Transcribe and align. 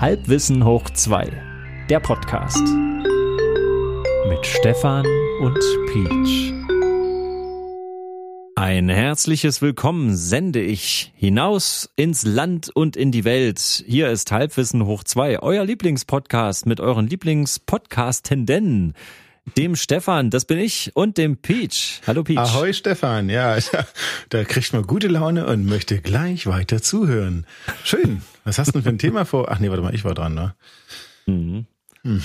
Halbwissen 0.00 0.64
hoch 0.64 0.88
2, 0.88 1.30
der 1.90 2.00
Podcast. 2.00 2.66
Mit 4.30 4.46
Stefan 4.46 5.04
und 5.42 5.58
Peach. 5.92 6.54
Ein 8.56 8.88
herzliches 8.88 9.60
Willkommen 9.60 10.16
sende 10.16 10.62
ich 10.62 11.12
hinaus 11.16 11.90
ins 11.96 12.24
Land 12.24 12.70
und 12.74 12.96
in 12.96 13.12
die 13.12 13.26
Welt. 13.26 13.84
Hier 13.86 14.08
ist 14.08 14.32
Halbwissen 14.32 14.86
hoch 14.86 15.04
2, 15.04 15.42
euer 15.42 15.66
Lieblingspodcast 15.66 16.64
mit 16.64 16.80
euren 16.80 17.06
Lieblingspodcastenden 17.06 18.94
dem 19.56 19.76
Stefan, 19.76 20.30
das 20.30 20.44
bin 20.44 20.58
ich, 20.58 20.90
und 20.94 21.18
dem 21.18 21.36
Peach. 21.36 22.00
Hallo 22.06 22.22
Peach. 22.22 22.38
Ahoi 22.38 22.72
Stefan, 22.72 23.28
ja, 23.28 23.56
da 24.28 24.44
kriegt 24.44 24.72
man 24.72 24.86
gute 24.86 25.08
Laune 25.08 25.46
und 25.46 25.66
möchte 25.66 26.00
gleich 26.00 26.46
weiter 26.46 26.82
zuhören. 26.82 27.46
Schön. 27.84 28.22
Was 28.44 28.58
hast 28.58 28.68
du 28.68 28.72
denn 28.72 28.82
für 28.82 28.88
ein 28.90 28.98
Thema 28.98 29.24
vor? 29.24 29.50
Ach 29.50 29.58
nee, 29.58 29.68
warte 29.68 29.82
mal, 29.82 29.94
ich 29.94 30.04
war 30.04 30.14
dran, 30.14 30.34
ne? 30.34 30.54
Mhm. 31.26 31.66
Hm. 32.02 32.22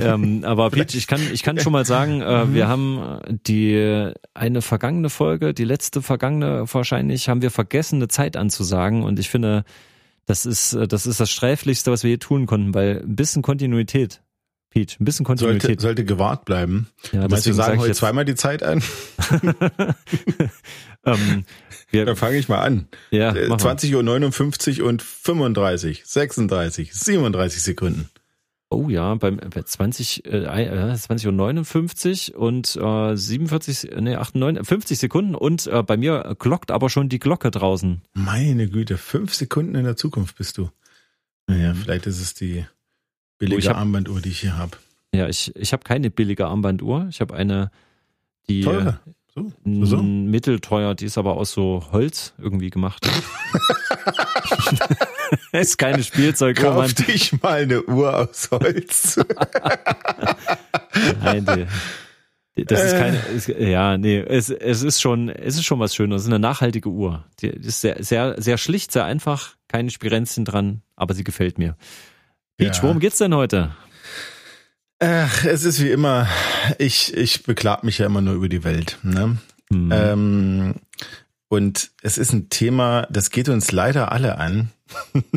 ähm, 0.00 0.44
aber 0.44 0.70
Peach, 0.70 0.94
ich 0.94 1.08
kann, 1.08 1.20
ich 1.32 1.42
kann 1.42 1.58
schon 1.58 1.72
mal 1.72 1.84
sagen, 1.84 2.20
äh, 2.20 2.44
mhm. 2.44 2.54
wir 2.54 2.68
haben 2.68 3.18
die 3.28 4.12
eine 4.32 4.62
vergangene 4.62 5.10
Folge, 5.10 5.52
die 5.52 5.64
letzte 5.64 6.00
vergangene 6.00 6.64
wahrscheinlich, 6.72 7.28
haben 7.28 7.42
wir 7.42 7.50
vergessen, 7.50 7.96
eine 7.96 8.08
Zeit 8.08 8.36
anzusagen. 8.36 9.02
Und 9.02 9.18
ich 9.18 9.30
finde, 9.30 9.64
das 10.26 10.46
ist, 10.46 10.78
das 10.88 11.06
ist 11.06 11.18
das 11.18 11.30
Sträflichste, 11.30 11.90
was 11.90 12.04
wir 12.04 12.10
hier 12.10 12.20
tun 12.20 12.46
konnten, 12.46 12.72
weil 12.72 13.02
ein 13.02 13.16
bisschen 13.16 13.42
Kontinuität 13.42 14.22
Pete, 14.74 14.96
ein 15.00 15.04
bisschen 15.04 15.24
Kontinuität. 15.24 15.62
Sollte, 15.62 15.82
sollte 15.82 16.04
gewahrt 16.04 16.44
bleiben. 16.44 16.88
Ja, 17.12 17.28
Meinst 17.28 17.46
du, 17.46 17.52
sagen 17.52 17.78
heute 17.78 17.94
zweimal 17.94 18.24
die 18.24 18.34
Zeit 18.34 18.64
an? 18.64 18.82
ähm, 21.04 21.44
wir, 21.92 22.04
Dann 22.04 22.16
fange 22.16 22.36
ich 22.38 22.48
mal 22.48 22.58
an. 22.58 22.88
Ja, 23.12 23.32
20 23.32 23.94
Uhr 23.94 24.02
59 24.02 24.82
und 24.82 25.00
35, 25.00 26.02
36, 26.04 26.92
37 26.92 27.62
Sekunden. 27.62 28.10
Oh 28.68 28.88
ja, 28.88 29.14
beim 29.14 29.38
20, 29.64 30.26
äh, 30.26 30.96
20 30.96 31.28
Uhr 31.28 31.32
59 31.32 32.34
und 32.34 32.74
äh, 32.74 33.16
47, 33.16 33.92
nee, 34.00 34.16
98, 34.16 34.66
50 34.66 34.98
Sekunden 34.98 35.36
und 35.36 35.68
äh, 35.68 35.84
bei 35.84 35.96
mir 35.96 36.34
glockt 36.36 36.72
aber 36.72 36.90
schon 36.90 37.08
die 37.08 37.20
Glocke 37.20 37.52
draußen. 37.52 38.02
Meine 38.14 38.68
Güte, 38.68 38.98
fünf 38.98 39.34
Sekunden 39.34 39.76
in 39.76 39.84
der 39.84 39.96
Zukunft 39.96 40.36
bist 40.36 40.58
du. 40.58 40.68
Naja, 41.46 41.74
mhm. 41.74 41.76
vielleicht 41.76 42.08
ist 42.08 42.20
es 42.20 42.34
die 42.34 42.66
billige 43.38 43.68
hab, 43.68 43.76
Armbanduhr, 43.76 44.20
die 44.20 44.30
ich 44.30 44.40
hier 44.40 44.56
habe. 44.56 44.76
Ja, 45.14 45.28
ich, 45.28 45.54
ich 45.56 45.72
habe 45.72 45.84
keine 45.84 46.10
billige 46.10 46.46
Armbanduhr. 46.46 47.06
Ich 47.10 47.20
habe 47.20 47.34
eine, 47.34 47.70
die 48.48 48.62
Teure. 48.62 49.00
So, 49.34 49.52
so. 49.64 50.00
mittelteuer, 50.00 50.94
die 50.94 51.06
ist 51.06 51.18
aber 51.18 51.36
aus 51.36 51.50
so 51.50 51.82
Holz 51.90 52.34
irgendwie 52.38 52.70
gemacht. 52.70 53.04
ist 55.52 55.76
keine 55.76 56.04
Spielzeuguhr. 56.04 56.72
Kauf 56.72 56.94
dich 56.94 57.42
mal 57.42 57.62
eine 57.62 57.82
Uhr 57.82 58.16
aus 58.16 58.48
Holz. 58.52 59.16
Nein, 61.20 61.66
die, 62.56 62.64
das 62.64 62.84
ist 62.84 62.92
keine, 62.92 63.18
ist, 63.34 63.48
ja, 63.48 63.98
nee, 63.98 64.20
es, 64.20 64.50
es 64.50 64.82
ist 64.82 65.00
schon, 65.00 65.28
es 65.28 65.56
ist 65.56 65.64
schon 65.64 65.80
was 65.80 65.96
Schönes. 65.96 66.20
Es 66.20 66.28
ist 66.28 66.32
eine 66.32 66.38
nachhaltige 66.38 66.88
Uhr. 66.88 67.24
Die 67.40 67.48
ist 67.48 67.80
sehr, 67.80 68.04
sehr, 68.04 68.40
sehr 68.40 68.58
schlicht, 68.58 68.92
sehr 68.92 69.04
einfach, 69.04 69.56
keine 69.66 69.90
Spirenzchen 69.90 70.44
dran, 70.44 70.82
aber 70.94 71.14
sie 71.14 71.24
gefällt 71.24 71.58
mir. 71.58 71.76
Peach, 72.56 72.76
ja. 72.76 72.82
worum 72.82 73.00
geht's 73.00 73.18
denn 73.18 73.34
heute? 73.34 73.74
Ach, 75.00 75.44
es 75.44 75.64
ist 75.64 75.82
wie 75.82 75.90
immer, 75.90 76.28
ich, 76.78 77.14
ich 77.14 77.42
beklag 77.42 77.82
mich 77.82 77.98
ja 77.98 78.06
immer 78.06 78.20
nur 78.20 78.34
über 78.34 78.48
die 78.48 78.64
Welt. 78.64 78.98
Ne? 79.02 79.38
Mhm. 79.70 79.92
Ähm, 79.92 80.74
und 81.48 81.90
es 82.02 82.16
ist 82.16 82.32
ein 82.32 82.48
Thema, 82.48 83.06
das 83.10 83.30
geht 83.30 83.48
uns 83.48 83.72
leider 83.72 84.12
alle 84.12 84.38
an. 84.38 84.70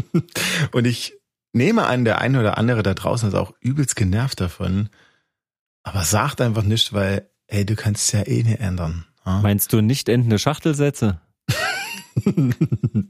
und 0.71 0.85
ich 0.85 1.13
nehme 1.53 1.85
an, 1.85 2.05
der 2.05 2.21
eine 2.21 2.39
oder 2.39 2.57
andere 2.57 2.83
da 2.83 2.93
draußen 2.93 3.29
ist 3.29 3.35
auch 3.35 3.53
übelst 3.59 3.95
genervt 3.95 4.39
davon. 4.39 4.89
Aber 5.83 6.03
sagt 6.03 6.41
einfach 6.41 6.63
nicht, 6.63 6.93
weil, 6.93 7.29
ey, 7.47 7.65
du 7.65 7.75
kannst 7.75 8.11
ja 8.13 8.25
eh 8.27 8.43
nicht 8.43 8.59
ändern. 8.59 9.05
Ja? 9.25 9.41
Meinst 9.41 9.73
du 9.73 9.81
nicht 9.81 10.07
endende 10.07 10.39
Schachtelsätze? 10.39 11.19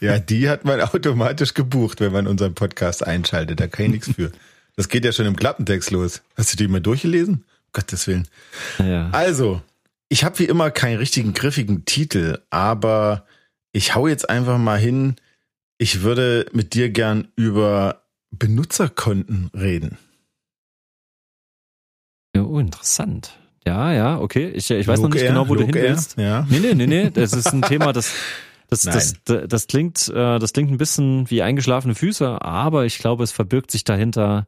ja, 0.00 0.18
die 0.18 0.48
hat 0.48 0.64
man 0.64 0.80
automatisch 0.80 1.54
gebucht, 1.54 2.00
wenn 2.00 2.12
man 2.12 2.26
unseren 2.26 2.54
Podcast 2.54 3.06
einschaltet. 3.06 3.60
Da 3.60 3.66
kann 3.66 3.86
ich 3.86 3.90
nichts 3.92 4.12
für. 4.12 4.32
Das 4.76 4.88
geht 4.88 5.04
ja 5.04 5.12
schon 5.12 5.26
im 5.26 5.36
Klappentext 5.36 5.90
los. 5.90 6.22
Hast 6.36 6.52
du 6.52 6.56
die 6.56 6.68
mal 6.68 6.80
durchgelesen? 6.80 7.44
Gottes 7.72 8.06
Willen. 8.06 8.26
Ja. 8.78 9.10
Also, 9.10 9.62
ich 10.08 10.24
habe 10.24 10.38
wie 10.38 10.44
immer 10.44 10.70
keinen 10.70 10.98
richtigen 10.98 11.34
griffigen 11.34 11.84
Titel, 11.84 12.38
aber 12.50 13.26
ich 13.72 13.94
hau 13.94 14.08
jetzt 14.08 14.28
einfach 14.28 14.58
mal 14.58 14.78
hin. 14.78 15.16
Ich 15.78 16.02
würde 16.02 16.46
mit 16.52 16.74
dir 16.74 16.90
gern 16.90 17.28
über 17.36 18.02
Benutzerkonten 18.30 19.50
reden. 19.54 19.98
Ja, 22.34 22.42
oh, 22.42 22.58
interessant. 22.58 23.38
Ja, 23.66 23.92
ja, 23.92 24.18
okay. 24.18 24.50
Ich, 24.54 24.70
ich 24.70 24.86
weiß 24.86 25.00
noch 25.00 25.10
nicht 25.10 25.26
genau, 25.26 25.48
wo 25.48 25.54
du 25.54 25.64
hin 25.64 25.74
willst. 25.74 26.16
Ja. 26.16 26.46
Nee, 26.48 26.60
nee, 26.60 26.74
nee, 26.74 26.86
nee. 26.86 27.10
Das 27.10 27.32
ist 27.32 27.52
ein 27.52 27.62
Thema, 27.62 27.92
das, 27.92 28.12
das, 28.68 28.82
das, 28.82 29.14
das, 29.24 29.48
das 29.48 29.66
klingt, 29.66 30.08
äh, 30.08 30.38
das 30.38 30.52
klingt 30.52 30.70
ein 30.70 30.78
bisschen 30.78 31.28
wie 31.30 31.42
eingeschlafene 31.42 31.94
Füße, 31.94 32.40
aber 32.40 32.86
ich 32.86 32.98
glaube, 32.98 33.24
es 33.24 33.32
verbirgt 33.32 33.70
sich 33.70 33.84
dahinter 33.84 34.46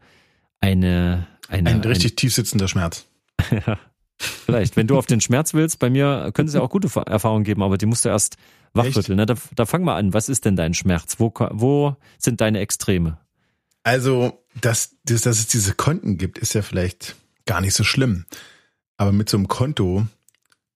eine, 0.60 1.26
eine 1.48 1.70
ein 1.70 1.80
richtig 1.80 2.12
ein, 2.12 2.16
tief 2.16 2.34
sitzender 2.34 2.68
Schmerz. 2.68 3.06
ja, 3.50 3.78
vielleicht. 4.18 4.76
Wenn 4.76 4.86
du 4.86 4.96
auf 4.96 5.06
den 5.06 5.20
Schmerz 5.20 5.52
willst, 5.52 5.78
bei 5.78 5.90
mir 5.90 6.30
könnte 6.32 6.48
es 6.48 6.54
ja 6.54 6.60
auch 6.60 6.70
gute 6.70 6.88
Erfahrungen 7.06 7.44
geben, 7.44 7.62
aber 7.62 7.76
die 7.76 7.86
musst 7.86 8.04
du 8.04 8.08
erst 8.08 8.36
wachrütteln. 8.72 9.16
Ne? 9.16 9.26
Da, 9.26 9.34
da 9.54 9.66
fang 9.66 9.82
mal 9.82 9.96
an. 9.96 10.14
Was 10.14 10.28
ist 10.28 10.44
denn 10.44 10.56
dein 10.56 10.72
Schmerz? 10.72 11.16
Wo, 11.18 11.32
wo 11.50 11.96
sind 12.18 12.40
deine 12.40 12.60
Extreme? 12.60 13.18
Also, 13.82 14.44
dass, 14.60 14.96
dass, 15.04 15.22
dass 15.22 15.38
es 15.40 15.48
diese 15.48 15.74
Konten 15.74 16.16
gibt, 16.16 16.38
ist 16.38 16.54
ja 16.54 16.62
vielleicht 16.62 17.16
gar 17.44 17.60
nicht 17.60 17.74
so 17.74 17.84
schlimm. 17.84 18.24
Aber 19.02 19.10
mit 19.10 19.28
so 19.28 19.36
einem 19.36 19.48
Konto 19.48 20.06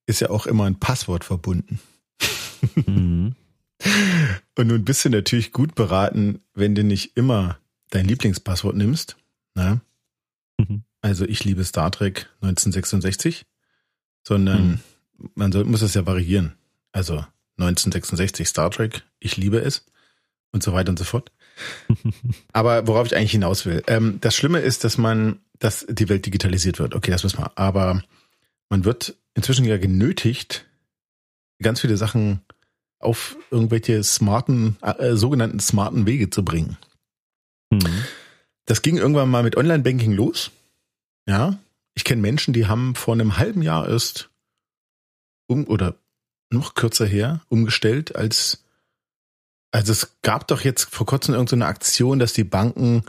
ist 0.06 0.20
ja 0.20 0.31
auch 0.31 0.48
immer 0.48 0.64
ein 0.64 0.81
Passwort 0.81 1.22
verbunden. 1.22 1.78
Mhm. 2.75 3.37
Und 4.56 4.66
nun 4.66 4.84
bist 4.84 5.04
du 5.04 5.10
natürlich 5.10 5.53
gut 5.53 5.76
beraten, 5.76 6.41
wenn 6.53 6.75
du 6.75 6.82
nicht 6.82 7.16
immer 7.16 7.60
dein 7.91 8.04
Lieblingspasswort 8.06 8.75
nimmst. 8.75 9.16
Ne? 9.54 9.81
Mhm. 10.59 10.82
Also 11.03 11.25
ich 11.25 11.44
liebe 11.44 11.62
Star 11.62 11.92
Trek 11.92 12.28
1966, 12.41 13.47
sondern 14.25 14.66
mhm. 14.66 14.81
man 15.36 15.53
soll, 15.53 15.65
muss 15.65 15.82
es 15.82 15.94
ja 15.94 16.04
variieren. 16.04 16.54
Also 16.91 17.25
1966 17.59 18.48
Star 18.48 18.72
Trek, 18.72 19.04
ich 19.20 19.36
liebe 19.36 19.59
es 19.59 19.86
und 20.50 20.65
so 20.65 20.72
weiter 20.72 20.91
und 20.91 20.98
so 20.98 21.04
fort. 21.04 21.31
Aber 22.53 22.88
worauf 22.88 23.06
ich 23.06 23.16
eigentlich 23.16 23.31
hinaus 23.31 23.66
will, 23.66 23.84
ähm, 23.86 24.19
das 24.20 24.34
Schlimme 24.34 24.59
ist, 24.59 24.82
dass 24.82 24.98
man, 24.98 25.38
dass 25.59 25.86
die 25.88 26.09
Welt 26.09 26.26
digitalisiert 26.26 26.78
wird. 26.78 26.94
Okay, 26.94 27.10
das 27.10 27.25
wissen 27.25 27.38
wir. 27.38 27.53
Aber 27.56 28.03
man 28.69 28.84
wird 28.84 29.16
inzwischen 29.34 29.65
ja 29.65 29.78
genötigt, 29.78 30.66
ganz 31.62 31.81
viele 31.81 31.97
Sachen 31.97 32.41
auf 32.99 33.37
irgendwelche 33.50 34.03
smarten, 34.03 34.77
äh, 34.81 35.15
sogenannten 35.15 35.60
smarten 35.60 36.06
Wege 36.06 36.31
zu 36.31 36.44
bringen. 36.44 36.77
Mhm. 37.71 38.04
Das 38.65 38.82
ging 38.82 38.97
irgendwann 38.97 39.31
mal 39.31 39.43
mit 39.43 39.56
Online-Banking 39.56 40.12
los. 40.12 40.50
Ja, 41.28 41.59
ich 41.94 42.04
kenne 42.04 42.22
Menschen, 42.22 42.54
die 42.54 42.66
haben 42.66 42.94
vor 42.94 43.15
einem 43.15 43.37
halben 43.37 43.62
Jahr 43.62 43.88
erst 43.88 44.31
um 45.47 45.66
oder 45.66 45.97
noch 46.50 46.75
kürzer 46.75 47.06
her 47.06 47.43
umgestellt, 47.48 48.16
als 48.16 48.65
also 49.72 49.93
es 49.93 50.16
gab 50.22 50.48
doch 50.48 50.62
jetzt 50.62 50.84
vor 50.84 51.06
kurzem 51.06 51.34
irgendeine 51.34 51.65
so 51.65 51.69
Aktion, 51.69 52.19
dass 52.19 52.33
die 52.33 52.44
Banken 52.44 53.03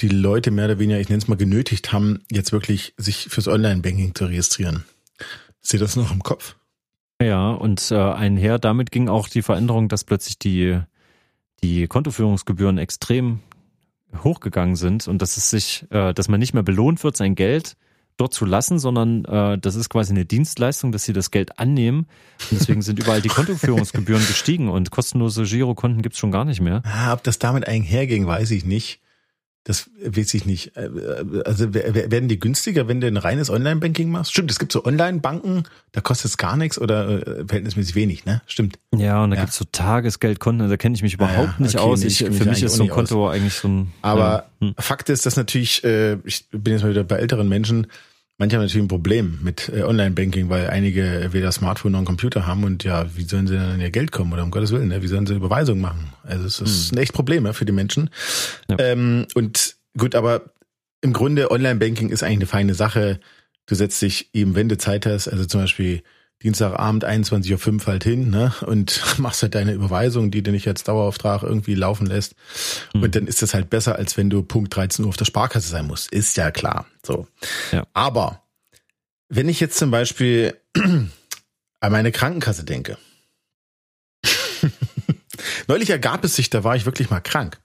die 0.00 0.08
Leute 0.08 0.50
mehr 0.50 0.66
oder 0.66 0.78
weniger, 0.78 1.00
ich 1.00 1.08
nenne 1.08 1.22
es 1.22 1.28
mal, 1.28 1.36
genötigt 1.36 1.92
haben, 1.92 2.24
jetzt 2.30 2.52
wirklich 2.52 2.94
sich 2.96 3.28
fürs 3.30 3.48
Online-Banking 3.48 4.14
zu 4.14 4.26
registrieren. 4.26 4.84
Seht 5.60 5.80
das 5.80 5.96
noch 5.96 6.12
im 6.12 6.22
Kopf? 6.22 6.56
Ja, 7.22 7.50
und 7.50 7.90
äh, 7.90 7.94
einher 7.96 8.58
damit 8.58 8.90
ging 8.90 9.08
auch 9.08 9.28
die 9.28 9.42
Veränderung, 9.42 9.88
dass 9.88 10.04
plötzlich 10.04 10.38
die, 10.38 10.80
die 11.62 11.86
Kontoführungsgebühren 11.86 12.78
extrem 12.78 13.40
hochgegangen 14.22 14.76
sind 14.76 15.08
und 15.08 15.22
dass 15.22 15.36
es 15.36 15.50
sich, 15.50 15.86
äh, 15.90 16.12
dass 16.12 16.28
man 16.28 16.40
nicht 16.40 16.54
mehr 16.54 16.62
belohnt 16.62 17.02
wird, 17.04 17.16
sein 17.16 17.34
Geld 17.34 17.76
dort 18.16 18.34
zu 18.34 18.44
lassen, 18.44 18.78
sondern 18.78 19.24
äh, 19.24 19.58
das 19.58 19.74
ist 19.74 19.88
quasi 19.88 20.12
eine 20.12 20.24
Dienstleistung, 20.24 20.92
dass 20.92 21.04
sie 21.04 21.12
das 21.12 21.30
Geld 21.30 21.58
annehmen. 21.58 22.06
Und 22.50 22.60
deswegen 22.60 22.82
sind 22.82 22.98
überall 22.98 23.22
die 23.22 23.28
Kontoführungsgebühren 23.28 24.24
gestiegen 24.26 24.68
und 24.68 24.90
kostenlose 24.90 25.44
Girokonten 25.44 26.02
gibt's 26.02 26.18
schon 26.18 26.30
gar 26.30 26.44
nicht 26.44 26.60
mehr. 26.60 26.82
Ah, 26.84 27.12
ob 27.12 27.24
das 27.24 27.38
damit 27.38 27.66
einherging, 27.66 28.26
weiß 28.26 28.50
ich 28.52 28.64
nicht. 28.64 29.00
Das 29.64 29.90
weiß 30.04 30.34
ich 30.34 30.44
nicht. 30.44 30.76
Äh, 30.76 30.90
also 31.46 31.72
werden 31.72 32.28
die 32.28 32.38
günstiger, 32.38 32.86
wenn 32.86 33.00
du 33.00 33.06
ein 33.06 33.16
reines 33.16 33.48
Online-Banking 33.48 34.10
machst? 34.10 34.32
Stimmt, 34.32 34.50
es 34.50 34.58
gibt 34.58 34.72
so 34.72 34.84
Online-Banken, 34.84 35.64
da 35.92 36.02
kostet 36.02 36.26
es 36.26 36.36
gar 36.36 36.58
nichts 36.58 36.78
oder 36.78 37.26
äh, 37.26 37.44
verhältnismäßig 37.46 37.94
wenig, 37.94 38.26
ne? 38.26 38.42
Stimmt. 38.46 38.78
Ja, 38.94 39.24
und 39.24 39.30
da 39.30 39.36
ja. 39.36 39.42
gibt's 39.42 39.56
so 39.56 39.64
Tagesgeldkonten, 39.72 40.68
da 40.68 40.76
kenne 40.76 40.94
ich 40.94 41.02
mich 41.02 41.14
überhaupt 41.14 41.54
ja, 41.58 41.64
nicht 41.64 41.76
okay, 41.76 41.84
aus. 41.84 42.02
Ich, 42.02 42.18
für 42.18 42.44
mich 42.44 42.62
ist 42.62 42.74
so 42.74 42.82
ein 42.82 42.90
Konto 42.90 43.26
aus. 43.26 43.34
eigentlich 43.34 43.54
so 43.54 43.68
ein. 43.68 43.92
Aber 44.02 44.46
ja. 44.60 44.68
hm. 44.68 44.74
Fakt 44.78 45.08
ist, 45.08 45.24
dass 45.24 45.36
natürlich, 45.36 45.82
äh, 45.82 46.18
ich 46.24 46.46
bin 46.50 46.74
jetzt 46.74 46.82
mal 46.82 46.90
wieder 46.90 47.04
bei 47.04 47.16
älteren 47.16 47.48
Menschen, 47.48 47.86
Manche 48.36 48.56
haben 48.56 48.64
natürlich 48.64 48.84
ein 48.84 48.88
Problem 48.88 49.38
mit 49.42 49.68
äh, 49.68 49.82
Online-Banking, 49.82 50.48
weil 50.48 50.68
einige 50.68 51.28
weder 51.30 51.52
Smartphone 51.52 51.92
noch 51.92 51.98
einen 51.98 52.06
Computer 52.06 52.46
haben 52.46 52.64
und 52.64 52.82
ja, 52.82 53.06
wie 53.16 53.22
sollen 53.22 53.46
sie 53.46 53.54
dann 53.54 53.72
an 53.72 53.80
ihr 53.80 53.90
Geld 53.90 54.10
kommen 54.10 54.32
oder 54.32 54.42
um 54.42 54.50
Gottes 54.50 54.72
Willen, 54.72 54.88
ne? 54.88 55.02
wie 55.02 55.06
sollen 55.06 55.26
sie 55.26 55.34
Überweisungen 55.34 55.80
machen? 55.80 56.12
Also 56.24 56.44
es 56.46 56.60
ist 56.60 56.90
hm. 56.90 56.98
ein 56.98 57.02
echt 57.02 57.12
Problem 57.12 57.52
für 57.54 57.64
die 57.64 57.72
Menschen. 57.72 58.10
Ja. 58.68 58.76
Ähm, 58.80 59.26
und 59.34 59.76
gut, 59.96 60.16
aber 60.16 60.42
im 61.00 61.12
Grunde 61.12 61.50
Online-Banking 61.50 62.08
ist 62.08 62.22
eigentlich 62.22 62.38
eine 62.38 62.46
feine 62.46 62.74
Sache. 62.74 63.20
Du 63.66 63.76
setzt 63.76 64.02
dich 64.02 64.30
eben, 64.34 64.56
wenn 64.56 64.68
du 64.68 64.78
Zeit 64.78 65.06
hast, 65.06 65.28
also 65.28 65.44
zum 65.44 65.60
Beispiel 65.60 66.02
Dienstagabend 66.42 67.06
21.05 67.06 67.80
Uhr 67.80 67.86
halt 67.86 68.04
hin 68.04 68.30
ne, 68.30 68.52
und 68.66 69.02
machst 69.18 69.42
halt 69.42 69.54
deine 69.54 69.72
Überweisung, 69.72 70.30
die 70.30 70.42
du 70.42 70.50
nicht 70.50 70.68
als 70.68 70.84
Dauerauftrag 70.84 71.42
irgendwie 71.42 71.74
laufen 71.74 72.06
lässt. 72.06 72.34
Mhm. 72.92 73.02
Und 73.02 73.14
dann 73.14 73.26
ist 73.26 73.40
das 73.42 73.54
halt 73.54 73.70
besser, 73.70 73.96
als 73.96 74.16
wenn 74.16 74.30
du 74.30 74.42
Punkt 74.42 74.74
13 74.74 75.04
Uhr 75.04 75.08
auf 75.08 75.16
der 75.16 75.24
Sparkasse 75.24 75.68
sein 75.68 75.86
musst. 75.86 76.12
Ist 76.12 76.36
ja 76.36 76.50
klar. 76.50 76.86
So. 77.04 77.26
Ja. 77.72 77.86
Aber 77.94 78.42
wenn 79.28 79.48
ich 79.48 79.60
jetzt 79.60 79.78
zum 79.78 79.90
Beispiel 79.90 80.54
an 80.76 81.92
meine 81.92 82.12
Krankenkasse 82.12 82.64
denke, 82.64 82.98
neulich 85.68 85.90
ergab 85.90 86.24
es 86.24 86.36
sich, 86.36 86.50
da 86.50 86.62
war 86.62 86.76
ich 86.76 86.84
wirklich 86.84 87.10
mal 87.10 87.20
krank. 87.20 87.58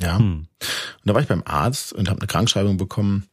Ja. 0.00 0.18
Mhm. 0.18 0.46
Und 0.60 1.04
da 1.04 1.14
war 1.14 1.20
ich 1.20 1.28
beim 1.28 1.42
Arzt 1.44 1.92
und 1.92 2.08
habe 2.08 2.20
eine 2.20 2.26
Krankschreibung 2.26 2.76
bekommen 2.76 3.28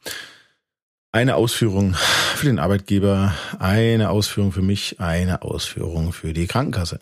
eine 1.14 1.36
Ausführung 1.36 1.94
für 1.94 2.46
den 2.46 2.58
Arbeitgeber, 2.58 3.34
eine 3.60 4.10
Ausführung 4.10 4.50
für 4.50 4.62
mich, 4.62 4.98
eine 4.98 5.42
Ausführung 5.42 6.12
für 6.12 6.32
die 6.32 6.48
Krankenkasse. 6.48 6.98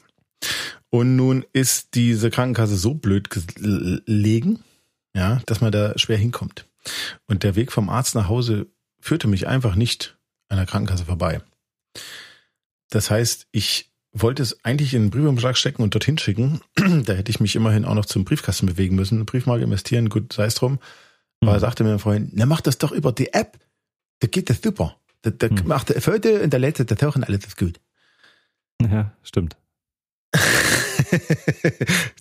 Und 0.90 1.16
nun 1.16 1.46
ist 1.54 1.94
diese 1.94 2.30
Krankenkasse 2.30 2.76
so 2.76 2.92
blöd 2.92 3.30
gelegen, 3.30 4.62
ja, 5.16 5.40
dass 5.46 5.62
man 5.62 5.72
da 5.72 5.98
schwer 5.98 6.18
hinkommt. 6.18 6.66
Und 7.26 7.42
der 7.42 7.56
Weg 7.56 7.72
vom 7.72 7.88
Arzt 7.88 8.14
nach 8.14 8.28
Hause 8.28 8.66
führte 9.00 9.28
mich 9.28 9.48
einfach 9.48 9.76
nicht 9.76 10.18
an 10.50 10.58
der 10.58 10.66
Krankenkasse 10.66 11.06
vorbei. 11.06 11.40
Das 12.90 13.10
heißt, 13.10 13.46
ich 13.50 13.92
wollte 14.12 14.42
es 14.42 14.62
eigentlich 14.62 14.92
in 14.92 15.02
einen 15.02 15.10
Briefumschlag 15.10 15.56
stecken 15.56 15.82
und 15.82 15.94
dorthin 15.94 16.18
schicken. 16.18 16.60
da 16.76 17.14
hätte 17.14 17.30
ich 17.30 17.40
mich 17.40 17.56
immerhin 17.56 17.86
auch 17.86 17.94
noch 17.94 18.04
zum 18.04 18.26
Briefkasten 18.26 18.66
bewegen 18.66 18.94
müssen, 18.94 19.24
Briefmarke 19.24 19.64
investieren, 19.64 20.10
gut, 20.10 20.34
sei 20.34 20.44
es 20.44 20.54
drum. 20.54 20.80
Aber 21.40 21.54
mhm. 21.54 21.60
sagte 21.60 21.82
mir 21.82 21.90
mein 21.90 21.98
Freund, 21.98 22.30
na 22.34 22.44
mach 22.44 22.60
das 22.60 22.76
doch 22.76 22.92
über 22.92 23.10
die 23.12 23.32
App 23.32 23.58
da 24.22 24.28
geht 24.28 24.48
das 24.48 24.62
super. 24.62 24.96
Da, 25.22 25.30
da 25.30 25.48
hm. 25.48 25.66
macht 25.66 25.88
der 25.88 26.00
Foto 26.00 26.28
und 26.28 26.52
der 26.52 26.60
letzte, 26.60 26.84
da 26.84 26.94
tauchen 26.94 27.24
alle 27.24 27.38
das 27.38 27.56
gut. 27.56 27.80
Ja, 28.80 29.12
stimmt. 29.22 29.56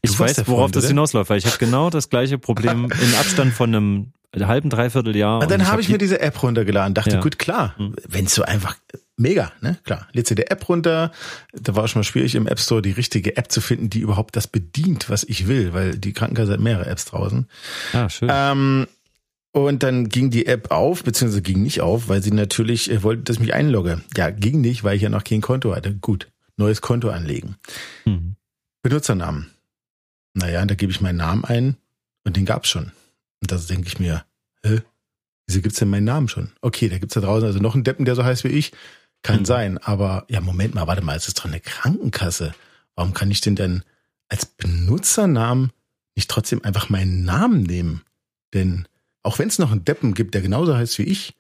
ich 0.01 0.19
weiß, 0.19 0.47
worauf 0.47 0.71
Freund, 0.71 0.75
das 0.75 0.87
hinausläuft, 0.87 1.29
weil 1.29 1.37
ich 1.37 1.45
habe 1.45 1.57
genau 1.57 1.89
das 1.89 2.09
gleiche 2.09 2.37
Problem 2.37 2.85
in 3.01 3.15
Abstand 3.15 3.53
von 3.53 3.73
einem 3.73 4.13
halben, 4.35 4.69
dreiviertel 4.69 5.15
Jahr. 5.15 5.41
Und 5.41 5.51
dann 5.51 5.67
habe 5.67 5.69
ich, 5.69 5.71
hab 5.71 5.79
ich 5.81 5.89
mir 5.89 5.97
diese 5.97 6.21
App 6.21 6.41
runtergeladen, 6.41 6.93
dachte, 6.93 7.15
ja. 7.15 7.21
gut, 7.21 7.37
klar, 7.37 7.77
hm. 7.77 7.95
wenn 8.07 8.25
es 8.25 8.33
so 8.33 8.43
einfach, 8.43 8.77
mega, 9.17 9.51
ne, 9.61 9.77
klar, 9.83 10.07
lädst 10.13 10.31
du 10.31 10.35
die 10.35 10.47
App 10.47 10.67
runter, 10.67 11.11
da 11.53 11.75
war 11.75 11.87
schon 11.87 11.99
mal 11.99 12.03
schwierig 12.03 12.33
im 12.33 12.47
App 12.47 12.59
Store 12.59 12.81
die 12.81 12.91
richtige 12.91 13.37
App 13.37 13.51
zu 13.51 13.61
finden, 13.61 13.91
die 13.91 13.99
überhaupt 13.99 14.35
das 14.35 14.47
bedient, 14.47 15.09
was 15.09 15.23
ich 15.23 15.47
will, 15.47 15.73
weil 15.73 15.97
die 15.97 16.13
Krankenkasse 16.13 16.53
hat 16.53 16.59
mehrere 16.59 16.87
Apps 16.87 17.05
draußen. 17.05 17.47
Ah, 17.93 18.09
schön. 18.09 18.29
Ähm, 18.31 18.87
und 19.51 19.83
dann 19.83 20.07
ging 20.07 20.29
die 20.29 20.45
App 20.45 20.71
auf, 20.71 21.03
beziehungsweise 21.03 21.41
ging 21.41 21.61
nicht 21.61 21.81
auf, 21.81 22.07
weil 22.07 22.23
sie 22.23 22.31
natürlich 22.31 22.89
äh, 22.89 23.03
wollte, 23.03 23.23
dass 23.23 23.35
ich 23.35 23.41
mich 23.41 23.53
einlogge. 23.53 24.01
Ja, 24.15 24.29
ging 24.29 24.61
nicht, 24.61 24.83
weil 24.83 24.95
ich 24.95 25.01
ja 25.01 25.09
noch 25.09 25.23
kein 25.23 25.41
Konto 25.41 25.75
hatte. 25.75 25.93
Gut, 25.95 26.31
neues 26.57 26.81
Konto 26.81 27.09
anlegen. 27.09 27.57
Mhm. 28.05 28.35
Benutzernamen. 28.81 29.51
Naja, 30.33 30.65
da 30.65 30.75
gebe 30.75 30.91
ich 30.91 31.01
meinen 31.01 31.17
Namen 31.17 31.43
ein 31.43 31.75
und 32.23 32.37
den 32.37 32.45
gab's 32.45 32.69
schon. 32.69 32.91
Und 33.41 33.51
da 33.51 33.57
denke 33.57 33.87
ich 33.87 33.99
mir, 33.99 34.23
hä? 34.63 34.81
Wieso 35.47 35.61
gibt's 35.61 35.79
denn 35.79 35.89
meinen 35.89 36.05
Namen 36.05 36.29
schon? 36.29 36.51
Okay, 36.61 36.87
da 36.87 36.97
gibt's 36.97 37.15
da 37.15 37.21
draußen 37.21 37.45
also 37.45 37.59
noch 37.59 37.73
einen 37.73 37.83
Deppen, 37.83 38.05
der 38.05 38.15
so 38.15 38.23
heißt 38.23 38.45
wie 38.45 38.49
ich. 38.49 38.71
Kann 39.21 39.41
mhm. 39.41 39.45
sein, 39.45 39.77
aber 39.79 40.25
ja, 40.29 40.39
Moment 40.39 40.75
mal, 40.75 40.87
warte 40.87 41.01
mal, 41.01 41.15
ist 41.15 41.27
das 41.27 41.33
doch 41.33 41.45
eine 41.45 41.59
Krankenkasse? 41.59 42.53
Warum 42.95 43.13
kann 43.13 43.29
ich 43.29 43.41
denn 43.41 43.55
dann 43.55 43.83
als 44.29 44.45
Benutzernamen 44.45 45.71
nicht 46.15 46.29
trotzdem 46.29 46.63
einfach 46.63 46.89
meinen 46.89 47.25
Namen 47.25 47.63
nehmen? 47.63 48.01
Denn 48.53 48.87
auch 49.23 49.39
wenn 49.39 49.47
es 49.47 49.59
noch 49.59 49.71
einen 49.71 49.85
Deppen 49.85 50.13
gibt, 50.13 50.33
der 50.33 50.41
genauso 50.41 50.75
heißt 50.75 50.97
wie 50.99 51.03
ich 51.03 51.35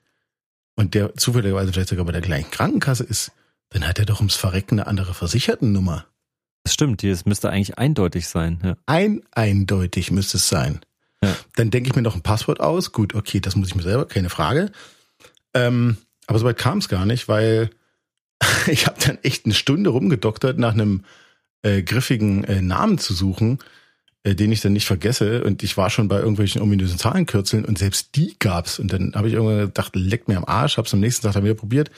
und 0.75 0.93
der 0.93 1.15
zufälligerweise 1.15 1.71
vielleicht 1.73 1.89
sogar 1.89 2.05
bei 2.05 2.11
der 2.11 2.21
gleichen 2.21 2.51
Krankenkasse 2.51 3.03
ist, 3.03 3.31
dann 3.69 3.87
hat 3.87 3.99
er 3.99 4.05
doch 4.05 4.19
ums 4.19 4.35
Verrecken 4.35 4.79
eine 4.79 4.87
andere 4.87 5.13
Versichertennummer. 5.13 6.05
Das 6.63 6.73
stimmt, 6.73 7.03
es 7.03 7.25
müsste 7.25 7.49
eigentlich 7.49 7.77
eindeutig 7.77 8.27
sein. 8.27 8.59
Ja. 8.63 8.77
Ein 8.85 9.23
eindeutig 9.31 10.11
müsste 10.11 10.37
es 10.37 10.47
sein. 10.47 10.81
Ja. 11.23 11.35
Dann 11.55 11.71
denke 11.71 11.89
ich 11.89 11.95
mir 11.95 12.01
noch 12.01 12.15
ein 12.15 12.21
Passwort 12.21 12.59
aus. 12.59 12.91
Gut, 12.91 13.15
okay, 13.15 13.39
das 13.39 13.55
muss 13.55 13.69
ich 13.69 13.75
mir 13.75 13.83
selber, 13.83 14.07
keine 14.07 14.29
Frage. 14.29 14.71
Ähm, 15.53 15.97
aber 16.27 16.39
soweit 16.39 16.57
kam 16.57 16.77
es 16.77 16.89
gar 16.89 17.05
nicht, 17.05 17.27
weil 17.27 17.69
ich 18.67 18.85
habe 18.85 18.99
dann 19.03 19.17
echt 19.23 19.45
eine 19.45 19.53
Stunde 19.53 19.89
rumgedoktert, 19.89 20.57
nach 20.57 20.73
einem 20.73 21.03
äh, 21.63 21.81
griffigen 21.81 22.43
äh, 22.43 22.61
Namen 22.61 22.97
zu 22.97 23.13
suchen, 23.13 23.59
äh, 24.23 24.35
den 24.35 24.51
ich 24.51 24.61
dann 24.61 24.73
nicht 24.73 24.85
vergesse. 24.85 25.43
Und 25.43 25.63
ich 25.63 25.77
war 25.77 25.89
schon 25.89 26.07
bei 26.07 26.19
irgendwelchen 26.19 26.61
ominösen 26.61 26.97
Zahlenkürzeln 26.97 27.65
und 27.65 27.77
selbst 27.77 28.15
die 28.15 28.35
gab's. 28.39 28.79
Und 28.79 28.93
dann 28.93 29.13
habe 29.15 29.27
ich 29.27 29.33
irgendwann 29.33 29.67
gedacht, 29.67 29.95
leck 29.95 30.27
mir 30.27 30.37
am 30.37 30.45
Arsch, 30.45 30.77
hab's 30.77 30.93
am 30.93 30.99
nächsten 30.99 31.23
Tag 31.23 31.33
dann 31.33 31.43
wieder 31.43 31.55
probiert. 31.55 31.91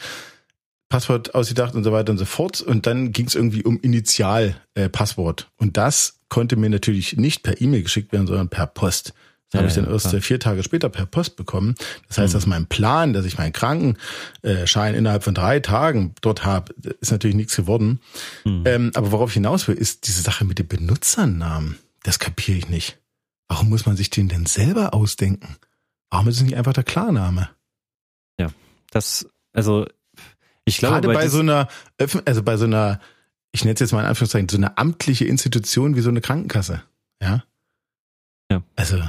Passwort 0.89 1.33
ausgedacht 1.33 1.73
und 1.73 1.83
so 1.83 1.91
weiter 1.91 2.11
und 2.11 2.17
so 2.17 2.25
fort. 2.25 2.61
Und 2.61 2.85
dann 2.85 3.11
ging 3.11 3.25
es 3.25 3.35
irgendwie 3.35 3.63
um 3.63 3.79
Initial-Passwort. 3.79 5.41
Äh, 5.41 5.63
und 5.63 5.75
das 5.75 6.19
konnte 6.29 6.55
mir 6.55 6.69
natürlich 6.69 7.17
nicht 7.17 7.43
per 7.43 7.59
E-Mail 7.59 7.83
geschickt 7.83 8.11
werden, 8.13 8.27
sondern 8.27 8.49
per 8.49 8.67
Post. 8.67 9.13
Das 9.53 9.53
ja, 9.53 9.59
habe 9.59 9.67
ich 9.67 9.75
dann 9.75 9.91
erst 9.93 10.09
klar. 10.09 10.21
vier 10.21 10.39
Tage 10.39 10.63
später 10.63 10.89
per 10.89 11.05
Post 11.05 11.35
bekommen. 11.35 11.75
Das 12.07 12.17
heißt, 12.17 12.33
mhm. 12.33 12.37
dass 12.37 12.45
mein 12.47 12.65
Plan, 12.67 13.13
dass 13.13 13.25
ich 13.25 13.37
meinen 13.37 13.53
Krankenschein 13.53 14.95
innerhalb 14.95 15.23
von 15.23 15.35
drei 15.35 15.59
Tagen 15.59 16.15
dort 16.21 16.45
habe, 16.45 16.73
ist 17.01 17.11
natürlich 17.11 17.35
nichts 17.35 17.55
geworden. 17.55 17.99
Mhm. 18.45 18.63
Ähm, 18.65 18.91
aber 18.95 19.11
worauf 19.11 19.29
ich 19.29 19.35
hinaus 19.35 19.67
will, 19.67 19.75
ist 19.75 20.07
diese 20.07 20.21
Sache 20.21 20.45
mit 20.45 20.57
dem 20.57 20.67
Benutzernamen. 20.67 21.77
Das 22.03 22.19
kapiere 22.19 22.57
ich 22.57 22.69
nicht. 22.69 22.99
Warum 23.47 23.69
muss 23.69 23.85
man 23.85 23.95
sich 23.95 24.09
den 24.09 24.29
denn 24.29 24.45
selber 24.45 24.93
ausdenken? 24.93 25.57
Warum 26.09 26.27
ist 26.27 26.37
es 26.37 26.43
nicht 26.43 26.55
einfach 26.55 26.73
der 26.73 26.83
Klarname? 26.83 27.49
Ja, 28.39 28.51
das, 28.91 29.27
also 29.53 29.87
ich 30.65 30.77
glaube, 30.77 31.01
gerade 31.01 31.13
bei, 31.13 31.27
so 31.27 31.39
einer, 31.39 31.67
also 32.25 32.43
bei 32.43 32.57
so 32.57 32.65
einer, 32.65 32.99
ich 33.51 33.63
nenne 33.63 33.73
es 33.73 33.79
jetzt 33.79 33.91
mal 33.91 34.01
in 34.01 34.07
Anführungszeichen, 34.07 34.49
so 34.49 34.57
eine 34.57 34.77
amtliche 34.77 35.25
Institution 35.25 35.95
wie 35.95 36.01
so 36.01 36.09
eine 36.09 36.21
Krankenkasse, 36.21 36.83
ja. 37.21 37.43
Ja. 38.51 38.63
Also 38.75 39.01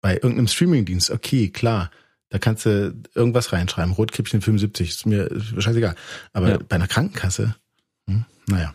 bei 0.00 0.14
irgendeinem 0.14 0.48
Streamingdienst, 0.48 1.10
okay, 1.10 1.48
klar, 1.48 1.90
da 2.28 2.38
kannst 2.38 2.66
du 2.66 2.94
irgendwas 3.14 3.52
reinschreiben, 3.52 3.92
Rotkäppchen 3.92 4.42
75, 4.42 4.90
ist 4.90 5.06
mir 5.06 5.30
scheißegal. 5.58 5.94
Aber 6.32 6.50
ja. 6.50 6.58
bei 6.58 6.76
einer 6.76 6.88
Krankenkasse, 6.88 7.54
hm, 8.08 8.24
naja. 8.46 8.74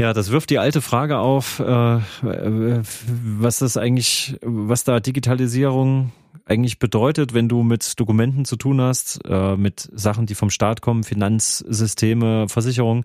Ja, 0.00 0.12
das 0.12 0.30
wirft 0.30 0.50
die 0.50 0.58
alte 0.58 0.80
Frage 0.80 1.18
auf, 1.18 1.60
äh, 1.60 2.00
was 2.22 3.58
das 3.60 3.76
eigentlich, 3.76 4.36
was 4.42 4.82
da 4.82 4.98
Digitalisierung 4.98 6.12
eigentlich 6.46 6.78
bedeutet, 6.78 7.32
wenn 7.32 7.48
du 7.48 7.62
mit 7.62 7.98
Dokumenten 7.98 8.44
zu 8.44 8.56
tun 8.56 8.80
hast, 8.80 9.20
äh, 9.24 9.56
mit 9.56 9.88
Sachen, 9.94 10.26
die 10.26 10.34
vom 10.34 10.50
Staat 10.50 10.82
kommen, 10.82 11.04
Finanzsysteme, 11.04 12.48
Versicherungen. 12.48 13.04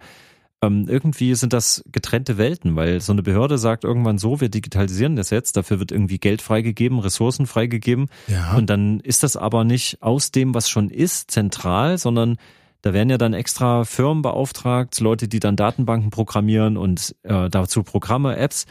Ähm, 0.61 0.87
irgendwie 0.89 1.35
sind 1.35 1.53
das 1.53 1.83
getrennte 1.91 2.37
Welten, 2.37 2.75
weil 2.75 2.99
so 2.99 3.13
eine 3.13 3.23
Behörde 3.23 3.57
sagt 3.57 3.85
irgendwann 3.85 4.17
so, 4.17 4.41
wir 4.41 4.49
digitalisieren 4.49 5.15
das 5.15 5.29
jetzt, 5.29 5.55
dafür 5.55 5.79
wird 5.79 5.91
irgendwie 5.91 6.17
Geld 6.17 6.41
freigegeben, 6.41 6.99
Ressourcen 6.99 7.45
freigegeben. 7.45 8.07
Ja. 8.27 8.57
Und 8.57 8.69
dann 8.69 8.99
ist 8.99 9.23
das 9.23 9.37
aber 9.37 9.63
nicht 9.63 10.01
aus 10.01 10.31
dem, 10.31 10.53
was 10.53 10.69
schon 10.69 10.89
ist, 10.89 11.31
zentral, 11.31 11.97
sondern 11.97 12.37
da 12.81 12.93
werden 12.93 13.09
ja 13.09 13.17
dann 13.17 13.33
extra 13.33 13.83
Firmen 13.83 14.21
beauftragt, 14.21 14.99
Leute, 14.99 15.27
die 15.27 15.39
dann 15.39 15.55
Datenbanken 15.55 16.11
programmieren 16.11 16.77
und 16.77 17.15
äh, 17.23 17.49
dazu 17.49 17.83
Programme, 17.83 18.37
Apps. 18.37 18.65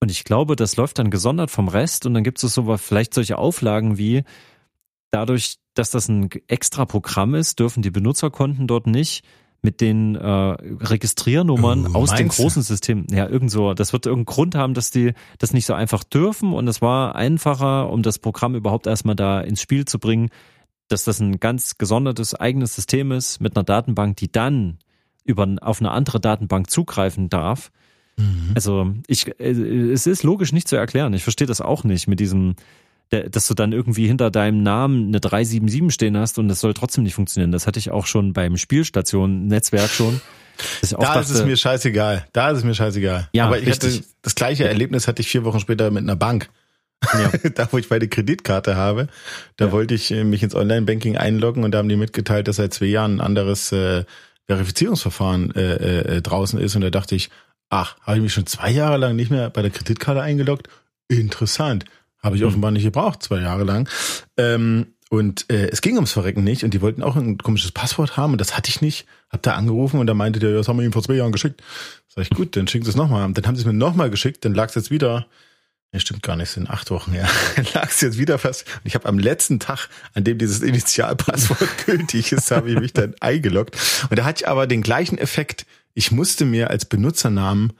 Und 0.00 0.10
ich 0.10 0.24
glaube, 0.24 0.56
das 0.56 0.76
läuft 0.76 0.98
dann 0.98 1.10
gesondert 1.10 1.50
vom 1.50 1.68
Rest 1.68 2.06
und 2.06 2.14
dann 2.14 2.24
gibt 2.24 2.42
es 2.42 2.54
so 2.54 2.76
vielleicht 2.76 3.14
solche 3.14 3.38
Auflagen 3.38 3.98
wie 3.98 4.24
dadurch, 5.10 5.58
dass 5.74 5.90
das 5.90 6.08
ein 6.08 6.28
extra 6.48 6.86
Programm 6.86 7.34
ist, 7.34 7.60
dürfen 7.60 7.82
die 7.82 7.90
Benutzerkonten 7.90 8.66
dort 8.66 8.86
nicht 8.86 9.24
mit 9.62 9.80
den 9.80 10.16
äh, 10.16 10.28
Registriernummern 10.28 11.94
oh, 11.94 11.98
aus 11.98 12.14
dem 12.14 12.28
großen 12.28 12.62
System. 12.62 13.06
Ja, 13.10 13.28
irgend 13.28 13.50
so. 13.50 13.74
Das 13.74 13.92
wird 13.92 14.06
irgendeinen 14.06 14.34
Grund 14.34 14.54
haben, 14.56 14.74
dass 14.74 14.90
die 14.90 15.12
das 15.38 15.52
nicht 15.52 15.66
so 15.66 15.74
einfach 15.74 16.02
dürfen. 16.02 16.52
Und 16.52 16.66
es 16.66 16.82
war 16.82 17.14
einfacher, 17.14 17.88
um 17.90 18.02
das 18.02 18.18
Programm 18.18 18.56
überhaupt 18.56 18.88
erstmal 18.88 19.14
da 19.14 19.40
ins 19.40 19.62
Spiel 19.62 19.84
zu 19.84 20.00
bringen, 20.00 20.30
dass 20.92 21.04
das 21.04 21.20
ein 21.20 21.40
ganz 21.40 21.78
gesondertes 21.78 22.34
eigenes 22.34 22.74
System 22.74 23.12
ist 23.12 23.40
mit 23.40 23.56
einer 23.56 23.64
Datenbank, 23.64 24.16
die 24.16 24.30
dann 24.30 24.78
über 25.24 25.48
auf 25.60 25.80
eine 25.80 25.90
andere 25.90 26.20
Datenbank 26.20 26.70
zugreifen 26.70 27.28
darf. 27.28 27.70
Mhm. 28.16 28.52
Also 28.54 28.94
ich, 29.06 29.28
äh, 29.40 29.50
es 29.92 30.06
ist 30.06 30.22
logisch 30.22 30.52
nicht 30.52 30.68
zu 30.68 30.76
erklären. 30.76 31.14
Ich 31.14 31.22
verstehe 31.22 31.46
das 31.46 31.60
auch 31.60 31.84
nicht 31.84 32.08
mit 32.08 32.20
diesem, 32.20 32.56
dass 33.10 33.46
du 33.46 33.54
dann 33.54 33.72
irgendwie 33.72 34.06
hinter 34.06 34.30
deinem 34.30 34.62
Namen 34.62 35.08
eine 35.08 35.20
377 35.20 35.92
stehen 35.92 36.16
hast 36.16 36.38
und 36.38 36.48
das 36.48 36.60
soll 36.60 36.74
trotzdem 36.74 37.04
nicht 37.04 37.14
funktionieren. 37.14 37.52
Das 37.52 37.66
hatte 37.66 37.78
ich 37.78 37.90
auch 37.90 38.06
schon 38.06 38.32
beim 38.32 38.56
Spielstation-Netzwerk 38.56 39.90
schon. 39.90 40.20
da 40.90 40.96
dachte, 40.96 41.20
ist 41.20 41.30
es 41.30 41.44
mir 41.44 41.56
scheißegal. 41.56 42.26
Da 42.32 42.50
ist 42.50 42.58
es 42.58 42.64
mir 42.64 42.74
scheißegal. 42.74 43.28
Ja, 43.32 43.46
Aber 43.46 43.58
ich 43.58 43.66
richtig. 43.66 43.98
hatte 43.98 44.04
das 44.22 44.34
gleiche 44.34 44.66
Erlebnis 44.66 45.08
hatte 45.08 45.20
ich 45.22 45.28
vier 45.28 45.44
Wochen 45.44 45.60
später 45.60 45.90
mit 45.90 46.02
einer 46.02 46.16
Bank. 46.16 46.48
Ja. 47.14 47.30
da, 47.54 47.68
wo 47.70 47.78
ich 47.78 47.90
meine 47.90 48.08
Kreditkarte 48.08 48.76
habe, 48.76 49.08
da 49.56 49.66
ja. 49.66 49.72
wollte 49.72 49.94
ich 49.94 50.10
äh, 50.10 50.24
mich 50.24 50.42
ins 50.42 50.54
Online-Banking 50.54 51.16
einloggen 51.16 51.64
und 51.64 51.72
da 51.72 51.78
haben 51.78 51.88
die 51.88 51.96
mitgeteilt, 51.96 52.48
dass 52.48 52.56
seit 52.56 52.74
zwei 52.74 52.86
Jahren 52.86 53.16
ein 53.16 53.20
anderes 53.20 53.72
äh, 53.72 54.04
Verifizierungsverfahren 54.46 55.54
äh, 55.54 56.16
äh, 56.16 56.22
draußen 56.22 56.58
ist. 56.58 56.74
Und 56.74 56.82
da 56.82 56.90
dachte 56.90 57.14
ich, 57.14 57.30
ach, 57.70 57.96
habe 58.02 58.18
ich 58.18 58.22
mich 58.22 58.32
schon 58.32 58.46
zwei 58.46 58.70
Jahre 58.70 58.98
lang 58.98 59.16
nicht 59.16 59.30
mehr 59.30 59.50
bei 59.50 59.62
der 59.62 59.70
Kreditkarte 59.70 60.20
eingeloggt? 60.20 60.68
Interessant. 61.08 61.84
Habe 62.22 62.36
ich 62.36 62.42
hm. 62.42 62.48
offenbar 62.48 62.70
nicht 62.70 62.84
gebraucht, 62.84 63.22
zwei 63.22 63.40
Jahre 63.40 63.64
lang. 63.64 63.88
Ähm, 64.36 64.94
und 65.10 65.50
äh, 65.50 65.68
es 65.68 65.82
ging 65.82 65.96
ums 65.96 66.12
Verrecken 66.12 66.42
nicht 66.42 66.64
und 66.64 66.72
die 66.72 66.80
wollten 66.80 67.02
auch 67.02 67.16
ein 67.16 67.36
komisches 67.36 67.70
Passwort 67.70 68.16
haben 68.16 68.32
und 68.32 68.40
das 68.40 68.56
hatte 68.56 68.70
ich 68.70 68.80
nicht. 68.80 69.06
Hab 69.28 69.42
da 69.42 69.54
angerufen 69.54 70.00
und 70.00 70.06
da 70.06 70.14
meinte 70.14 70.38
der, 70.38 70.54
das 70.54 70.68
haben 70.68 70.78
wir 70.78 70.86
ihm 70.86 70.92
vor 70.92 71.02
zwei 71.02 71.14
Jahren 71.14 71.32
geschickt. 71.32 71.62
Sag 72.08 72.22
ich, 72.22 72.30
gut, 72.30 72.56
dann 72.56 72.66
schicken 72.66 72.84
Sie 72.84 72.90
es 72.90 72.96
nochmal. 72.96 73.30
Dann 73.32 73.46
haben 73.46 73.54
sie 73.54 73.60
es 73.60 73.66
mir 73.66 73.74
nochmal 73.74 74.08
geschickt, 74.08 74.44
dann 74.44 74.54
lag 74.54 74.70
es 74.70 74.74
jetzt 74.74 74.90
wieder 74.90 75.26
ja, 75.92 76.00
stimmt 76.00 76.22
gar 76.22 76.36
nicht, 76.36 76.48
es 76.48 76.54
sind 76.54 76.70
acht 76.70 76.90
Wochen, 76.90 77.14
ja. 77.14 77.28
Lag 77.74 77.90
es 77.90 78.00
jetzt 78.00 78.16
wieder 78.18 78.38
fast. 78.38 78.66
Und 78.76 78.86
ich 78.86 78.94
habe 78.94 79.06
am 79.06 79.18
letzten 79.18 79.60
Tag, 79.60 79.88
an 80.14 80.24
dem 80.24 80.38
dieses 80.38 80.62
Initialpasswort 80.62 81.68
gültig 81.86 82.32
ist, 82.32 82.50
habe 82.50 82.70
ich 82.70 82.80
mich 82.80 82.94
dann 82.94 83.14
eingeloggt. 83.20 83.76
Und 84.08 84.18
da 84.18 84.24
hatte 84.24 84.42
ich 84.42 84.48
aber 84.48 84.66
den 84.66 84.82
gleichen 84.82 85.18
Effekt. 85.18 85.66
Ich 85.92 86.10
musste 86.10 86.46
mir 86.46 86.70
als 86.70 86.86
Benutzernamen 86.86 87.74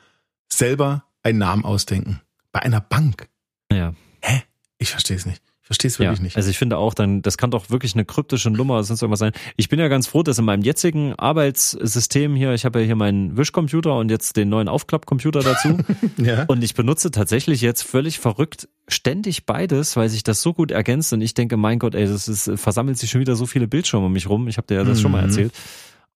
selber 0.52 1.04
einen 1.22 1.38
Namen 1.38 1.64
ausdenken. 1.64 2.20
Bei 2.52 2.60
einer 2.60 2.82
Bank. 2.82 3.28
Ja. 3.72 3.94
Hä? 4.20 4.42
Ich 4.76 4.90
verstehe 4.90 5.16
es 5.16 5.24
nicht. 5.24 5.42
Verstehe 5.72 5.88
es 5.88 5.98
wirklich 5.98 6.18
ja, 6.18 6.24
nicht. 6.24 6.36
Also 6.36 6.50
ich 6.50 6.58
finde 6.58 6.76
auch, 6.76 6.92
dann, 6.92 7.22
das 7.22 7.38
kann 7.38 7.50
doch 7.50 7.70
wirklich 7.70 7.94
eine 7.94 8.04
kryptische 8.04 8.50
Nummer 8.50 8.74
oder 8.74 8.84
sonst 8.84 9.00
irgendwas 9.00 9.20
sein. 9.20 9.32
Ich 9.56 9.70
bin 9.70 9.78
ja 9.78 9.88
ganz 9.88 10.06
froh, 10.06 10.22
dass 10.22 10.38
in 10.38 10.44
meinem 10.44 10.60
jetzigen 10.60 11.14
Arbeitssystem 11.14 12.34
hier, 12.36 12.52
ich 12.52 12.66
habe 12.66 12.80
ja 12.80 12.84
hier 12.84 12.94
meinen 12.94 13.38
Wischcomputer 13.38 13.96
und 13.96 14.10
jetzt 14.10 14.36
den 14.36 14.50
neuen 14.50 14.68
Aufklappcomputer 14.68 15.40
dazu. 15.40 15.78
ja. 16.18 16.44
Und 16.44 16.62
ich 16.62 16.74
benutze 16.74 17.10
tatsächlich 17.10 17.62
jetzt 17.62 17.84
völlig 17.84 18.18
verrückt 18.18 18.68
ständig 18.86 19.46
beides, 19.46 19.96
weil 19.96 20.10
sich 20.10 20.22
das 20.22 20.42
so 20.42 20.52
gut 20.52 20.72
ergänzt 20.72 21.14
und 21.14 21.22
ich 21.22 21.32
denke, 21.32 21.56
mein 21.56 21.78
Gott, 21.78 21.94
ey, 21.94 22.06
das 22.06 22.28
ist, 22.28 22.50
versammelt 22.56 22.98
sich 22.98 23.08
schon 23.08 23.22
wieder 23.22 23.34
so 23.34 23.46
viele 23.46 23.66
Bildschirme 23.66 24.04
um 24.04 24.12
mich 24.12 24.28
rum. 24.28 24.46
Ich 24.48 24.58
habe 24.58 24.66
dir 24.66 24.74
ja 24.74 24.84
das 24.84 24.98
mhm. 24.98 25.02
schon 25.02 25.12
mal 25.12 25.22
mhm. 25.22 25.28
erzählt. 25.28 25.52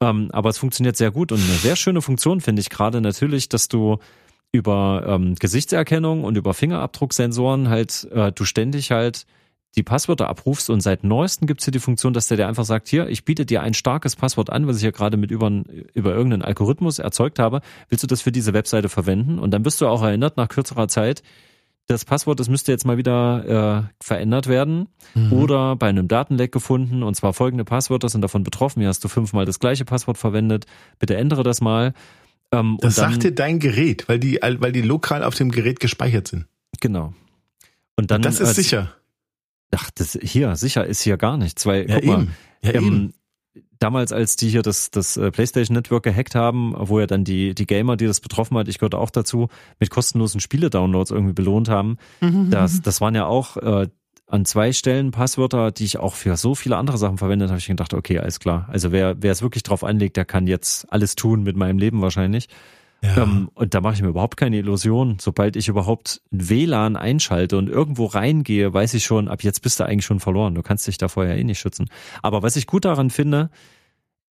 Ähm, 0.02 0.28
aber 0.32 0.50
es 0.50 0.58
funktioniert 0.58 0.98
sehr 0.98 1.10
gut 1.10 1.32
und 1.32 1.40
eine 1.40 1.54
sehr 1.54 1.76
schöne 1.76 2.02
Funktion 2.02 2.42
finde 2.42 2.60
ich 2.60 2.68
gerade 2.68 3.00
natürlich, 3.00 3.48
dass 3.48 3.68
du 3.68 3.96
über 4.52 5.04
ähm, 5.06 5.34
Gesichtserkennung 5.36 6.24
und 6.24 6.36
über 6.36 6.52
Fingerabdrucksensoren 6.52 7.70
halt 7.70 8.06
äh, 8.12 8.32
du 8.32 8.44
ständig 8.44 8.90
halt 8.90 9.24
die 9.76 9.82
Passwörter 9.82 10.28
abrufst 10.28 10.70
und 10.70 10.80
seit 10.80 11.04
neuestem 11.04 11.46
gibt 11.46 11.60
es 11.60 11.66
hier 11.66 11.72
die 11.72 11.80
Funktion, 11.80 12.14
dass 12.14 12.28
der 12.28 12.38
dir 12.38 12.48
einfach 12.48 12.64
sagt, 12.64 12.88
hier, 12.88 13.08
ich 13.08 13.24
biete 13.24 13.44
dir 13.44 13.62
ein 13.62 13.74
starkes 13.74 14.16
Passwort 14.16 14.50
an, 14.50 14.66
was 14.66 14.78
ich 14.78 14.82
ja 14.82 14.90
gerade 14.90 15.16
mit 15.16 15.30
über, 15.30 15.50
über 15.92 16.14
irgendeinen 16.14 16.42
Algorithmus 16.42 16.98
erzeugt 16.98 17.38
habe. 17.38 17.60
Willst 17.88 18.02
du 18.02 18.06
das 18.06 18.22
für 18.22 18.32
diese 18.32 18.54
Webseite 18.54 18.88
verwenden? 18.88 19.38
Und 19.38 19.50
dann 19.50 19.62
bist 19.62 19.80
du 19.80 19.86
auch 19.86 20.02
erinnert 20.02 20.36
nach 20.36 20.48
kürzerer 20.48 20.88
Zeit, 20.88 21.22
das 21.88 22.04
Passwort, 22.04 22.40
das 22.40 22.48
müsste 22.48 22.72
jetzt 22.72 22.84
mal 22.84 22.96
wieder 22.96 23.86
äh, 23.88 24.04
verändert 24.04 24.48
werden 24.48 24.88
mhm. 25.14 25.32
oder 25.32 25.76
bei 25.76 25.88
einem 25.88 26.08
Datenleck 26.08 26.50
gefunden 26.50 27.02
und 27.02 27.14
zwar 27.14 27.32
folgende 27.32 27.64
Passwörter 27.64 28.08
sind 28.08 28.22
davon 28.22 28.42
betroffen. 28.42 28.80
Hier 28.80 28.88
hast 28.88 29.04
du 29.04 29.08
fünfmal 29.08 29.44
das 29.44 29.60
gleiche 29.60 29.84
Passwort 29.84 30.18
verwendet. 30.18 30.66
Bitte 30.98 31.16
ändere 31.16 31.44
das 31.44 31.60
mal. 31.60 31.94
Ähm, 32.50 32.78
das 32.80 32.96
dann, 32.96 33.12
sagt 33.12 33.22
dir 33.22 33.32
dein 33.32 33.60
Gerät, 33.60 34.08
weil 34.08 34.18
die, 34.18 34.40
weil 34.42 34.72
die 34.72 34.82
lokal 34.82 35.22
auf 35.22 35.36
dem 35.36 35.52
Gerät 35.52 35.78
gespeichert 35.78 36.26
sind. 36.26 36.46
Genau. 36.80 37.14
Und 37.94 38.10
dann. 38.10 38.22
Das 38.22 38.40
ist 38.40 38.48
als, 38.48 38.56
sicher. 38.56 38.95
Ach, 39.76 39.90
das 39.94 40.18
hier, 40.22 40.56
sicher 40.56 40.86
ist 40.86 41.02
hier 41.02 41.16
gar 41.16 41.36
nichts. 41.36 41.66
Weil, 41.66 41.88
ja, 41.88 41.96
guck 41.96 42.04
mal, 42.06 42.26
ja, 42.62 42.74
ähm, 42.74 43.12
damals, 43.78 44.12
als 44.12 44.36
die 44.36 44.48
hier 44.48 44.62
das, 44.62 44.90
das 44.90 45.16
äh, 45.16 45.30
PlayStation 45.30 45.74
Network 45.74 46.04
gehackt 46.04 46.34
haben, 46.34 46.74
wo 46.76 46.98
ja 46.98 47.06
dann 47.06 47.24
die, 47.24 47.54
die 47.54 47.66
Gamer, 47.66 47.96
die 47.96 48.06
das 48.06 48.20
betroffen 48.20 48.56
hat, 48.56 48.68
ich 48.68 48.78
gehörte 48.78 48.98
auch 48.98 49.10
dazu, 49.10 49.48
mit 49.78 49.90
kostenlosen 49.90 50.40
Spiele-Downloads 50.40 51.10
irgendwie 51.10 51.34
belohnt 51.34 51.68
haben. 51.68 51.98
Mhm. 52.20 52.50
Das, 52.50 52.80
das 52.80 53.00
waren 53.00 53.14
ja 53.14 53.26
auch 53.26 53.56
äh, 53.58 53.88
an 54.26 54.44
zwei 54.44 54.72
Stellen 54.72 55.10
Passwörter, 55.10 55.70
die 55.70 55.84
ich 55.84 55.98
auch 55.98 56.14
für 56.14 56.36
so 56.36 56.54
viele 56.54 56.76
andere 56.76 56.98
Sachen 56.98 57.18
verwendet 57.18 57.50
habe. 57.50 57.58
Ich 57.58 57.66
gedacht, 57.66 57.94
okay, 57.94 58.18
alles 58.18 58.40
klar. 58.40 58.66
Also 58.70 58.92
wer, 58.92 59.16
wer 59.20 59.32
es 59.32 59.42
wirklich 59.42 59.62
drauf 59.62 59.84
anlegt, 59.84 60.16
der 60.16 60.24
kann 60.24 60.46
jetzt 60.46 60.90
alles 60.92 61.14
tun 61.14 61.42
mit 61.42 61.56
meinem 61.56 61.78
Leben 61.78 62.02
wahrscheinlich. 62.02 62.48
Ja. 63.02 63.22
Ähm, 63.22 63.50
und 63.54 63.74
da 63.74 63.80
mache 63.80 63.94
ich 63.94 64.02
mir 64.02 64.08
überhaupt 64.08 64.36
keine 64.36 64.58
Illusion. 64.58 65.18
Sobald 65.20 65.56
ich 65.56 65.68
überhaupt 65.68 66.22
WLAN 66.30 66.96
einschalte 66.96 67.58
und 67.58 67.68
irgendwo 67.68 68.06
reingehe, 68.06 68.72
weiß 68.72 68.94
ich 68.94 69.04
schon, 69.04 69.28
ab 69.28 69.42
jetzt 69.42 69.60
bist 69.60 69.78
du 69.80 69.84
eigentlich 69.84 70.06
schon 70.06 70.20
verloren. 70.20 70.54
Du 70.54 70.62
kannst 70.62 70.86
dich 70.86 70.98
da 70.98 71.08
vorher 71.08 71.36
eh 71.36 71.44
nicht 71.44 71.58
schützen. 71.58 71.88
Aber 72.22 72.42
was 72.42 72.56
ich 72.56 72.66
gut 72.66 72.84
daran 72.84 73.10
finde, 73.10 73.50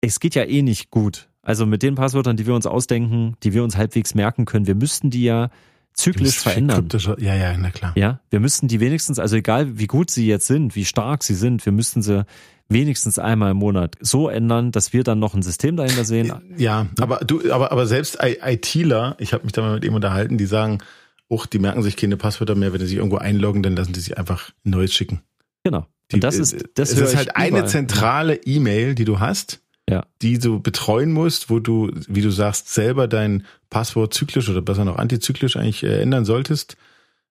es 0.01 0.19
geht 0.19 0.35
ja 0.35 0.43
eh 0.43 0.61
nicht 0.61 0.89
gut. 0.91 1.29
Also 1.43 1.65
mit 1.65 1.81
den 1.81 1.95
Passwörtern, 1.95 2.37
die 2.37 2.45
wir 2.45 2.53
uns 2.53 2.67
ausdenken, 2.67 3.35
die 3.43 3.53
wir 3.53 3.63
uns 3.63 3.75
halbwegs 3.75 4.13
merken 4.13 4.45
können, 4.45 4.67
wir 4.67 4.75
müssten 4.75 5.09
die 5.09 5.23
ja 5.23 5.49
zyklisch 5.93 6.39
verändern. 6.39 6.87
Ja, 7.19 7.35
ja, 7.35 7.57
na 7.57 7.69
klar. 7.69 7.93
Ja, 7.95 8.19
wir 8.29 8.39
müssten 8.39 8.67
die 8.67 8.79
wenigstens, 8.79 9.19
also 9.19 9.35
egal 9.35 9.77
wie 9.77 9.87
gut 9.87 10.09
sie 10.09 10.27
jetzt 10.27 10.47
sind, 10.47 10.75
wie 10.75 10.85
stark 10.85 11.23
sie 11.23 11.35
sind, 11.35 11.65
wir 11.65 11.73
müssten 11.73 12.01
sie 12.01 12.25
wenigstens 12.69 13.19
einmal 13.19 13.51
im 13.51 13.57
Monat 13.57 13.95
so 13.99 14.29
ändern, 14.29 14.71
dass 14.71 14.93
wir 14.93 15.03
dann 15.03 15.19
noch 15.19 15.33
ein 15.33 15.41
System 15.41 15.75
dahinter 15.75 16.05
sehen. 16.05 16.33
Ja, 16.57 16.87
aber 16.99 17.17
du, 17.17 17.51
aber, 17.51 17.71
aber 17.71 17.85
selbst 17.85 18.19
ITler, 18.21 19.15
ich 19.19 19.33
habe 19.33 19.43
mich 19.43 19.51
da 19.51 19.61
mal 19.61 19.75
mit 19.75 19.83
ihm 19.83 19.93
unterhalten, 19.93 20.37
die 20.37 20.45
sagen, 20.45 20.79
oh, 21.27 21.43
die 21.51 21.59
merken 21.59 21.83
sich 21.83 21.97
keine 21.97 22.17
Passwörter 22.17 22.55
mehr, 22.55 22.73
wenn 22.73 22.79
sie 22.79 22.87
sich 22.87 22.97
irgendwo 22.97 23.17
einloggen, 23.17 23.63
dann 23.63 23.75
lassen 23.75 23.93
die 23.93 23.99
sich 23.99 24.17
einfach 24.17 24.51
ein 24.65 24.71
neues 24.71 24.93
schicken. 24.93 25.21
Genau. 25.63 25.85
Die, 26.11 26.19
das 26.19 26.37
ist, 26.37 26.55
das 26.75 26.91
es 26.91 26.99
ist 26.99 27.15
halt 27.15 27.35
eine 27.35 27.65
zentrale 27.65 28.35
E-Mail, 28.35 28.95
die 28.95 29.05
du 29.05 29.19
hast, 29.19 29.61
ja. 29.91 30.05
die 30.21 30.39
du 30.39 30.61
betreuen 30.61 31.11
musst, 31.11 31.49
wo 31.49 31.59
du, 31.59 31.91
wie 32.07 32.21
du 32.21 32.31
sagst, 32.31 32.73
selber 32.73 33.09
dein 33.09 33.45
Passwort 33.69 34.13
zyklisch 34.13 34.47
oder 34.47 34.61
besser 34.61 34.85
noch 34.85 34.97
antizyklisch 34.97 35.57
eigentlich 35.57 35.83
äh, 35.83 36.01
ändern 36.01 36.23
solltest. 36.23 36.77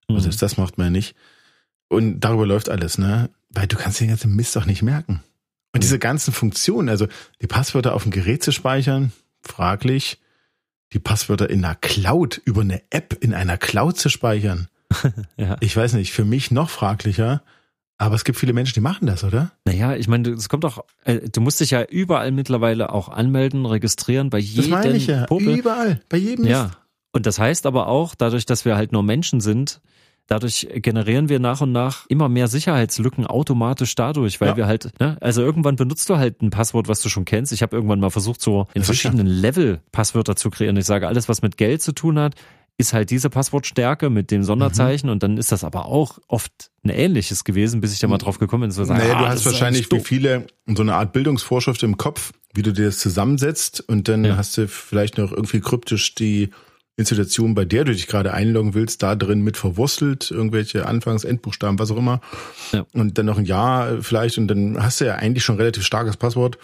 Mhm. 0.09 0.17
Also 0.17 0.31
das 0.31 0.59
macht 0.59 0.77
man 0.77 0.89
ja 0.89 0.91
nicht. 0.91 1.17
Und 1.89 2.21
darüber 2.21 2.47
läuft 2.47 2.69
alles, 2.69 2.99
ne? 2.99 3.31
Weil 3.49 3.67
du 3.67 3.77
kannst 3.77 3.99
den 3.99 4.09
ganzen 4.09 4.37
Mist 4.37 4.55
doch 4.55 4.67
nicht 4.67 4.83
merken. 4.83 5.23
Und 5.73 5.83
diese 5.83 5.99
ganzen 5.99 6.33
Funktionen, 6.33 6.89
also 6.89 7.09
die 7.41 7.47
Passwörter 7.47 7.95
auf 7.95 8.03
dem 8.03 8.13
Gerät 8.13 8.45
zu 8.45 8.53
speichern, 8.53 9.13
fraglich. 9.41 10.19
Die 10.93 10.99
Passwörter 10.99 11.49
in 11.49 11.65
einer 11.65 11.77
Cloud, 11.77 12.41
über 12.45 12.61
eine 12.61 12.83
App 12.91 13.17
in 13.21 13.33
einer 13.33 13.57
Cloud 13.57 13.97
zu 13.97 14.09
speichern. 14.11 14.69
ja. 15.37 15.57
Ich 15.61 15.77
weiß 15.77 15.95
nicht, 15.95 16.13
für 16.13 16.25
mich 16.25 16.51
noch 16.51 16.69
fraglicher. 16.69 17.43
Aber 18.01 18.15
es 18.15 18.25
gibt 18.25 18.39
viele 18.39 18.55
Menschen, 18.55 18.73
die 18.73 18.81
machen 18.81 19.07
das, 19.07 19.25
oder? 19.25 19.51
Naja, 19.67 19.95
ich 19.95 20.09
meine, 20.09 20.31
es 20.31 20.49
kommt 20.49 20.65
doch, 20.65 20.85
äh, 21.05 21.29
du 21.29 21.43
musst 21.43 21.61
dich 21.61 21.71
ja 21.71 21.83
überall 21.83 22.33
mittlerweile 22.33 22.95
auch 22.95 23.11
anmelden, 23.11 23.67
registrieren, 23.67 24.31
bei 24.31 24.39
jedem. 24.39 24.71
Das 24.71 24.85
meine 24.85 24.97
ich 24.97 25.07
ja, 25.07 25.27
Popel. 25.27 25.59
überall, 25.59 26.01
bei 26.09 26.17
jedem. 26.17 26.47
Ja. 26.47 26.71
Und 27.13 27.27
das 27.27 27.39
heißt 27.39 27.67
aber 27.67 27.89
auch, 27.89 28.15
dadurch, 28.15 28.47
dass 28.47 28.65
wir 28.65 28.77
halt 28.77 28.93
nur 28.93 29.03
Menschen 29.03 29.43
sind, 29.43 29.83
Dadurch 30.31 30.69
generieren 30.75 31.29
wir 31.29 31.41
nach 31.41 31.61
und 31.61 31.73
nach 31.73 32.07
immer 32.07 32.29
mehr 32.29 32.47
Sicherheitslücken 32.47 33.27
automatisch 33.27 33.97
dadurch, 33.97 34.41
weil 34.41 34.51
ja. 34.51 34.57
wir 34.57 34.67
halt, 34.69 34.93
ne, 35.01 35.17
also 35.21 35.43
irgendwann 35.43 35.75
benutzt 35.75 36.09
du 36.09 36.19
halt 36.19 36.41
ein 36.41 36.51
Passwort, 36.51 36.87
was 36.87 37.03
du 37.03 37.09
schon 37.09 37.25
kennst. 37.25 37.51
Ich 37.51 37.63
habe 37.63 37.75
irgendwann 37.75 37.99
mal 37.99 38.11
versucht, 38.11 38.41
so 38.41 38.69
in 38.73 38.85
verschiedenen 38.85 39.27
Level 39.27 39.81
Passwörter 39.91 40.37
zu 40.37 40.51
kreieren. 40.51 40.77
Ich 40.77 40.87
sage, 40.87 41.09
alles, 41.09 41.29
was 41.29 41.43
mit 41.43 41.57
Geld 41.57 41.83
zu 41.83 41.91
tun 41.91 42.17
hat, 42.17 42.37
ist 42.81 42.93
halt 42.93 43.11
diese 43.11 43.31
Passwortstärke 43.31 44.11
mit 44.11 44.31
dem 44.31 44.43
Sonderzeichen 44.43 45.09
mhm. 45.09 45.13
und 45.13 45.23
dann 45.23 45.37
ist 45.37 45.53
das 45.53 45.63
aber 45.63 45.87
auch 45.87 46.19
oft 46.27 46.71
ein 46.83 46.89
ähnliches 46.89 47.45
gewesen, 47.45 47.81
bis 47.81 47.93
ich 47.93 47.99
da 47.99 48.09
mal 48.09 48.19
drauf 48.19 48.39
gekommen 48.39 48.63
bin. 48.63 48.71
So 48.71 48.85
sagen, 48.85 49.01
naja, 49.01 49.17
ah, 49.17 49.23
du 49.23 49.29
hast 49.29 49.45
wahrscheinlich 49.45 49.93
wie 49.93 50.01
viele 50.01 50.47
so 50.67 50.83
eine 50.83 50.95
Art 50.95 51.13
Bildungsvorschrift 51.13 51.83
im 51.83 51.99
Kopf, 51.99 52.33
wie 52.55 52.63
du 52.63 52.73
dir 52.73 52.87
das 52.87 52.99
zusammensetzt 52.99 53.85
und 53.87 54.09
dann 54.09 54.25
ja. 54.25 54.37
hast 54.37 54.57
du 54.57 54.67
vielleicht 54.67 55.19
noch 55.19 55.31
irgendwie 55.31 55.61
kryptisch 55.61 56.15
die 56.15 56.51
Institution, 56.97 57.55
bei 57.55 57.65
der 57.65 57.85
du 57.85 57.93
dich 57.93 58.07
gerade 58.07 58.33
einloggen 58.33 58.75
willst, 58.75 59.03
da 59.03 59.15
drin 59.15 59.43
mit 59.43 59.57
verwurstelt, 59.57 60.31
irgendwelche 60.31 60.87
Anfangs-, 60.87 61.25
Endbuchstaben, 61.25 61.79
was 61.79 61.91
auch 61.91 61.97
immer. 61.97 62.21
Ja. 62.73 62.87
Und 62.93 63.19
dann 63.19 63.27
noch 63.27 63.39
ein 63.39 63.45
Ja 63.45 63.99
vielleicht 64.01 64.39
und 64.39 64.49
dann 64.49 64.83
hast 64.83 65.01
du 65.01 65.07
ja 65.07 65.17
eigentlich 65.17 65.45
schon 65.45 65.57
ein 65.57 65.61
relativ 65.61 65.85
starkes 65.85 66.17
Passwort. 66.17 66.59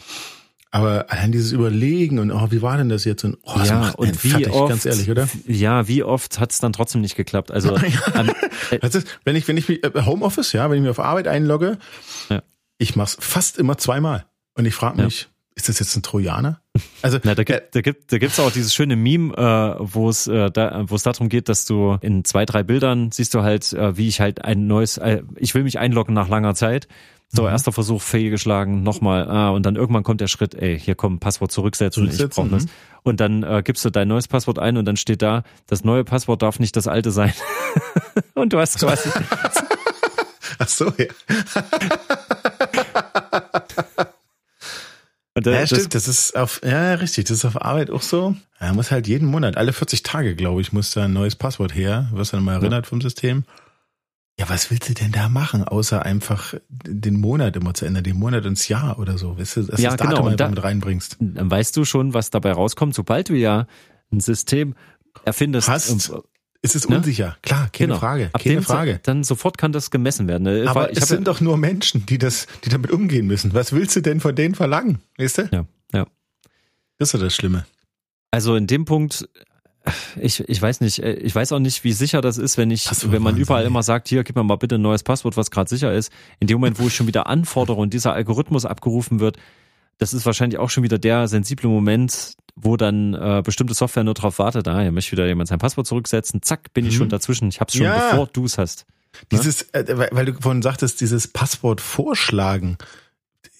Aber 0.71 1.11
allein 1.11 1.33
dieses 1.33 1.53
Überlegen 1.53 2.19
und 2.19 2.31
oh, 2.31 2.49
wie 2.51 2.61
war 2.61 2.77
denn 2.77 2.89
das 2.89 3.05
jetzt? 3.05 3.25
Und, 3.25 3.39
oh, 3.43 3.55
das 3.57 3.69
ja, 3.69 3.79
macht 3.79 3.99
und 3.99 4.25
wie 4.25 4.31
fertig, 4.31 4.53
oft, 4.53 4.69
ganz 4.69 4.85
ehrlich, 4.85 5.11
oder? 5.11 5.29
Ja, 5.47 5.87
wie 5.89 6.03
oft 6.03 6.41
hat 6.41 6.53
es 6.53 6.59
dann 6.59 6.73
trotzdem 6.73 7.01
nicht 7.01 7.17
geklappt? 7.17 7.51
Also 7.51 7.77
ähm, 8.15 8.31
äh, 8.71 8.79
wenn 9.25 9.37
ich, 9.37 9.49
wenn 9.49 9.57
ich 9.57 9.69
mich, 9.69 9.85
äh, 9.85 10.03
Homeoffice, 10.05 10.53
ja, 10.53 10.69
wenn 10.69 10.77
ich 10.77 10.83
mich 10.83 10.91
auf 10.91 11.01
Arbeit 11.01 11.29
einlogge, 11.29 11.79
ja. 12.29 12.43
ich 12.79 12.97
mach's 12.97 13.17
fast 13.21 13.59
immer 13.59 13.79
zweimal. 13.79 14.27
Und 14.55 14.67
ich 14.67 14.75
frage 14.75 15.03
mich, 15.03 15.23
ja. 15.23 15.27
ist 15.55 15.69
das 15.69 15.79
jetzt 15.79 15.95
ein 15.97 16.03
Trojaner? 16.03 16.61
Also 17.01 17.19
Na, 17.25 17.35
da 17.35 17.45
gibt 17.45 17.75
da 17.75 17.81
gibt 17.81 18.13
da 18.13 18.19
gibt's 18.19 18.41
auch 18.41 18.51
dieses 18.51 18.75
schöne 18.75 18.97
Meme, 18.97 19.35
äh, 19.35 19.77
wo 19.79 20.09
es 20.09 20.27
äh, 20.27 20.51
da, 20.51 20.85
wo 20.89 20.97
es 20.97 21.05
darum 21.05 21.29
geht, 21.29 21.49
dass 21.49 21.65
du 21.65 21.97
in 22.01 22.25
zwei 22.25 22.45
drei 22.45 22.65
Bildern 22.65 23.13
siehst 23.13 23.35
du 23.35 23.43
halt, 23.43 23.73
äh, 23.73 23.97
wie 23.97 24.09
ich 24.09 24.21
halt 24.21 24.45
ein 24.45 24.67
neues, 24.67 24.99
äh, 24.99 25.23
ich 25.37 25.55
will 25.55 25.63
mich 25.63 25.79
einloggen 25.79 26.15
nach 26.15 26.29
langer 26.29 26.55
Zeit. 26.55 26.89
So 27.29 27.43
mhm. 27.43 27.49
erster 27.49 27.73
Versuch 27.73 28.03
fehlgeschlagen, 28.03 28.83
nochmal, 28.83 29.29
ah, 29.29 29.51
und 29.51 29.67
dann 29.67 29.77
irgendwann 29.77 30.05
kommt 30.05 30.21
der 30.21 30.29
Schritt, 30.29 30.55
ey, 30.55 30.79
hier 30.79 30.95
komm, 30.95 31.19
Passwort 31.19 31.51
zurücksetzen, 31.51 32.05
zurücksetzen 32.05 32.29
ich 32.29 32.35
brauche 32.35 32.49
das. 32.49 32.67
Mhm. 32.67 32.71
Und 33.03 33.21
dann 33.21 33.43
äh, 33.43 33.63
gibst 33.65 33.85
du 33.85 33.91
dein 33.91 34.09
neues 34.09 34.29
Passwort 34.29 34.59
ein 34.59 34.77
und 34.77 34.85
dann 34.85 34.97
steht 34.97 35.23
da, 35.23 35.43
das 35.67 35.85
neue 35.85 36.05
Passwort 36.05 36.43
darf 36.43 36.59
nicht 36.59 36.77
das 36.77 36.87
alte 36.87 37.11
sein. 37.11 37.33
und 38.35 38.53
du 38.53 38.59
hast 38.59 38.79
quasi. 38.79 39.09
Ach 40.59 40.69
so, 40.69 40.93
ja. 40.97 41.07
Und, 45.37 45.47
äh, 45.47 45.53
ja, 45.53 45.67
stimmt, 45.67 45.95
das 45.95 46.09
ist 46.09 46.35
auf, 46.35 46.63
ja, 46.65 46.95
richtig, 46.95 47.27
das 47.27 47.37
ist 47.37 47.45
auf 47.45 47.61
Arbeit 47.61 47.91
auch 47.91 48.01
so. 48.01 48.35
Er 48.59 48.73
muss 48.73 48.91
halt 48.91 49.07
jeden 49.07 49.29
Monat, 49.29 49.59
alle 49.59 49.75
40 49.75 50.03
Tage, 50.03 50.35
glaube 50.35 50.63
ich, 50.63 50.73
muss 50.73 50.93
da 50.93 51.05
ein 51.05 51.13
neues 51.13 51.37
Passwort 51.37 51.75
her, 51.75 52.09
wirst 52.13 52.33
dann 52.33 52.43
mal 52.43 52.55
erinnert 52.55 52.87
ja. 52.87 52.89
vom 52.89 53.03
System. 53.03 53.45
Ja, 54.39 54.49
was 54.51 54.71
willst 54.71 54.89
du 54.91 54.93
denn 54.95 55.13
da 55.13 55.31
machen, 55.31 55.65
außer 55.65 56.05
einfach 56.05 56.53
den 56.69 57.19
Monat 57.19 57.57
immer 57.57 57.73
zu 57.73 57.87
ändern, 57.87 58.05
den 58.05 58.19
Monat 58.19 58.45
ins 58.45 58.69
Jahr 58.69 58.99
oder 58.99 59.17
so, 59.17 59.39
weißt 59.39 59.57
du, 59.57 59.63
dass 59.63 59.81
Ja, 59.81 59.91
das 59.91 59.97
Datum 59.97 60.11
genau, 60.11 60.23
und 60.27 60.33
einfach 60.33 60.45
da- 60.45 60.51
mit 60.51 60.63
reinbringst. 60.63 61.17
Dann 61.21 61.51
weißt 61.51 61.75
du 61.77 61.85
schon, 61.87 62.13
was 62.13 62.29
dabei 62.29 62.53
rauskommt, 62.53 62.95
sobald 62.95 63.31
du 63.31 63.35
ja 63.35 63.67
ein 64.13 64.21
System 64.21 64.75
erfindest. 65.25 65.69
Hast, 65.69 65.89
ähm, 66.11 66.21
es 66.61 66.75
ist 66.75 66.91
ne? 66.91 66.97
unsicher, 66.99 67.39
klar, 67.41 67.71
keine 67.73 67.89
genau. 67.89 67.99
Frage, 67.99 68.29
Ab 68.35 68.43
keine 68.43 68.61
Frage. 68.61 69.01
Dann 69.05 69.25
sofort 69.25 69.57
kann 69.57 69.73
das 69.73 69.91
gemessen 69.91 70.29
werden. 70.29 70.43
ne? 70.43 70.65
Aber 70.69 70.91
ich 70.91 70.99
es 70.99 71.09
sind 71.09 71.27
doch 71.29 71.41
nur 71.41 71.57
Menschen, 71.57 72.05
die 72.05 72.19
das, 72.19 72.47
die 72.65 72.69
damit 72.69 72.91
umgehen 72.91 73.27
müssen. 73.27 73.55
Was 73.55 73.73
willst 73.73 73.97
du 73.97 74.03
denn 74.03 74.21
von 74.21 74.35
denen 74.35 74.55
verlangen? 74.55 74.99
Weißt 75.17 75.39
du? 75.39 75.49
ja, 75.51 75.65
ja. 75.95 76.07
Das 76.99 77.09
ist 77.09 77.13
ja 77.15 77.21
das 77.21 77.35
Schlimme. 77.35 77.65
Also 78.33 78.55
in 78.57 78.67
dem 78.67 78.85
Punkt, 78.85 79.29
ich, 80.21 80.41
ich 80.49 80.61
weiß 80.61 80.81
nicht, 80.81 80.99
äh, 81.03 81.15
ich 81.15 81.35
weiß 81.35 81.53
auch 81.53 81.59
nicht, 81.59 81.85
wie 81.85 81.93
sicher 81.93 82.21
das 82.21 82.39
ist, 82.39 82.59
wenn 82.59 82.71
ich, 82.71 82.87
wenn 83.05 83.23
man 83.23 83.33
Wahnsinn, 83.33 83.43
überall 83.43 83.63
ey. 83.63 83.69
immer 83.69 83.83
sagt, 83.83 84.09
hier, 84.09 84.25
gib 84.25 84.37
mir 84.37 84.43
mal 84.45 84.57
bitte 84.57 84.77
ein 84.77 84.83
neues 84.83 85.03
Passwort, 85.03 85.37
was 85.37 85.51
gerade 85.51 85.69
sicher 85.69 85.93
ist. 85.93 86.13
In 86.41 86.47
dem 86.47 86.57
Moment, 86.59 86.79
wo 86.79 86.87
ich 86.89 86.95
schon 86.95 87.07
wieder 87.07 87.27
anfordere 87.27 87.77
und 87.79 87.93
dieser 87.95 88.13
Algorithmus 88.13 88.65
abgerufen 88.65 89.21
wird, 89.21 89.37
das 89.99 90.13
ist 90.13 90.27
wahrscheinlich 90.27 90.59
auch 90.59 90.71
schon 90.71 90.83
wieder 90.85 90.99
der 90.99 91.27
sensible 91.29 91.69
Moment, 91.71 92.35
wo 92.55 92.77
dann 92.77 93.15
äh, 93.15 93.43
bestimmte 93.45 93.75
Software 93.75 94.05
nur 94.05 94.15
drauf 94.15 94.39
wartet, 94.39 94.67
ah, 94.69 94.81
hier 94.81 94.93
möchte 94.93 95.13
wieder 95.13 95.27
jemand 95.27 95.49
sein 95.49 95.59
Passwort 95.59 95.87
zurücksetzen, 95.87 96.43
zack, 96.43 96.73
bin 96.75 96.85
ich 96.87 96.95
Mhm. 96.95 96.99
schon 96.99 97.09
dazwischen, 97.09 97.49
ich 97.49 97.61
hab's 97.61 97.75
schon, 97.75 97.85
Ja. 97.85 98.11
bevor 98.11 98.27
du 98.29 98.45
es 98.45 98.59
hast. 98.59 98.87
Ne? 99.15 99.39
Dieses, 99.39 99.63
äh, 99.73 99.85
weil, 99.97 100.09
weil 100.13 100.25
du 100.27 100.35
vorhin 100.41 100.63
sagtest, 100.63 101.01
dieses 101.01 101.29
Passwort 101.29 101.81
vorschlagen. 101.81 102.77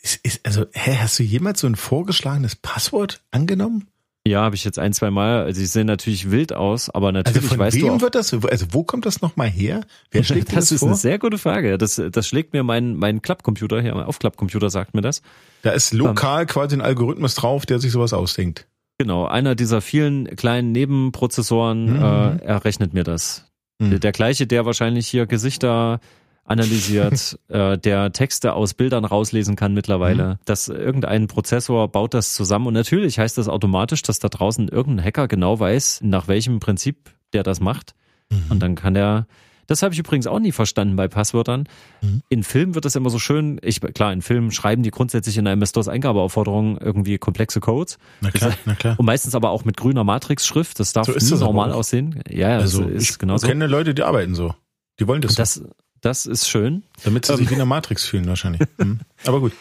Ist, 0.03 0.21
ist, 0.23 0.41
also, 0.47 0.67
hä, 0.73 0.99
hast 1.01 1.19
du 1.19 1.23
jemals 1.23 1.61
so 1.61 1.67
ein 1.67 1.75
vorgeschlagenes 1.77 2.55
Passwort 2.57 3.23
angenommen? 3.31 3.87
Ja, 4.27 4.43
habe 4.43 4.57
ich 4.57 4.65
jetzt 4.65 4.79
ein, 4.79 4.93
zwei 4.93 5.11
Mal. 5.11 5.45
Also 5.45 5.61
die 5.61 5.67
sehen 5.67 5.87
natürlich 5.87 6.31
wild 6.31 6.53
aus, 6.53 6.91
aber 6.91 7.13
natürlich 7.13 7.37
Also 7.45 7.49
von 7.49 7.59
weißt 7.59 7.77
wem 7.77 7.87
du 7.87 7.93
auch, 7.93 8.01
wird 8.01 8.15
das? 8.15 8.33
Also 8.35 8.67
wo 8.71 8.83
kommt 8.83 9.07
das 9.07 9.23
nochmal 9.23 9.49
her? 9.49 9.83
Wer 10.11 10.25
schlägt 10.25 10.49
das 10.49 10.55
das, 10.57 10.73
ist 10.73 10.79
vor? 10.81 10.89
eine 10.89 10.97
sehr 10.97 11.19
gute 11.19 11.39
Frage. 11.39 11.79
Das, 11.79 12.01
das 12.11 12.27
schlägt 12.27 12.53
mir 12.53 12.63
mein, 12.65 12.97
mein 12.97 13.23
Klappcomputer 13.23 13.81
hier, 13.81 13.95
mein 13.95 14.05
Aufklappcomputer 14.07 14.69
sagt 14.71 14.95
mir 14.95 15.01
das. 15.03 15.23
Da 15.63 15.71
ist 15.71 15.93
lokal 15.93 16.47
quasi 16.47 16.75
ein 16.77 16.81
Algorithmus 16.81 17.35
drauf, 17.35 17.67
der 17.67 17.79
sich 17.79 17.93
sowas 17.93 18.13
ausdenkt. 18.13 18.67
Genau, 18.99 19.27
einer 19.27 19.55
dieser 19.55 19.81
vielen 19.81 20.25
kleinen 20.37 20.73
Nebenprozessoren 20.73 21.97
Mhm. 21.99 22.03
äh, 22.03 22.45
errechnet 22.45 22.95
mir 22.95 23.05
das. 23.05 23.45
Mhm. 23.79 23.91
Der, 23.91 23.99
der 23.99 24.13
gleiche, 24.13 24.47
der 24.47 24.65
wahrscheinlich 24.67 25.07
hier 25.07 25.27
Gesichter 25.27 26.01
analysiert, 26.47 27.39
äh, 27.49 27.77
der 27.79 28.13
Texte 28.13 28.55
aus 28.55 28.75
Bildern 28.75 29.05
rauslesen 29.05 29.57
kann 29.57 29.75
mittlerweile. 29.75 30.29
Mhm. 30.29 30.39
Dass 30.45 30.69
irgendein 30.69 31.27
Prozessor 31.27 31.89
baut 31.89 32.15
das 32.15 32.35
zusammen 32.35 32.67
und 32.69 32.75
natürlich 32.75 33.19
heißt 33.19 33.37
das 33.39 33.49
automatisch, 33.49 34.03
dass 34.03 34.19
da 34.19 34.29
draußen 34.29 34.69
irgendein 34.69 35.05
Hacker 35.05 35.29
genau 35.29 35.59
weiß, 35.59 36.01
nach 36.03 36.29
welchem 36.29 36.61
Prinzip 36.61 37.11
der 37.33 37.43
das 37.43 37.61
macht. 37.61 37.95
Mhm. 38.31 38.45
Und 38.51 38.61
dann 38.61 38.75
kann 38.77 38.95
der, 38.95 39.27
das 39.67 39.83
habe 39.83 39.93
ich 39.93 39.99
übrigens 39.99 40.27
auch 40.29 40.39
nie 40.39 40.53
verstanden 40.53 40.95
bei 40.97 41.09
Passwörtern. 41.09 41.69
Mhm. 42.01 42.23
In 42.29 42.43
Filmen 42.45 42.75
wird 42.77 42.85
das 42.85 42.95
immer 42.95 43.11
so 43.11 43.19
schön, 43.19 43.59
ich, 43.63 43.81
klar, 43.81 44.13
in 44.13 44.23
Filmen 44.23 44.53
schreiben 44.53 44.83
die 44.85 44.91
grundsätzlich 44.93 45.37
in 45.39 45.47
einer 45.47 45.53
MS-DOS-Eingabeaufforderung 45.55 46.79
irgendwie 46.79 47.19
komplexe 47.19 47.61
Codes. 47.61 47.99
Na 48.21 48.31
klar, 48.31 48.53
na 48.65 48.75
klar. 48.75 48.95
Und 48.99 49.07
meistens 49.07 49.35
aber 49.35 49.51
auch 49.51 49.65
mit 49.65 49.77
grüner 49.77 50.05
Matrix-Schrift. 50.05 50.79
Das 50.79 50.93
darf 50.93 51.07
So 51.07 51.13
ist 51.13 51.25
nie 51.25 51.31
das 51.31 51.41
normal 51.41 51.73
aussehen. 51.73 52.23
Ja, 52.31 52.59
Also 52.59 52.85
das 52.85 52.93
ist 52.93 53.11
ich 53.11 53.19
genauso. 53.19 53.47
kenne 53.47 53.67
Leute, 53.67 53.95
die 53.95 54.03
arbeiten 54.05 54.35
so. 54.35 54.55
Die 55.01 55.07
wollen 55.09 55.21
das, 55.21 55.37
Und 55.39 55.47
so. 55.47 55.69
Das, 56.07 56.27
ist 56.27 56.49
schön. 56.49 56.83
Damit 57.05 57.27
sie 57.27 57.33
ähm, 57.33 57.39
sich 57.39 57.49
wie 57.51 57.55
in 57.55 57.59
der 57.59 57.67
Matrix 57.67 58.05
fühlen 58.07 58.27
wahrscheinlich. 58.27 58.63
Mhm. 58.79 59.01
Aber 59.27 59.41
gut. 59.41 59.53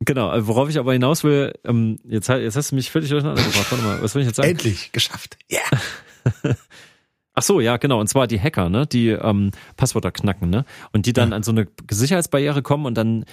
Genau, 0.00 0.32
äh, 0.34 0.46
worauf 0.46 0.68
ich 0.68 0.78
aber 0.78 0.92
hinaus 0.92 1.22
will, 1.22 1.52
ähm, 1.64 1.98
jetzt, 2.04 2.28
jetzt 2.28 2.56
hast 2.56 2.72
du 2.72 2.74
mich 2.74 2.90
völlig 2.90 3.08
durcheinander 3.10 3.42
gebracht. 3.42 3.70
Warte 3.70 3.84
mal, 3.84 4.02
was 4.02 4.14
will 4.14 4.22
ich 4.22 4.26
jetzt 4.26 4.36
sagen? 4.36 4.48
Endlich, 4.50 4.90
geschafft. 4.92 5.38
Ja. 5.48 5.60
Ach 7.34 7.42
so, 7.42 7.60
ja, 7.60 7.76
genau. 7.78 8.00
Und 8.00 8.08
zwar 8.08 8.26
die 8.26 8.40
Hacker, 8.40 8.68
ne, 8.68 8.86
die 8.86 9.08
ähm, 9.08 9.52
Passwörter 9.76 10.10
knacken, 10.10 10.50
ne? 10.50 10.64
Und 10.92 11.06
die 11.06 11.12
dann 11.12 11.30
Ja. 11.30 11.36
an 11.36 11.42
so 11.42 11.50
eine 11.52 11.66
Sicherheitsbarriere 11.90 12.62
kommen 12.62 12.84
und 12.84 12.94
dann 12.94 13.24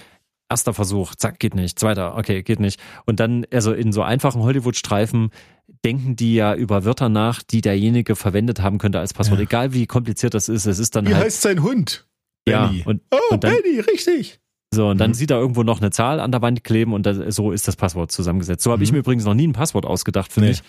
erster 0.48 0.72
Versuch, 0.72 1.14
zack, 1.14 1.38
geht 1.38 1.54
nicht, 1.54 1.78
zweiter, 1.78 2.16
okay, 2.16 2.42
geht 2.42 2.60
nicht. 2.60 2.80
Und 3.04 3.20
dann, 3.20 3.46
also 3.52 3.72
in 3.72 3.92
so 3.92 4.02
einfachen 4.02 4.42
Hollywood-Streifen 4.42 5.30
denken 5.84 6.16
die 6.16 6.34
ja 6.34 6.54
über 6.54 6.84
Wörter 6.84 7.08
nach, 7.08 7.42
die 7.42 7.60
derjenige 7.60 8.16
verwendet 8.16 8.60
haben 8.60 8.78
könnte 8.78 8.98
als 8.98 9.12
Passwort. 9.14 9.38
Ja. 9.38 9.44
Egal 9.44 9.72
wie 9.74 9.86
kompliziert 9.86 10.34
das 10.34 10.48
ist, 10.48 10.66
es 10.66 10.78
ist 10.78 10.96
dann 10.96 11.06
Wie 11.06 11.14
halt. 11.14 11.24
heißt 11.26 11.42
sein 11.42 11.62
Hund? 11.62 12.06
Ja, 12.50 12.66
Benny. 12.66 12.82
und- 12.84 13.00
oh, 13.12 13.18
und 13.34 13.44
dann- 13.44 13.54
Benny, 13.62 13.80
richtig. 13.80 14.40
So, 14.72 14.88
und 14.88 14.98
dann 14.98 15.10
Mhm. 15.10 15.14
sieht 15.14 15.30
er 15.32 15.38
irgendwo 15.38 15.62
noch 15.64 15.80
eine 15.80 15.90
Zahl 15.90 16.20
an 16.20 16.30
der 16.30 16.42
Wand 16.42 16.62
kleben 16.62 16.92
und 16.92 17.04
das, 17.04 17.34
so 17.34 17.50
ist 17.50 17.66
das 17.66 17.74
Passwort 17.76 18.12
zusammengesetzt. 18.12 18.62
So 18.62 18.70
habe 18.70 18.84
ich 18.84 18.90
Mhm. 18.90 18.96
mir 18.96 19.00
übrigens 19.00 19.24
noch 19.24 19.34
nie 19.34 19.48
ein 19.48 19.52
Passwort 19.52 19.84
ausgedacht 19.84 20.32
für 20.32 20.40
Nee. 20.40 20.48
mich. 20.48 20.62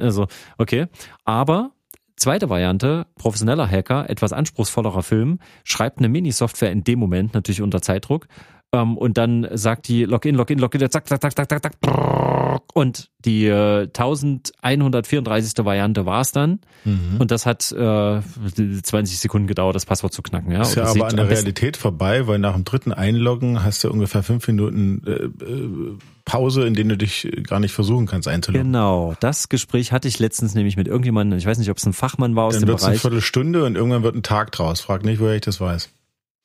Also, 0.00 0.26
okay. 0.58 0.86
Aber 1.24 1.70
zweite 2.16 2.48
Variante, 2.50 3.06
professioneller 3.16 3.68
Hacker, 3.70 4.10
etwas 4.10 4.32
anspruchsvollerer 4.32 5.02
Film, 5.04 5.38
schreibt 5.62 5.98
eine 5.98 6.08
Mini-Software 6.08 6.72
in 6.72 6.82
dem 6.82 6.98
Moment, 6.98 7.34
natürlich 7.34 7.62
unter 7.62 7.80
Zeitdruck, 7.80 8.26
ähm, 8.74 8.96
und 8.98 9.18
dann 9.18 9.46
sagt 9.52 9.86
die 9.86 10.04
Login, 10.04 10.34
Login, 10.34 10.58
Login, 10.58 10.80
zack, 10.90 11.06
zack, 11.06 11.20
zack, 11.20 11.36
zack, 11.36 11.48
zack, 11.48 11.62
zack, 11.62 11.80
brrrr. 11.80 12.33
Und 12.74 13.10
die 13.24 13.46
äh, 13.46 13.82
1134. 13.82 15.64
Variante 15.64 16.06
war's 16.06 16.32
dann. 16.32 16.60
Mhm. 16.84 17.16
Und 17.18 17.30
das 17.30 17.46
hat 17.46 17.72
äh, 17.72 18.20
20 18.22 19.18
Sekunden 19.18 19.46
gedauert, 19.46 19.74
das 19.74 19.86
Passwort 19.86 20.12
zu 20.12 20.22
knacken. 20.22 20.52
Ja, 20.52 20.62
Ist 20.62 20.74
ja 20.74 20.84
aber 20.84 21.08
an 21.08 21.16
der 21.16 21.28
Realität 21.30 21.76
vorbei, 21.76 22.26
weil 22.26 22.38
nach 22.38 22.54
dem 22.54 22.64
dritten 22.64 22.92
Einloggen 22.92 23.62
hast 23.64 23.82
du 23.84 23.90
ungefähr 23.90 24.22
fünf 24.22 24.46
Minuten 24.46 25.02
äh, 25.06 25.10
äh, 25.44 25.98
Pause, 26.24 26.66
in 26.66 26.74
denen 26.74 26.90
du 26.90 26.96
dich 26.98 27.30
gar 27.46 27.60
nicht 27.60 27.72
versuchen 27.72 28.06
kannst 28.06 28.28
einzuloggen. 28.28 28.66
Genau, 28.72 29.14
das 29.20 29.48
Gespräch 29.48 29.92
hatte 29.92 30.08
ich 30.08 30.18
letztens 30.18 30.54
nämlich 30.54 30.76
mit 30.76 30.86
irgendjemandem, 30.88 31.38
ich 31.38 31.46
weiß 31.46 31.58
nicht, 31.58 31.70
ob 31.70 31.78
es 31.78 31.86
ein 31.86 31.92
Fachmann 31.92 32.34
war 32.36 32.44
aus 32.44 32.54
Dann 32.54 32.62
dem 32.62 32.68
wird 32.68 32.78
es 32.78 32.84
eine 32.84 32.92
Bereich. 32.92 33.00
Viertelstunde 33.02 33.64
und 33.64 33.76
irgendwann 33.76 34.02
wird 34.02 34.14
ein 34.14 34.22
Tag 34.22 34.52
draus. 34.52 34.80
Frag 34.80 35.04
nicht, 35.04 35.20
woher 35.20 35.34
ich 35.34 35.42
das 35.42 35.60
weiß. 35.60 35.90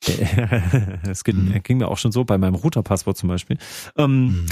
Es 1.08 1.24
ging, 1.24 1.36
Mhm. 1.36 1.62
ging 1.62 1.78
mir 1.78 1.88
auch 1.88 1.98
schon 1.98 2.12
so 2.12 2.24
bei 2.24 2.38
meinem 2.38 2.54
Router-Passwort 2.54 3.16
zum 3.18 3.28
Beispiel. 3.28 3.58
Ähm, 3.96 4.46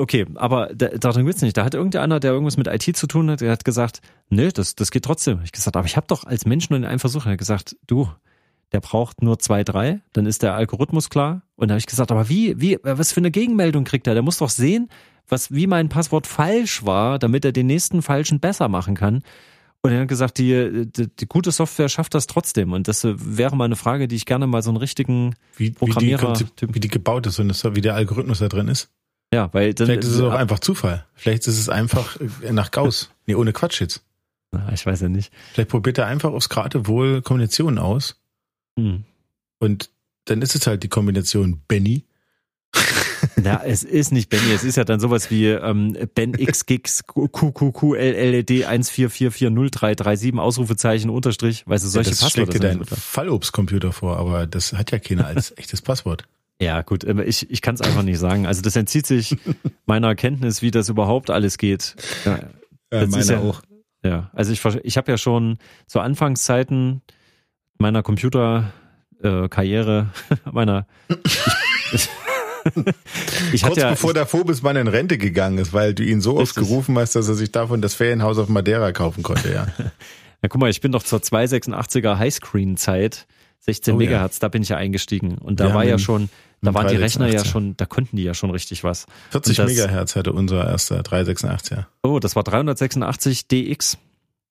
Okay, 0.00 0.24
aber 0.36 0.70
da, 0.74 0.88
darum 0.88 1.26
geht's 1.26 1.42
nicht. 1.42 1.56
Da 1.56 1.64
hat 1.64 1.74
irgendeiner, 1.74 2.20
der 2.20 2.32
irgendwas 2.32 2.56
mit 2.56 2.66
IT 2.66 2.96
zu 2.96 3.06
tun 3.06 3.30
hat, 3.30 3.42
der 3.42 3.52
hat 3.52 3.64
gesagt, 3.66 4.00
nö, 4.30 4.48
das, 4.50 4.74
das 4.74 4.90
geht 4.90 5.04
trotzdem. 5.04 5.40
Ich 5.44 5.52
gesagt, 5.52 5.76
aber 5.76 5.86
ich 5.86 5.96
habe 5.96 6.06
doch 6.06 6.24
als 6.24 6.46
Mensch 6.46 6.70
nur 6.70 6.78
in 6.78 6.86
einem 6.86 6.98
Versuch. 7.00 7.26
Er 7.26 7.32
hat 7.32 7.38
gesagt, 7.38 7.76
du, 7.86 8.08
der 8.72 8.80
braucht 8.80 9.20
nur 9.22 9.38
zwei, 9.38 9.62
drei, 9.62 10.00
dann 10.14 10.24
ist 10.24 10.42
der 10.42 10.54
Algorithmus 10.54 11.10
klar. 11.10 11.42
Und 11.56 11.68
da 11.68 11.74
habe 11.74 11.80
ich 11.80 11.86
gesagt, 11.86 12.10
aber 12.10 12.30
wie, 12.30 12.58
wie, 12.58 12.78
was 12.82 13.12
für 13.12 13.20
eine 13.20 13.30
Gegenmeldung 13.30 13.84
kriegt 13.84 14.06
er? 14.06 14.14
Der 14.14 14.22
muss 14.22 14.38
doch 14.38 14.48
sehen, 14.48 14.88
was, 15.28 15.52
wie 15.52 15.66
mein 15.66 15.90
Passwort 15.90 16.26
falsch 16.26 16.84
war, 16.86 17.18
damit 17.18 17.44
er 17.44 17.52
den 17.52 17.66
nächsten 17.66 18.00
falschen 18.00 18.40
besser 18.40 18.68
machen 18.68 18.94
kann. 18.94 19.22
Und 19.82 19.92
er 19.92 20.00
hat 20.00 20.08
gesagt, 20.08 20.38
die, 20.38 20.86
die, 20.86 21.08
die 21.08 21.26
gute 21.26 21.52
Software 21.52 21.88
schafft 21.88 22.14
das 22.14 22.26
trotzdem. 22.26 22.72
Und 22.72 22.86
das 22.88 23.04
äh, 23.04 23.14
wäre 23.16 23.56
mal 23.56 23.64
eine 23.64 23.76
Frage, 23.76 24.08
die 24.08 24.16
ich 24.16 24.26
gerne 24.26 24.46
mal 24.46 24.62
so 24.62 24.70
einen 24.70 24.76
richtigen, 24.76 25.34
Wie, 25.56 25.66
wie, 25.66 25.70
die, 25.70 25.74
Programmierer- 26.16 26.74
wie 26.74 26.80
die 26.80 26.88
gebaut 26.88 27.26
ist 27.26 27.38
und 27.38 27.48
das, 27.48 27.64
wie 27.64 27.80
der 27.80 27.94
Algorithmus 27.94 28.38
da 28.40 28.48
drin 28.48 28.68
ist. 28.68 28.90
Ja, 29.32 29.48
weil 29.52 29.74
dann, 29.74 29.86
Vielleicht 29.86 30.04
ist 30.04 30.10
es 30.14 30.20
auch 30.20 30.32
einfach 30.32 30.58
Zufall. 30.58 31.06
Vielleicht 31.14 31.46
ist 31.46 31.58
es 31.58 31.68
einfach 31.68 32.16
äh, 32.42 32.52
nach 32.52 32.70
Gauss. 32.70 33.10
Nee, 33.26 33.34
ohne 33.36 33.52
Quatsch 33.52 33.80
jetzt. 33.80 34.02
Ich 34.74 34.84
weiß 34.84 35.00
ja 35.02 35.08
nicht. 35.08 35.32
Vielleicht 35.52 35.70
probiert 35.70 35.98
er 35.98 36.06
einfach 36.06 36.32
aufs 36.32 36.48
Geratewohl 36.48 37.22
Kombinationen 37.22 37.78
aus 37.78 38.20
Hm. 38.78 39.04
und 39.60 39.90
dann 40.24 40.42
ist 40.42 40.54
es 40.56 40.66
halt 40.66 40.82
die 40.82 40.88
Kombination 40.88 41.60
Benny. 41.68 42.04
Na, 43.36 43.62
es 43.64 43.84
ist 43.84 44.10
nicht 44.12 44.28
Benny, 44.30 44.50
es 44.52 44.64
ist 44.64 44.76
ja 44.76 44.84
dann 44.84 44.98
sowas 45.00 45.30
wie 45.30 45.46
ähm, 45.46 45.96
Ben 46.14 46.34
X 46.34 46.66
Gigs 46.66 47.04
QQQLLD 47.06 48.50
144403337 48.66 50.38
Ausrufezeichen 50.38 51.10
Unterstrich, 51.10 51.66
weißt 51.66 51.84
du, 51.84 51.88
solche 51.88 52.10
das 52.10 52.18
schlägt 52.30 52.50
Passwörter 52.50 52.52
dir 52.52 52.60
dein 52.78 52.84
sind. 52.84 52.98
Fallobstcomputer 52.98 53.92
vor, 53.92 54.16
aber 54.16 54.46
das 54.46 54.72
hat 54.72 54.90
ja 54.92 54.98
keiner 54.98 55.26
als 55.26 55.50
echtes 55.56 55.82
Passwort. 55.82 56.24
Ja, 56.60 56.82
gut, 56.82 57.04
ich, 57.04 57.50
ich 57.50 57.62
kann 57.62 57.74
es 57.74 57.80
einfach 57.80 58.02
nicht 58.02 58.18
sagen. 58.18 58.46
Also 58.46 58.62
das 58.62 58.76
entzieht 58.76 59.06
sich 59.06 59.36
meiner 59.86 60.14
Kenntnis, 60.14 60.62
wie 60.62 60.70
das 60.70 60.88
überhaupt 60.88 61.30
alles 61.30 61.58
geht. 61.58 61.96
Ja, 62.24 62.36
Äh, 62.90 63.06
Das 63.06 63.16
ist 63.16 63.30
ja- 63.30 63.42
ja. 64.04 64.30
also 64.34 64.52
ich, 64.52 64.64
ich 64.84 64.96
habe 64.96 65.10
ja 65.10 65.18
schon 65.18 65.58
zu 65.86 66.00
Anfangszeiten 66.00 67.02
meiner 67.78 68.02
Computerkarriere, 68.02 70.08
meiner 70.52 70.86
ich, 71.92 72.08
ich 73.52 73.62
Kurz 73.62 73.76
ja, 73.76 73.90
bevor 73.90 74.12
der 74.14 74.26
Phobismann 74.26 74.76
in 74.76 74.88
Rente 74.88 75.18
gegangen 75.18 75.58
ist, 75.58 75.72
weil 75.72 75.94
du 75.94 76.02
ihn 76.02 76.20
so 76.20 76.32
oft 76.36 76.56
Richtig. 76.56 76.68
gerufen 76.68 76.98
hast, 76.98 77.16
dass 77.16 77.28
er 77.28 77.34
sich 77.34 77.52
davon 77.52 77.80
das 77.80 77.94
Ferienhaus 77.94 78.38
auf 78.38 78.48
Madeira 78.48 78.92
kaufen 78.92 79.22
konnte, 79.22 79.52
ja. 79.52 79.66
Ja, 80.42 80.48
guck 80.48 80.60
mal, 80.60 80.70
ich 80.70 80.80
bin 80.80 80.92
doch 80.92 81.02
zur 81.02 81.20
286er 81.20 82.18
Highscreen-Zeit, 82.18 83.26
16 83.60 83.94
Oh 83.94 84.00
ja. 84.00 84.06
Megahertz, 84.06 84.38
da 84.38 84.48
bin 84.48 84.62
ich 84.62 84.70
ja 84.70 84.76
eingestiegen. 84.76 85.36
Und 85.38 85.60
da 85.60 85.68
Wir 85.68 85.74
war 85.74 85.84
ja 85.84 85.98
schon, 85.98 86.28
da 86.62 86.74
waren 86.74 86.88
die 86.88 86.96
Rechner 86.96 87.26
ja 87.28 87.40
386er. 87.40 87.44
schon, 87.46 87.76
da 87.76 87.86
konnten 87.86 88.16
die 88.16 88.22
ja 88.24 88.34
schon 88.34 88.50
richtig 88.50 88.84
was. 88.84 89.06
40 89.30 89.58
Und 89.58 89.68
das- 89.68 89.76
Megahertz 89.76 90.16
hatte 90.16 90.32
unser 90.32 90.66
erster 90.68 91.00
386er. 91.02 91.86
Oh, 92.02 92.18
das 92.18 92.36
war 92.36 92.42
386 92.44 93.48
DX. 93.48 93.98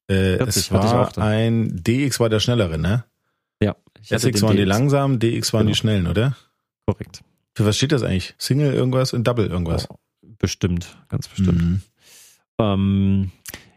Äh, 0.08 0.38
40 0.38 0.48
es 0.48 0.72
war 0.72 1.18
ein 1.20 1.84
DX 1.84 2.20
war 2.20 2.30
der 2.30 2.40
schnellere, 2.40 2.78
ne? 2.80 3.04
Ja, 3.62 3.76
SX 4.02 4.42
waren 4.42 4.52
die 4.56 4.64
DX. 4.64 4.68
langsamen, 4.70 5.20
DX 5.20 5.54
waren 5.54 5.62
Genau. 5.62 5.70
die 5.72 5.76
schnellen, 5.76 6.08
oder? 6.08 6.36
Korrekt. 6.88 7.22
Für 7.56 7.66
was 7.66 7.78
steht 7.78 7.92
das 7.92 8.04
eigentlich? 8.04 8.34
Single 8.38 8.74
irgendwas 8.74 9.14
und 9.14 9.26
Double 9.28 9.46
irgendwas? 9.48 9.88
Oh, 9.90 9.98
bestimmt, 10.40 10.98
ganz 11.10 11.28
bestimmt. 11.28 11.62
Mhm. 11.62 11.82
Ähm, 12.60 13.32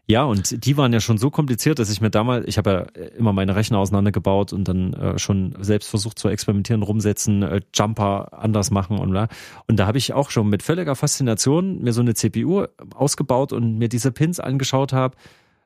Ja, 0.08 0.24
und 0.24 0.64
die 0.64 0.76
waren 0.76 0.92
ja 0.92 1.00
schon 1.00 1.16
so 1.16 1.30
kompliziert, 1.30 1.78
dass 1.78 1.88
ich 1.88 2.00
mir 2.00 2.10
damals, 2.10 2.46
ich 2.48 2.58
habe 2.58 2.70
ja 2.70 3.06
immer 3.16 3.32
meine 3.32 3.54
Rechner 3.54 3.78
auseinandergebaut 3.78 4.52
und 4.52 4.66
dann 4.66 4.92
äh, 4.94 5.18
schon 5.18 5.54
selbst 5.60 5.88
versucht 5.88 6.18
zu 6.18 6.28
experimentieren, 6.28 6.82
rumsetzen, 6.82 7.42
äh, 7.42 7.60
Jumper 7.72 8.28
anders 8.32 8.72
machen 8.72 8.98
und 8.98 9.10
bla. 9.10 9.28
Und 9.68 9.76
da 9.76 9.86
habe 9.86 9.98
ich 9.98 10.12
auch 10.12 10.30
schon 10.30 10.48
mit 10.48 10.64
völliger 10.64 10.96
Faszination 10.96 11.80
mir 11.82 11.92
so 11.92 12.00
eine 12.00 12.14
CPU 12.14 12.66
ausgebaut 12.94 13.52
und 13.52 13.78
mir 13.78 13.88
diese 13.88 14.10
Pins 14.10 14.40
angeschaut 14.40 14.92
habe 14.92 15.16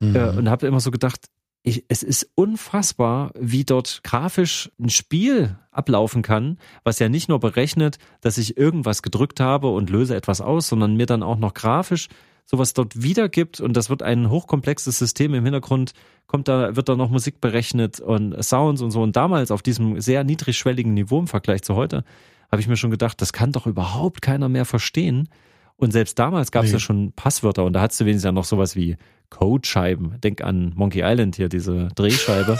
mhm. 0.00 0.14
äh, 0.14 0.28
und 0.28 0.50
habe 0.50 0.66
immer 0.66 0.80
so 0.80 0.90
gedacht, 0.90 1.28
ich, 1.62 1.84
es 1.88 2.02
ist 2.04 2.30
unfassbar, 2.36 3.32
wie 3.36 3.64
dort 3.64 4.02
grafisch 4.04 4.70
ein 4.78 4.90
Spiel 4.90 5.58
ablaufen 5.72 6.22
kann, 6.22 6.58
was 6.84 7.00
ja 7.00 7.08
nicht 7.08 7.28
nur 7.28 7.40
berechnet, 7.40 7.98
dass 8.20 8.38
ich 8.38 8.56
irgendwas 8.56 9.02
gedrückt 9.02 9.40
habe 9.40 9.68
und 9.70 9.90
löse 9.90 10.14
etwas 10.14 10.40
aus, 10.40 10.68
sondern 10.68 10.94
mir 10.94 11.06
dann 11.06 11.24
auch 11.24 11.38
noch 11.38 11.54
grafisch 11.54 12.08
sowas 12.46 12.72
dort 12.72 13.02
wiedergibt 13.02 13.60
und 13.60 13.76
das 13.76 13.90
wird 13.90 14.02
ein 14.02 14.30
hochkomplexes 14.30 14.98
System 14.98 15.34
im 15.34 15.44
Hintergrund, 15.44 15.92
kommt 16.26 16.48
da, 16.48 16.76
wird 16.76 16.88
da 16.88 16.94
noch 16.94 17.10
Musik 17.10 17.40
berechnet 17.40 18.00
und 18.00 18.42
Sounds 18.42 18.80
und 18.80 18.92
so. 18.92 19.02
Und 19.02 19.16
damals 19.16 19.50
auf 19.50 19.62
diesem 19.62 20.00
sehr 20.00 20.24
niedrigschwelligen 20.24 20.94
Niveau 20.94 21.18
im 21.18 21.26
Vergleich 21.26 21.62
zu 21.62 21.74
heute, 21.74 22.04
habe 22.50 22.60
ich 22.60 22.68
mir 22.68 22.76
schon 22.76 22.92
gedacht, 22.92 23.20
das 23.20 23.32
kann 23.32 23.52
doch 23.52 23.66
überhaupt 23.66 24.22
keiner 24.22 24.48
mehr 24.48 24.64
verstehen. 24.64 25.28
Und 25.76 25.92
selbst 25.92 26.18
damals 26.18 26.52
gab 26.52 26.64
es 26.64 26.70
nee. 26.70 26.76
ja 26.76 26.80
schon 26.80 27.12
Passwörter 27.12 27.64
und 27.64 27.74
da 27.74 27.82
hattest 27.82 28.00
du 28.00 28.06
wenigstens 28.06 28.24
ja 28.24 28.32
noch 28.32 28.44
sowas 28.44 28.76
wie 28.76 28.96
Codescheiben. 29.28 30.20
Denk 30.20 30.42
an 30.42 30.72
Monkey 30.74 31.02
Island 31.04 31.36
hier, 31.36 31.48
diese 31.48 31.88
Drehscheibe. 31.96 32.58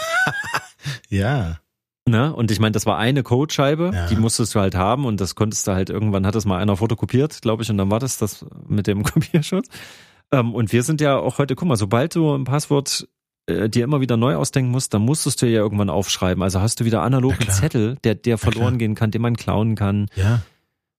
ja. 1.08 1.58
Ne? 2.08 2.32
Und 2.32 2.52
ich 2.52 2.60
meine, 2.60 2.72
das 2.72 2.86
war 2.86 2.98
eine 2.98 3.24
Codescheibe, 3.24 3.90
ja. 3.92 4.06
die 4.06 4.14
musstest 4.14 4.54
du 4.54 4.60
halt 4.60 4.76
haben 4.76 5.04
und 5.06 5.20
das 5.20 5.34
konntest 5.34 5.66
du 5.66 5.72
halt 5.72 5.90
irgendwann 5.90 6.24
hat 6.24 6.36
das 6.36 6.44
mal 6.44 6.58
einer 6.58 6.76
fotokopiert, 6.76 7.42
glaube 7.42 7.64
ich, 7.64 7.70
und 7.70 7.78
dann 7.78 7.90
war 7.90 7.98
das 7.98 8.16
das 8.16 8.46
mit 8.68 8.86
dem 8.86 9.02
Kopierschutz. 9.04 9.68
Ähm, 10.30 10.54
und 10.54 10.72
wir 10.72 10.84
sind 10.84 11.00
ja 11.00 11.16
auch 11.16 11.38
heute, 11.38 11.56
guck 11.56 11.66
mal, 11.66 11.76
sobald 11.76 12.14
du 12.14 12.32
ein 12.32 12.44
Passwort 12.44 13.08
äh, 13.46 13.68
dir 13.68 13.82
immer 13.82 14.00
wieder 14.00 14.16
neu 14.16 14.36
ausdenken 14.36 14.70
musst, 14.70 14.94
dann 14.94 15.02
musstest 15.02 15.42
du 15.42 15.46
ja 15.46 15.58
irgendwann 15.58 15.90
aufschreiben. 15.90 16.42
Also 16.44 16.60
hast 16.60 16.78
du 16.78 16.84
wieder 16.84 17.02
analogen 17.02 17.48
Zettel, 17.50 17.96
der, 18.04 18.14
der 18.14 18.38
verloren 18.38 18.78
gehen 18.78 18.94
kann, 18.94 19.10
den 19.10 19.22
man 19.22 19.36
klauen 19.36 19.74
kann. 19.74 20.06
Ja. 20.14 20.42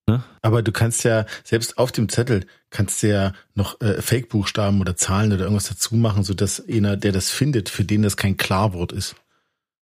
Ne? 0.07 0.23
Aber 0.41 0.61
du 0.61 0.71
kannst 0.71 1.03
ja, 1.03 1.25
selbst 1.43 1.77
auf 1.77 1.91
dem 1.91 2.07
Zettel, 2.09 2.45
kannst 2.69 3.03
du 3.03 3.09
ja 3.09 3.33
noch 3.55 3.79
äh, 3.81 4.01
Fake-Buchstaben 4.01 4.79
oder 4.79 4.95
Zahlen 4.95 5.33
oder 5.33 5.43
irgendwas 5.43 5.69
dazu 5.69 5.95
machen, 5.95 6.23
sodass 6.23 6.63
einer, 6.67 6.95
der 6.95 7.11
das 7.11 7.29
findet, 7.29 7.69
für 7.69 7.83
den 7.83 8.01
das 8.01 8.15
kein 8.17 8.37
Klarwort 8.37 8.91
ist. 8.93 9.15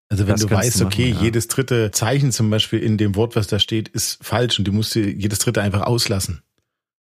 Also 0.09 0.27
wenn 0.27 0.37
du 0.37 0.49
weißt, 0.49 0.81
du 0.81 0.87
okay, 0.87 1.11
ja. 1.11 1.21
jedes 1.21 1.49
dritte 1.49 1.91
Zeichen 1.91 2.31
zum 2.31 2.49
Beispiel 2.49 2.81
in 2.81 2.97
dem 2.97 3.17
Wort, 3.17 3.35
was 3.35 3.49
da 3.49 3.59
steht, 3.59 3.89
ist 3.89 4.25
falsch 4.25 4.59
und 4.59 4.67
du 4.67 4.73
musst 4.73 4.95
dir 4.95 5.11
jedes 5.11 5.41
dritte 5.41 5.63
einfach 5.63 5.83
auslassen. 5.83 6.43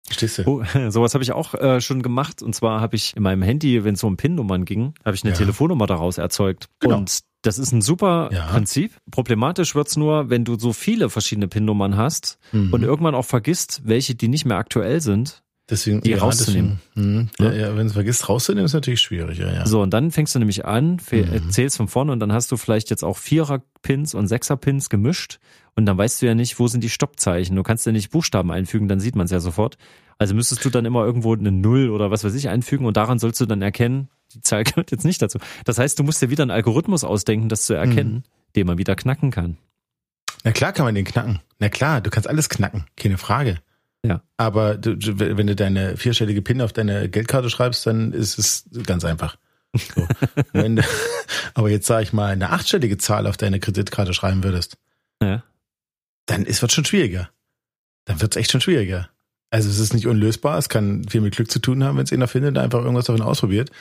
Verstehst 0.05 0.39
du? 0.39 0.43
Oh, 0.45 0.63
sowas 0.89 1.13
habe 1.13 1.23
ich 1.23 1.31
auch 1.31 1.53
äh, 1.53 1.81
schon 1.81 2.01
gemacht. 2.01 2.41
Und 2.41 2.55
zwar 2.55 2.81
habe 2.81 2.95
ich 2.95 3.15
in 3.15 3.23
meinem 3.23 3.41
Handy, 3.41 3.83
wenn 3.83 3.93
es 3.93 4.03
um 4.03 4.17
PIN-Nummern 4.17 4.65
ging, 4.65 4.93
habe 5.05 5.15
ich 5.15 5.23
eine 5.23 5.31
ja. 5.31 5.37
Telefonnummer 5.37 5.87
daraus 5.87 6.17
erzeugt. 6.17 6.67
Genau. 6.79 6.97
Und 6.97 7.19
das 7.43 7.57
ist 7.57 7.71
ein 7.71 7.81
super 7.81 8.29
ja. 8.33 8.47
Prinzip. 8.47 8.91
Problematisch 9.11 9.75
wird's 9.75 9.95
nur, 9.95 10.29
wenn 10.29 10.43
du 10.43 10.59
so 10.59 10.73
viele 10.73 11.09
verschiedene 11.09 11.47
PIN-Nummern 11.47 11.95
hast 11.95 12.37
mhm. 12.51 12.73
und 12.73 12.83
irgendwann 12.83 13.15
auch 13.15 13.25
vergisst, 13.25 13.81
welche 13.85 14.15
die 14.15 14.27
nicht 14.27 14.45
mehr 14.45 14.57
aktuell 14.57 14.99
sind 14.99 15.43
Deswegen, 15.69 16.01
die 16.01 16.11
ja, 16.11 16.17
rauszunehmen. 16.17 16.79
Deswegen, 16.95 17.29
mh, 17.39 17.45
ja, 17.45 17.53
ja, 17.53 17.77
wenn 17.77 17.87
du 17.87 17.93
vergisst 17.93 18.27
rauszunehmen, 18.27 18.65
ist 18.65 18.73
natürlich 18.73 19.01
schwierig. 19.01 19.37
Ja, 19.37 19.51
ja. 19.51 19.65
So, 19.67 19.81
und 19.81 19.93
dann 19.93 20.11
fängst 20.11 20.33
du 20.33 20.39
nämlich 20.39 20.65
an, 20.65 20.99
mhm. 21.11 21.51
zählst 21.51 21.77
von 21.77 21.87
vorne 21.87 22.11
und 22.11 22.19
dann 22.19 22.33
hast 22.33 22.51
du 22.51 22.57
vielleicht 22.57 22.89
jetzt 22.89 23.03
auch 23.03 23.17
Vierer-Pins 23.17 24.15
und 24.15 24.27
Sechser-Pins 24.27 24.89
gemischt 24.89 25.39
und 25.75 25.85
dann 25.85 25.97
weißt 25.97 26.21
du 26.21 26.25
ja 26.25 26.33
nicht, 26.33 26.59
wo 26.59 26.67
sind 26.67 26.83
die 26.83 26.89
Stoppzeichen. 26.89 27.55
Du 27.55 27.63
kannst 27.63 27.85
ja 27.85 27.91
nicht 27.91 28.09
Buchstaben 28.09 28.51
einfügen, 28.51 28.87
dann 28.87 28.99
sieht 28.99 29.15
man 29.15 29.25
es 29.25 29.31
ja 29.31 29.39
sofort. 29.39 29.77
Also 30.17 30.33
müsstest 30.33 30.65
du 30.65 30.69
dann 30.69 30.85
immer 30.85 31.05
irgendwo 31.05 31.33
eine 31.33 31.51
Null 31.51 31.89
oder 31.89 32.09
was 32.11 32.23
weiß 32.23 32.33
ich 32.33 32.49
einfügen 32.49 32.85
und 32.85 32.97
daran 32.97 33.19
sollst 33.19 33.39
du 33.39 33.45
dann 33.45 33.61
erkennen, 33.61 34.09
die 34.33 34.41
Zahl 34.41 34.63
gehört 34.65 34.91
jetzt 34.91 35.05
nicht 35.05 35.21
dazu. 35.21 35.37
Das 35.65 35.77
heißt, 35.77 35.99
du 35.99 36.03
musst 36.03 36.21
dir 36.21 36.31
wieder 36.31 36.43
einen 36.43 36.51
Algorithmus 36.51 37.03
ausdenken, 37.03 37.47
das 37.47 37.65
zu 37.65 37.73
erkennen, 37.73 38.13
mhm. 38.13 38.23
den 38.55 38.67
man 38.67 38.77
wieder 38.79 38.95
knacken 38.95 39.29
kann. 39.31 39.57
Na 40.43 40.51
klar 40.51 40.73
kann 40.73 40.85
man 40.85 40.95
den 40.95 41.05
knacken. 41.05 41.39
Na 41.59 41.69
klar, 41.69 42.01
du 42.01 42.09
kannst 42.09 42.27
alles 42.27 42.49
knacken, 42.49 42.85
keine 42.95 43.17
Frage. 43.17 43.59
Ja. 44.05 44.21
Aber 44.37 44.77
du, 44.77 44.97
wenn 45.19 45.47
du 45.47 45.55
deine 45.55 45.97
vierstellige 45.97 46.41
PIN 46.41 46.61
auf 46.61 46.73
deine 46.73 47.09
Geldkarte 47.09 47.49
schreibst, 47.49 47.85
dann 47.85 48.13
ist 48.13 48.39
es 48.39 48.65
ganz 48.85 49.03
einfach. 49.03 49.37
So. 49.75 50.07
wenn 50.53 50.77
du, 50.77 50.83
aber 51.53 51.69
jetzt 51.69 51.87
sage 51.87 52.03
ich 52.03 52.13
mal, 52.13 52.31
eine 52.31 52.49
achtstellige 52.51 52.97
Zahl 52.97 53.27
auf 53.27 53.37
deine 53.37 53.59
Kreditkarte 53.59 54.13
schreiben 54.13 54.43
würdest, 54.43 54.77
ja. 55.21 55.43
dann 56.25 56.45
ist 56.45 56.63
es 56.63 56.73
schon 56.73 56.85
schwieriger. 56.85 57.29
Dann 58.05 58.21
wird 58.21 58.35
es 58.35 58.39
echt 58.39 58.51
schon 58.51 58.61
schwieriger. 58.61 59.09
Also 59.51 59.69
es 59.69 59.79
ist 59.79 59.93
nicht 59.93 60.07
unlösbar, 60.07 60.57
es 60.59 60.69
kann 60.69 61.07
viel 61.09 61.21
mit 61.21 61.35
Glück 61.35 61.49
zu 61.49 61.59
tun 61.59 61.83
haben, 61.83 61.97
wenn 61.97 62.03
es 62.03 62.13
einer 62.13 62.27
findet, 62.27 62.57
einfach 62.57 62.79
irgendwas 62.79 63.05
davon 63.05 63.23
ausprobiert. 63.23 63.71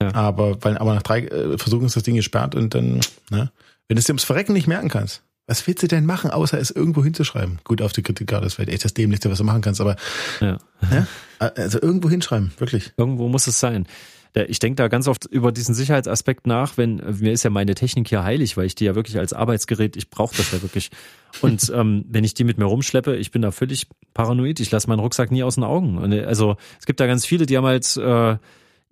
Ja. 0.00 0.12
Aber 0.14 0.62
weil 0.64 0.76
aber 0.78 0.94
nach 0.94 1.02
drei 1.02 1.20
äh, 1.20 1.58
Versuchen 1.58 1.86
ist 1.86 1.96
das 1.96 2.02
Ding 2.02 2.16
gesperrt 2.16 2.56
und 2.56 2.74
dann, 2.74 3.00
ne, 3.30 3.52
wenn 3.86 3.96
du 3.96 4.00
es 4.00 4.04
dir 4.04 4.12
ums 4.12 4.24
Verrecken 4.24 4.52
nicht 4.52 4.66
merken 4.66 4.88
kannst, 4.88 5.22
was 5.46 5.66
willst 5.66 5.82
du 5.82 5.88
denn 5.88 6.06
machen, 6.06 6.30
außer 6.30 6.58
es 6.58 6.70
irgendwo 6.70 7.02
hinzuschreiben? 7.02 7.58
Gut, 7.64 7.82
auf 7.82 7.92
die 7.92 8.02
Kreditkarte, 8.02 8.44
das 8.44 8.58
wäre 8.58 8.70
echt 8.70 8.84
das 8.84 8.94
Dämlichste, 8.94 9.30
was 9.30 9.38
du 9.38 9.44
machen 9.44 9.60
kannst, 9.60 9.80
aber 9.80 9.96
ja. 10.40 10.58
ja. 10.90 11.06
also 11.38 11.80
irgendwo 11.80 12.08
hinschreiben, 12.08 12.52
wirklich. 12.58 12.92
Irgendwo 12.96 13.28
muss 13.28 13.46
es 13.46 13.58
sein. 13.58 13.86
Ich 14.34 14.60
denke 14.60 14.76
da 14.76 14.88
ganz 14.88 15.08
oft 15.08 15.26
über 15.26 15.52
diesen 15.52 15.74
Sicherheitsaspekt 15.74 16.46
nach, 16.46 16.78
wenn 16.78 17.02
mir 17.20 17.32
ist 17.32 17.42
ja 17.42 17.50
meine 17.50 17.74
Technik 17.74 18.08
hier 18.08 18.24
heilig, 18.24 18.56
weil 18.56 18.64
ich 18.64 18.74
die 18.74 18.86
ja 18.86 18.94
wirklich 18.94 19.18
als 19.18 19.34
Arbeitsgerät, 19.34 19.94
ich 19.94 20.08
brauche 20.08 20.34
das 20.34 20.52
ja 20.52 20.62
wirklich. 20.62 20.90
Und 21.42 21.70
ähm, 21.74 22.06
wenn 22.08 22.24
ich 22.24 22.32
die 22.32 22.44
mit 22.44 22.56
mir 22.56 22.64
rumschleppe, 22.64 23.16
ich 23.16 23.30
bin 23.30 23.42
da 23.42 23.50
völlig 23.50 23.88
paranoid, 24.14 24.58
ich 24.60 24.70
lasse 24.70 24.88
meinen 24.88 25.00
Rucksack 25.00 25.30
nie 25.30 25.42
aus 25.42 25.56
den 25.56 25.64
Augen. 25.64 25.98
Also 26.24 26.56
es 26.80 26.86
gibt 26.86 27.00
da 27.00 27.06
ganz 27.06 27.26
viele, 27.26 27.44
die 27.44 27.58
haben 27.58 27.66
halt 27.66 27.94
äh, 27.98 28.38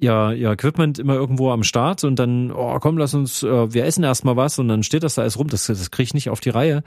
ihr, 0.01 0.33
ihr 0.33 0.51
Equipment 0.51 0.99
immer 0.99 1.15
irgendwo 1.15 1.51
am 1.51 1.63
Start 1.63 2.05
und 2.05 2.19
dann, 2.19 2.51
oh 2.51 2.79
komm, 2.81 2.99
lass 2.99 3.15
uns, 3.15 3.43
äh, 3.43 3.73
wir 3.73 3.85
essen 3.85 4.05
erstmal 4.05 4.37
was 4.37 4.59
und 4.59 4.69
dann 4.69 4.83
steht 4.83 5.03
das 5.03 5.15
da 5.15 5.23
alles 5.23 5.39
rum. 5.39 5.49
Das, 5.49 5.67
das 5.67 5.91
kriege 5.91 6.05
ich 6.05 6.15
nicht 6.15 6.31
auf 6.31 6.41
die 6.41 6.51
Reihe, 6.51 6.83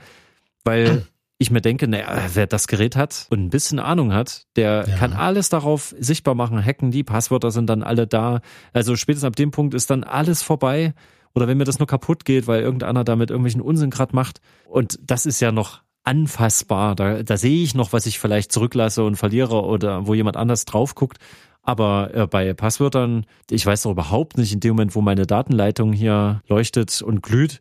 weil 0.64 1.06
ich 1.38 1.50
mir 1.50 1.60
denke, 1.60 1.88
naja, 1.88 2.06
wer 2.34 2.46
das 2.46 2.66
Gerät 2.68 2.96
hat 2.96 3.26
und 3.30 3.44
ein 3.44 3.50
bisschen 3.50 3.78
Ahnung 3.78 4.12
hat, 4.12 4.46
der 4.56 4.84
ja. 4.86 4.96
kann 4.96 5.12
alles 5.12 5.48
darauf 5.48 5.94
sichtbar 5.98 6.34
machen, 6.34 6.64
hacken, 6.64 6.90
die 6.90 7.04
Passwörter 7.04 7.50
sind 7.50 7.68
dann 7.68 7.82
alle 7.82 8.06
da. 8.06 8.40
Also 8.72 8.96
spätestens 8.96 9.26
ab 9.26 9.36
dem 9.36 9.50
Punkt 9.50 9.74
ist 9.74 9.90
dann 9.90 10.04
alles 10.04 10.42
vorbei. 10.42 10.94
Oder 11.36 11.48
wenn 11.48 11.58
mir 11.58 11.64
das 11.64 11.80
nur 11.80 11.88
kaputt 11.88 12.24
geht, 12.24 12.46
weil 12.46 12.62
irgendeiner 12.62 13.02
damit 13.02 13.30
irgendwelchen 13.30 13.60
Unsinn 13.60 13.90
grad 13.90 14.14
macht. 14.14 14.40
Und 14.68 15.00
das 15.02 15.26
ist 15.26 15.40
ja 15.40 15.50
noch 15.50 15.82
anfassbar. 16.04 16.94
Da, 16.94 17.22
da 17.22 17.36
sehe 17.36 17.64
ich 17.64 17.74
noch, 17.74 17.92
was 17.92 18.06
ich 18.06 18.20
vielleicht 18.20 18.52
zurücklasse 18.52 19.02
und 19.02 19.16
verliere 19.16 19.64
oder 19.64 20.06
wo 20.06 20.14
jemand 20.14 20.36
anders 20.36 20.64
drauf 20.64 20.94
guckt. 20.94 21.18
Aber 21.64 22.14
äh, 22.14 22.26
bei 22.26 22.52
Passwörtern, 22.54 23.26
ich 23.50 23.64
weiß 23.64 23.82
doch 23.82 23.90
überhaupt 23.90 24.36
nicht 24.36 24.52
in 24.52 24.60
dem 24.60 24.76
Moment, 24.76 24.94
wo 24.94 25.00
meine 25.00 25.26
Datenleitung 25.26 25.92
hier 25.92 26.42
leuchtet 26.46 27.00
und 27.00 27.22
glüht, 27.22 27.60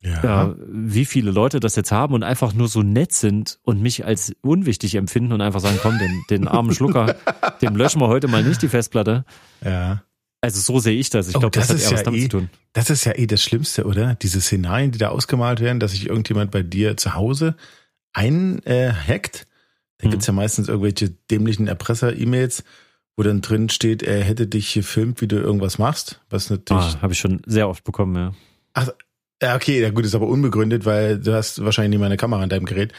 ja. 0.00 0.48
äh, 0.48 0.54
wie 0.68 1.04
viele 1.04 1.30
Leute 1.30 1.60
das 1.60 1.76
jetzt 1.76 1.92
haben 1.92 2.14
und 2.14 2.22
einfach 2.22 2.52
nur 2.52 2.68
so 2.68 2.82
nett 2.82 3.12
sind 3.12 3.58
und 3.62 3.80
mich 3.80 4.04
als 4.04 4.34
unwichtig 4.42 4.96
empfinden 4.96 5.32
und 5.32 5.40
einfach 5.40 5.60
sagen, 5.60 5.78
komm, 5.80 5.98
den, 5.98 6.22
den 6.28 6.48
armen 6.48 6.74
Schlucker, 6.74 7.16
dem 7.62 7.76
löschen 7.76 8.00
wir 8.00 8.08
heute 8.08 8.28
mal 8.28 8.42
nicht 8.42 8.62
die 8.62 8.68
Festplatte. 8.68 9.24
Ja. 9.64 10.02
Also 10.40 10.60
so 10.60 10.78
sehe 10.80 10.98
ich 10.98 11.10
das. 11.10 11.28
Ich 11.28 11.36
oh, 11.36 11.40
glaube, 11.40 11.58
das, 11.58 11.68
das, 11.68 11.84
hat 11.84 11.92
eher 11.92 11.98
was 11.98 12.02
damit 12.04 12.20
eh, 12.20 12.22
zu 12.24 12.28
tun. 12.28 12.50
Das 12.72 12.90
ist 12.90 13.04
ja 13.04 13.16
eh 13.16 13.26
das 13.26 13.42
Schlimmste, 13.42 13.84
oder? 13.84 14.16
Diese 14.16 14.40
Szenarien, 14.40 14.90
die 14.90 14.98
da 14.98 15.08
ausgemalt 15.08 15.60
werden, 15.60 15.80
dass 15.80 15.92
sich 15.92 16.08
irgendjemand 16.08 16.50
bei 16.50 16.62
dir 16.62 16.96
zu 16.96 17.14
Hause 17.14 17.56
einhackt. 18.12 18.66
Äh, 18.66 19.44
da 19.98 20.08
gibt's 20.10 20.28
mhm. 20.28 20.34
ja 20.34 20.42
meistens 20.42 20.68
irgendwelche 20.68 21.10
dämlichen 21.30 21.68
Erpresser-E-Mails, 21.68 22.64
wo 23.16 23.22
dann 23.22 23.40
drin 23.40 23.68
steht, 23.68 24.02
er 24.02 24.22
hätte 24.22 24.46
dich 24.46 24.74
gefilmt, 24.74 25.20
wie 25.20 25.26
du 25.26 25.36
irgendwas 25.36 25.78
machst, 25.78 26.20
was 26.30 26.50
natürlich. 26.50 26.96
Ah, 26.96 27.02
habe 27.02 27.14
ich 27.14 27.18
schon 27.18 27.40
sehr 27.46 27.68
oft 27.68 27.82
bekommen, 27.84 28.14
ja. 28.14 28.32
Ach, 28.74 28.90
ja, 29.42 29.54
okay, 29.54 29.80
ja 29.80 29.90
gut, 29.90 30.04
ist 30.04 30.14
aber 30.14 30.28
unbegründet, 30.28 30.84
weil 30.84 31.18
du 31.18 31.34
hast 31.34 31.62
wahrscheinlich 31.64 31.90
nicht 31.90 32.00
mal 32.00 32.06
eine 32.06 32.16
Kamera 32.16 32.42
in 32.42 32.48
deinem 32.48 32.64
Gerät. 32.64 32.92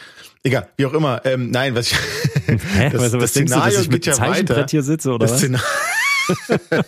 Egal, 0.44 0.68
wie 0.76 0.86
auch 0.86 0.92
immer. 0.92 1.24
Ähm, 1.24 1.50
nein, 1.50 1.74
was 1.74 1.90
ich. 1.90 1.98
Hä? 2.46 2.90
Das, 2.90 3.02
was 3.02 3.12
das 3.12 3.30
Szenario 3.30 3.76
du, 3.76 3.82
ich 3.82 3.90
mit 3.90 4.06
ja 4.06 4.18
weiter. 4.18 4.66
hier 4.68 4.82
sitze 4.82 5.10
oder 5.10 5.26
das 5.26 5.42
was? 5.42 5.60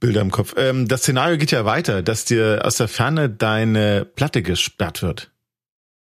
Bilder 0.00 0.20
im 0.22 0.30
Kopf. 0.30 0.54
Ähm, 0.56 0.88
das 0.88 1.02
Szenario 1.02 1.36
geht 1.38 1.50
ja 1.50 1.64
weiter, 1.64 2.02
dass 2.02 2.24
dir 2.24 2.62
aus 2.64 2.76
der 2.76 2.88
Ferne 2.88 3.28
deine 3.28 4.04
Platte 4.04 4.42
gesperrt 4.42 5.02
wird. 5.02 5.30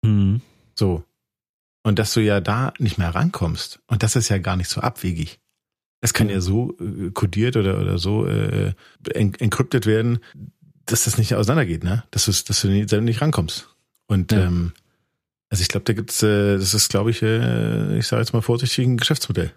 Mhm. 0.03 0.41
So. 0.75 1.03
Und 1.83 1.97
dass 1.99 2.13
du 2.13 2.19
ja 2.21 2.41
da 2.41 2.73
nicht 2.77 2.97
mehr 2.97 3.13
rankommst. 3.13 3.79
Und 3.87 4.03
das 4.03 4.15
ist 4.15 4.29
ja 4.29 4.37
gar 4.37 4.55
nicht 4.55 4.69
so 4.69 4.81
abwegig. 4.81 5.39
Es 6.01 6.13
kann 6.13 6.29
ja 6.29 6.41
so 6.41 6.77
äh, 6.79 7.11
kodiert 7.11 7.57
oder, 7.57 7.79
oder 7.79 7.97
so 7.97 8.25
äh, 8.27 8.73
encryptet 9.13 9.85
werden, 9.85 10.19
dass 10.85 11.05
das 11.05 11.17
nicht 11.17 11.35
auseinandergeht, 11.35 11.83
ne? 11.83 12.03
Dass 12.11 12.25
du, 12.25 12.31
dass 12.31 12.61
du 12.61 12.67
nicht, 12.67 12.91
nicht 12.91 13.21
rankommst. 13.21 13.75
Und 14.07 14.31
ja. 14.31 14.45
ähm, 14.45 14.73
also 15.49 15.61
ich 15.61 15.67
glaube, 15.67 15.83
da 15.83 15.93
gibt's, 15.93 16.23
äh, 16.23 16.57
das 16.57 16.73
ist, 16.73 16.89
glaube 16.89 17.11
ich, 17.11 17.21
äh, 17.21 17.97
ich 17.97 18.07
sage 18.07 18.21
jetzt 18.21 18.33
mal 18.33 18.41
vorsichtig, 18.41 18.85
ein 18.85 18.97
Geschäftsmodell. 18.97 19.53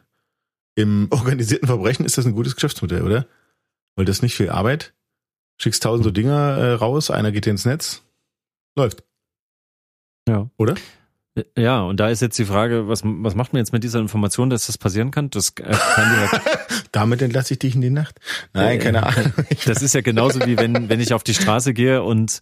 Im 0.74 1.08
organisierten 1.10 1.66
Verbrechen 1.68 2.04
ist 2.04 2.18
das 2.18 2.26
ein 2.26 2.34
gutes 2.34 2.54
Geschäftsmodell, 2.56 3.02
oder? 3.02 3.26
Weil 3.96 4.04
das 4.04 4.22
nicht 4.22 4.34
viel 4.34 4.50
Arbeit. 4.50 4.92
Schickst 5.56 5.82
tausend 5.82 6.04
so 6.04 6.10
Dinger 6.10 6.58
äh, 6.58 6.72
raus, 6.72 7.10
einer 7.10 7.30
geht 7.30 7.46
ins 7.46 7.64
Netz, 7.64 8.02
läuft. 8.76 9.04
Ja. 10.28 10.50
Oder? 10.56 10.74
Ja, 11.58 11.82
und 11.82 11.98
da 11.98 12.08
ist 12.10 12.22
jetzt 12.22 12.38
die 12.38 12.44
Frage, 12.44 12.86
was, 12.86 13.02
was 13.04 13.34
macht 13.34 13.52
man 13.52 13.58
jetzt 13.58 13.72
mit 13.72 13.82
dieser 13.82 13.98
Information, 13.98 14.50
dass 14.50 14.66
das 14.66 14.78
passieren 14.78 15.10
kann? 15.10 15.30
Das 15.30 15.50
äh, 15.60 15.74
kann 15.74 16.40
Damit 16.92 17.22
entlasse 17.22 17.54
ich 17.54 17.58
dich 17.58 17.74
in 17.74 17.80
die 17.80 17.90
Nacht. 17.90 18.20
Nein, 18.52 18.78
keine 18.78 18.98
äh, 18.98 19.00
Ahnung. 19.00 19.32
Das 19.64 19.82
ist 19.82 19.94
ja 19.94 20.00
genauso 20.00 20.46
wie 20.46 20.56
wenn, 20.56 20.88
wenn 20.88 21.00
ich 21.00 21.12
auf 21.12 21.24
die 21.24 21.34
Straße 21.34 21.74
gehe 21.74 22.04
und 22.04 22.38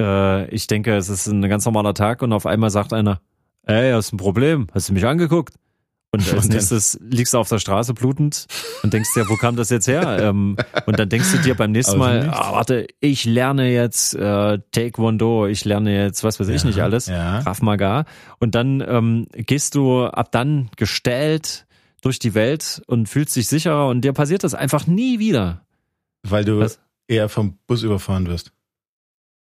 äh, 0.00 0.48
ich 0.50 0.66
denke, 0.66 0.96
es 0.96 1.08
ist 1.08 1.26
ein 1.26 1.48
ganz 1.48 1.64
normaler 1.64 1.94
Tag 1.94 2.20
und 2.20 2.34
auf 2.34 2.44
einmal 2.44 2.68
sagt 2.68 2.92
einer, 2.92 3.22
ey, 3.62 3.92
hast 3.92 4.12
ein 4.12 4.18
Problem? 4.18 4.66
Hast 4.74 4.90
du 4.90 4.92
mich 4.92 5.06
angeguckt? 5.06 5.54
Und 6.12 6.32
als 6.32 6.48
nächstes 6.48 6.98
liegst 7.02 7.34
du 7.34 7.38
auf 7.38 7.48
der 7.48 7.58
Straße 7.58 7.92
blutend 7.92 8.46
und 8.82 8.92
denkst 8.92 9.12
dir, 9.14 9.28
wo 9.28 9.36
kam 9.36 9.56
das 9.56 9.70
jetzt 9.70 9.86
her? 9.86 10.18
Ähm, 10.20 10.56
und 10.86 10.98
dann 10.98 11.08
denkst 11.08 11.32
du 11.32 11.38
dir 11.38 11.54
beim 11.54 11.72
nächsten 11.72 11.98
Mal, 11.98 12.30
ah, 12.30 12.52
warte, 12.52 12.86
ich 13.00 13.24
lerne 13.24 13.70
jetzt 13.70 14.14
äh, 14.14 14.58
Taekwondo, 14.70 15.46
ich 15.46 15.64
lerne 15.64 16.04
jetzt, 16.04 16.24
was 16.24 16.40
weiß 16.40 16.48
ich 16.48 16.62
ja, 16.62 16.66
nicht 16.68 16.80
alles, 16.80 17.06
ja. 17.06 17.42
Krav 17.42 17.60
Maga. 17.60 18.04
Und 18.38 18.54
dann 18.54 18.82
ähm, 18.86 19.26
gehst 19.32 19.74
du 19.74 20.04
ab 20.04 20.30
dann 20.32 20.70
gestellt 20.76 21.66
durch 22.00 22.18
die 22.18 22.34
Welt 22.34 22.82
und 22.86 23.08
fühlst 23.08 23.34
dich 23.36 23.48
sicherer 23.48 23.88
und 23.88 24.02
dir 24.02 24.12
passiert 24.12 24.44
das 24.44 24.54
einfach 24.54 24.86
nie 24.86 25.18
wieder. 25.18 25.66
Weil 26.22 26.44
du 26.44 26.60
was? 26.60 26.78
eher 27.08 27.28
vom 27.28 27.58
Bus 27.66 27.82
überfahren 27.82 28.26
wirst. 28.26 28.52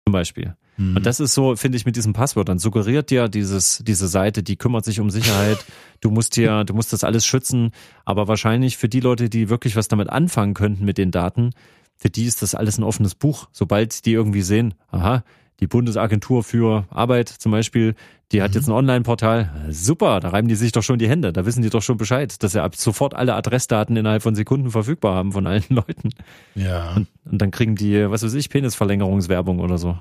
Zum 0.08 0.12
Beispiel. 0.12 0.56
Mhm. 0.78 0.96
Und 0.96 1.06
das 1.06 1.20
ist 1.20 1.34
so, 1.34 1.54
finde 1.54 1.76
ich, 1.76 1.84
mit 1.84 1.96
diesem 1.96 2.14
Passwort. 2.14 2.48
Dann 2.48 2.58
suggeriert 2.58 3.10
dir 3.10 3.28
dieses, 3.28 3.82
diese 3.86 4.08
Seite, 4.08 4.42
die 4.42 4.56
kümmert 4.56 4.86
sich 4.86 5.00
um 5.00 5.10
Sicherheit. 5.10 5.58
Du 6.00 6.10
musst 6.10 6.36
dir, 6.36 6.64
du 6.64 6.72
musst 6.72 6.94
das 6.94 7.04
alles 7.04 7.26
schützen. 7.26 7.72
Aber 8.06 8.26
wahrscheinlich 8.26 8.78
für 8.78 8.88
die 8.88 9.00
Leute, 9.00 9.28
die 9.28 9.50
wirklich 9.50 9.76
was 9.76 9.88
damit 9.88 10.08
anfangen 10.08 10.54
könnten 10.54 10.84
mit 10.84 10.96
den 10.96 11.10
Daten, 11.10 11.50
für 11.98 12.08
die 12.08 12.24
ist 12.24 12.40
das 12.40 12.54
alles 12.54 12.78
ein 12.78 12.84
offenes 12.84 13.14
Buch. 13.14 13.48
Sobald 13.52 14.06
die 14.06 14.12
irgendwie 14.12 14.42
sehen, 14.42 14.74
aha, 14.90 15.24
die 15.60 15.66
Bundesagentur 15.66 16.44
für 16.44 16.86
Arbeit 16.90 17.28
zum 17.28 17.52
Beispiel, 17.52 17.94
die 18.32 18.42
hat 18.42 18.50
mhm. 18.50 18.56
jetzt 18.56 18.68
ein 18.68 18.72
Online-Portal. 18.72 19.66
Super, 19.70 20.20
da 20.20 20.28
reiben 20.28 20.48
die 20.48 20.54
sich 20.54 20.72
doch 20.72 20.82
schon 20.82 20.98
die 20.98 21.08
Hände. 21.08 21.32
Da 21.32 21.46
wissen 21.46 21.62
die 21.62 21.70
doch 21.70 21.82
schon 21.82 21.96
Bescheid, 21.96 22.42
dass 22.42 22.52
sie 22.52 22.62
ab 22.62 22.76
sofort 22.76 23.14
alle 23.14 23.34
Adressdaten 23.34 23.96
innerhalb 23.96 24.22
von 24.22 24.34
Sekunden 24.34 24.70
verfügbar 24.70 25.14
haben 25.14 25.32
von 25.32 25.46
allen 25.46 25.64
Leuten. 25.70 26.10
Ja. 26.54 26.92
Und, 26.94 27.08
und 27.24 27.38
dann 27.38 27.50
kriegen 27.50 27.74
die, 27.74 28.10
was 28.10 28.22
weiß 28.22 28.34
ich, 28.34 28.50
Penisverlängerungswerbung 28.50 29.60
oder 29.60 29.78
so. 29.78 29.98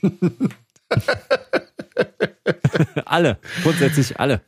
alle, 3.04 3.38
grundsätzlich 3.62 4.18
alle. 4.18 4.40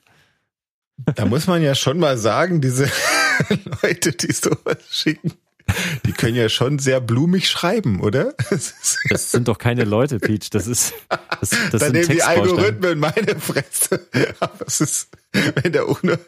Da 1.15 1.27
muss 1.27 1.47
man 1.47 1.63
ja 1.63 1.75
schon 1.75 1.99
mal 1.99 2.19
sagen, 2.19 2.61
diese 2.61 2.91
Leute, 3.83 4.13
die 4.13 4.33
sowas 4.33 4.79
schicken, 4.91 5.33
die 6.07 6.13
können 6.13 6.35
ja 6.35 6.49
schon 6.49 6.79
sehr 6.79 7.01
blumig 7.01 7.49
schreiben, 7.49 8.01
oder? 8.01 8.35
Das 9.09 9.31
sind 9.31 9.49
doch 9.49 9.59
keine 9.59 9.85
Leute, 9.85 10.19
Peach. 10.19 10.51
Das 10.51 10.67
ist. 10.67 10.95
Das, 11.41 11.51
das 11.71 11.81
Dann 11.81 11.93
nehmen 11.93 12.09
die 12.09 12.23
Algorithmen 12.23 12.99
meine 12.99 13.37
Fresse. 13.39 14.07
Aber 14.41 14.67
es 14.67 14.81
ist, 14.81 15.09
wenn 15.33 15.73
der 15.73 15.89
ohne 15.89 16.19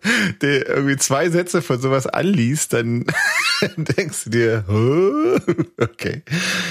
der 0.41 0.69
irgendwie 0.69 0.97
zwei 0.97 1.29
Sätze 1.31 1.63
von 1.63 1.81
sowas 1.81 2.07
anliest, 2.07 2.73
dann 2.73 3.05
denkst 3.77 4.25
du 4.25 4.31
dir, 4.31 4.65
okay. 5.79 6.23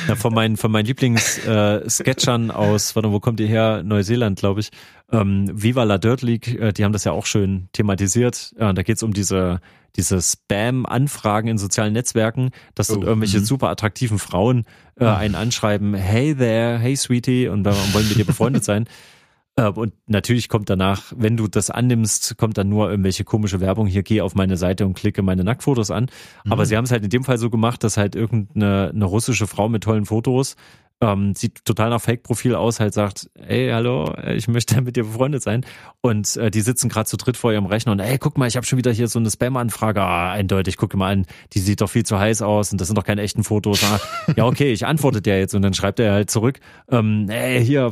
Ja, 0.07 0.15
von 0.15 0.33
meinen, 0.33 0.57
von 0.57 0.71
meinen 0.71 0.85
Lieblings-Sketchern 0.85 2.49
äh, 2.49 2.53
aus, 2.53 2.95
warte, 2.95 3.11
wo 3.11 3.19
kommt 3.19 3.39
ihr 3.39 3.47
her? 3.47 3.83
Neuseeland, 3.83 4.39
glaube 4.39 4.61
ich. 4.61 4.71
Ähm, 5.11 5.49
Viva 5.51 5.83
la 5.83 5.97
Dirt 5.97 6.21
League, 6.21 6.59
äh, 6.59 6.71
die 6.71 6.83
haben 6.83 6.93
das 6.93 7.03
ja 7.03 7.11
auch 7.11 7.25
schön 7.25 7.67
thematisiert. 7.73 8.53
Ja, 8.57 8.71
da 8.73 8.83
geht's 8.83 9.03
um 9.03 9.13
diese 9.13 9.59
diese 9.95 10.21
Spam-Anfragen 10.21 11.47
in 11.47 11.57
sozialen 11.57 11.93
Netzwerken, 11.93 12.51
dass 12.75 12.89
oh, 12.89 13.01
irgendwelche 13.01 13.39
mh. 13.39 13.45
super 13.45 13.69
attraktiven 13.69 14.19
Frauen 14.19 14.65
äh, 14.99 15.05
einen 15.05 15.35
anschreiben, 15.35 15.93
hey 15.93 16.35
there, 16.35 16.77
hey 16.79 16.95
sweetie, 16.95 17.47
und 17.47 17.65
wollen 17.65 18.07
mit 18.07 18.17
dir 18.17 18.25
befreundet 18.25 18.63
sein. 18.63 18.85
Äh, 19.55 19.67
und 19.67 19.93
natürlich 20.07 20.49
kommt 20.49 20.69
danach, 20.69 21.11
wenn 21.15 21.37
du 21.37 21.47
das 21.47 21.69
annimmst, 21.69 22.37
kommt 22.37 22.57
dann 22.57 22.69
nur 22.69 22.89
irgendwelche 22.89 23.23
komische 23.23 23.59
Werbung. 23.59 23.87
Hier 23.87 24.03
geh 24.03 24.21
auf 24.21 24.35
meine 24.35 24.57
Seite 24.57 24.85
und 24.85 24.93
klicke 24.93 25.21
meine 25.21 25.43
Nacktfotos 25.43 25.91
an. 25.91 26.07
Mhm. 26.45 26.51
Aber 26.51 26.65
sie 26.65 26.77
haben 26.77 26.85
es 26.85 26.91
halt 26.91 27.03
in 27.03 27.09
dem 27.09 27.23
Fall 27.23 27.37
so 27.37 27.49
gemacht, 27.49 27.83
dass 27.83 27.97
halt 27.97 28.15
irgendeine 28.15 28.91
eine 28.93 29.05
russische 29.05 29.47
Frau 29.47 29.69
mit 29.69 29.83
tollen 29.83 30.05
Fotos 30.05 30.55
ähm, 31.01 31.33
sieht 31.33 31.65
total 31.65 31.89
nach 31.89 32.01
Fake-Profil 32.01 32.55
aus, 32.55 32.79
halt 32.79 32.93
sagt, 32.93 33.29
ey, 33.33 33.69
hallo, 33.71 34.13
ich 34.35 34.47
möchte 34.47 34.79
mit 34.81 34.95
dir 34.95 35.03
befreundet 35.03 35.41
sein. 35.41 35.65
Und 36.01 36.37
äh, 36.37 36.51
die 36.51 36.61
sitzen 36.61 36.89
gerade 36.89 37.07
zu 37.07 37.17
dritt 37.17 37.37
vor 37.37 37.51
ihrem 37.51 37.65
Rechner 37.65 37.91
und 37.91 37.99
ey, 37.99 38.17
guck 38.17 38.37
mal, 38.37 38.47
ich 38.47 38.55
habe 38.55 38.65
schon 38.65 38.77
wieder 38.77 38.91
hier 38.91 39.07
so 39.07 39.19
eine 39.19 39.29
Spam-Anfrage. 39.29 40.01
Ah, 40.01 40.31
eindeutig, 40.31 40.77
guck 40.77 40.95
mal 40.95 41.11
an, 41.11 41.25
die 41.53 41.59
sieht 41.59 41.81
doch 41.81 41.89
viel 41.89 42.05
zu 42.05 42.19
heiß 42.19 42.41
aus 42.43 42.71
und 42.71 42.79
das 42.79 42.87
sind 42.87 42.97
doch 42.97 43.03
keine 43.03 43.21
echten 43.21 43.43
Fotos. 43.43 43.83
Ah, 43.83 43.99
ja, 44.35 44.45
okay, 44.45 44.71
ich 44.71 44.85
antworte 44.85 45.21
dir 45.21 45.39
jetzt 45.39 45.55
und 45.55 45.63
dann 45.63 45.73
schreibt 45.73 45.99
er 45.99 46.13
halt 46.13 46.29
zurück, 46.29 46.59
ähm, 46.89 47.27
ey, 47.29 47.63
hier, 47.65 47.91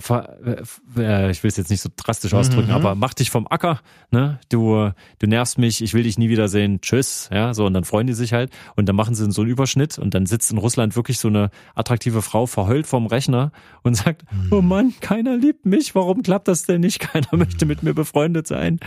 äh, 0.98 1.32
ich 1.32 1.44
will 1.44 1.50
es 1.50 1.58
jetzt 1.58 1.70
nicht 1.70 1.82
so 1.82 1.90
drastisch 1.96 2.34
ausdrücken, 2.34 2.70
mhm. 2.70 2.76
aber 2.76 2.96
mach 2.96 3.14
dich 3.14 3.32
vom 3.32 3.48
Acker, 3.48 3.82
ne? 4.12 4.40
Du, 4.50 4.92
du 5.20 5.28
nervst 5.28 5.58
mich, 5.58 5.84
ich 5.84 5.94
will 5.94 6.04
dich 6.04 6.18
nie 6.18 6.30
wiedersehen, 6.30 6.82
tschüss, 6.82 7.30
ja, 7.32 7.54
so 7.54 7.66
und 7.66 7.74
dann 7.74 7.84
freuen 7.84 8.08
die 8.08 8.14
sich 8.14 8.34
halt 8.34 8.52
und 8.76 8.88
dann 8.88 8.96
machen 8.96 9.16
sie 9.16 9.30
so 9.32 9.42
einen 9.42 9.50
Überschnitt 9.50 9.98
und 9.98 10.14
dann 10.14 10.26
sitzt 10.26 10.52
in 10.52 10.58
Russland 10.58 10.96
wirklich 10.96 11.20
so 11.20 11.28
eine 11.28 11.50
attraktive 11.76 12.22
Frau 12.22 12.46
verheult 12.46 12.88
vom 12.88 12.99
Rechner 13.06 13.52
und 13.84 13.96
sagt, 13.96 14.24
mhm. 14.32 14.48
oh 14.52 14.62
Mann, 14.62 14.94
keiner 15.02 15.38
liebt 15.38 15.66
mich, 15.66 15.96
warum 15.96 16.24
klappt 16.24 16.48
das 16.48 16.64
denn 16.64 16.82
nicht? 16.82 17.00
Keiner 17.00 17.28
möchte 17.32 17.66
mit 17.66 17.84
mir 17.84 17.94
befreundet 17.94 18.48
sein. 18.48 18.80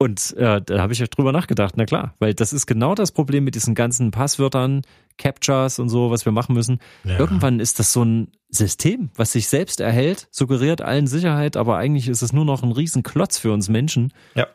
Und 0.00 0.36
äh, 0.36 0.62
da 0.64 0.78
habe 0.78 0.92
ich 0.92 1.00
drüber 1.10 1.32
nachgedacht, 1.32 1.74
na 1.76 1.84
klar, 1.84 2.14
weil 2.20 2.32
das 2.32 2.52
ist 2.52 2.66
genau 2.66 2.94
das 2.94 3.10
Problem 3.10 3.42
mit 3.42 3.56
diesen 3.56 3.74
ganzen 3.74 4.12
Passwörtern, 4.12 4.82
Captures 5.16 5.80
und 5.80 5.88
so, 5.88 6.12
was 6.12 6.24
wir 6.24 6.30
machen 6.30 6.54
müssen. 6.54 6.78
Ja. 7.02 7.18
Irgendwann 7.18 7.58
ist 7.58 7.80
das 7.80 7.92
so 7.92 8.04
ein 8.04 8.28
System, 8.48 9.10
was 9.16 9.32
sich 9.32 9.48
selbst 9.48 9.80
erhält, 9.80 10.28
suggeriert 10.30 10.82
allen 10.82 11.08
Sicherheit, 11.08 11.56
aber 11.56 11.78
eigentlich 11.78 12.06
ist 12.06 12.22
es 12.22 12.32
nur 12.32 12.44
noch 12.44 12.62
ein 12.62 12.70
Riesenklotz 12.70 13.38
für 13.38 13.52
uns 13.52 13.68
Menschen. 13.68 14.12
Ja. 14.36 14.46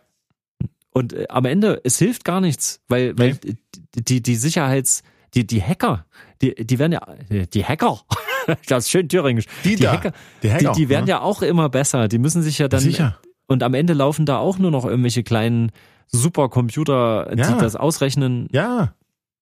Und 0.91 1.11
äh, 1.11 1.25
am 1.27 1.43
Ende, 1.43 1.81
es 1.83 1.97
hilft 1.97 2.23
gar 2.23 2.39
nichts, 2.39 2.81
weil, 2.87 3.17
weil 3.17 3.37
nee. 3.43 3.55
die, 3.95 4.23
die 4.23 4.35
Sicherheits, 4.35 5.03
die, 5.33 5.45
die 5.45 5.61
Hacker, 5.61 6.05
die, 6.41 6.55
die 6.55 6.79
werden 6.79 6.93
ja, 6.93 7.05
die 7.45 7.65
Hacker, 7.65 7.99
das 8.67 8.85
ist 8.85 8.91
schön 8.91 9.09
thüringisch. 9.09 9.45
Die, 9.63 9.75
die 9.75 9.87
Hacker, 9.87 10.11
die, 10.41 10.51
Hacker, 10.51 10.73
die, 10.73 10.81
die 10.81 10.89
werden 10.89 11.05
ne? 11.05 11.11
ja 11.11 11.21
auch 11.21 11.41
immer 11.41 11.69
besser. 11.69 12.07
Die 12.07 12.17
müssen 12.17 12.41
sich 12.41 12.57
ja 12.57 12.67
dann, 12.67 12.81
Sicher. 12.81 13.19
und 13.47 13.63
am 13.63 13.73
Ende 13.73 13.93
laufen 13.93 14.25
da 14.25 14.37
auch 14.37 14.57
nur 14.57 14.71
noch 14.71 14.85
irgendwelche 14.85 15.23
kleinen 15.23 15.71
Supercomputer, 16.07 17.31
die 17.33 17.39
ja. 17.39 17.57
das 17.57 17.75
ausrechnen. 17.75 18.47
Ja. 18.51 18.93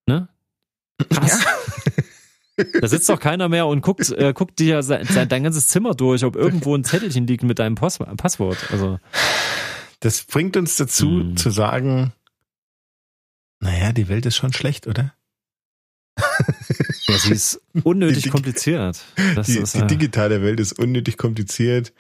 Ne? 0.08 0.30
Krass. 1.10 1.44
Ja. 1.44 1.94
Da 2.80 2.88
sitzt 2.88 3.10
doch 3.10 3.20
keiner 3.20 3.50
mehr 3.50 3.66
und 3.68 3.82
guckt, 3.82 4.10
äh, 4.12 4.34
guckt 4.34 4.60
dir 4.60 4.84
sein, 4.84 5.08
dein 5.30 5.44
ganzes 5.44 5.68
Zimmer 5.68 5.96
durch, 5.96 6.24
ob 6.24 6.36
irgendwo 6.36 6.76
ein 6.76 6.84
Zettelchen 6.84 7.26
liegt 7.26 7.44
mit 7.44 7.60
deinem 7.60 7.76
Post, 7.76 8.00
Passwort. 8.18 8.58
Also. 8.72 9.00
Das 10.00 10.24
bringt 10.24 10.58
uns 10.58 10.76
dazu 10.76 11.08
hm. 11.08 11.38
zu 11.38 11.50
sagen, 11.50 12.14
naja, 13.60 13.94
die 13.94 14.10
Welt 14.10 14.26
ist 14.26 14.36
schon 14.36 14.54
schlecht, 14.54 14.88
oder? 14.88 15.14
Ja, 17.12 17.18
sie 17.18 17.34
ist 17.34 17.62
unnötig 17.84 18.24
die, 18.24 18.30
kompliziert. 18.30 19.04
Die, 19.18 19.58
ist, 19.58 19.76
die 19.76 19.88
digitale 19.88 20.42
Welt 20.42 20.60
ist 20.60 20.74
unnötig 20.74 21.18
kompliziert. 21.18 21.94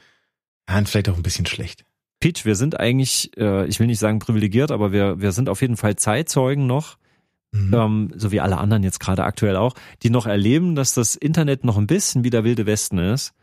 Ja, 0.69 0.78
und 0.78 0.89
vielleicht 0.89 1.10
auch 1.10 1.17
ein 1.17 1.24
bisschen 1.24 1.45
schlecht. 1.45 1.86
Peach, 2.19 2.45
wir 2.45 2.56
sind 2.56 2.80
eigentlich, 2.80 3.36
äh, 3.38 3.65
ich 3.65 3.80
will 3.80 3.88
nicht 3.88 4.00
sagen 4.00 4.19
privilegiert, 4.19 4.71
aber 4.71 4.91
wir, 4.91 5.19
wir 5.19 5.32
sind 5.32 5.50
auf 5.50 5.62
jeden 5.62 5.76
Fall 5.76 5.95
Zeitzeugen 5.95 6.67
noch, 6.67 6.97
mhm. 7.52 7.74
ähm, 7.74 8.13
so 8.15 8.32
wie 8.32 8.39
alle 8.39 8.58
anderen 8.58 8.84
jetzt 8.84 9.00
gerade 9.00 9.24
aktuell 9.24 9.56
auch, 9.56 9.74
die 10.04 10.12
noch 10.12 10.28
erleben, 10.28 10.76
dass 10.76 10.93
das 10.93 11.15
Internet 11.15 11.65
noch 11.65 11.78
ein 11.78 11.88
bisschen 11.88 12.24
wie 12.24 12.30
der 12.30 12.43
wilde 12.43 12.65
Westen 12.65 13.00
ist. 13.00 13.34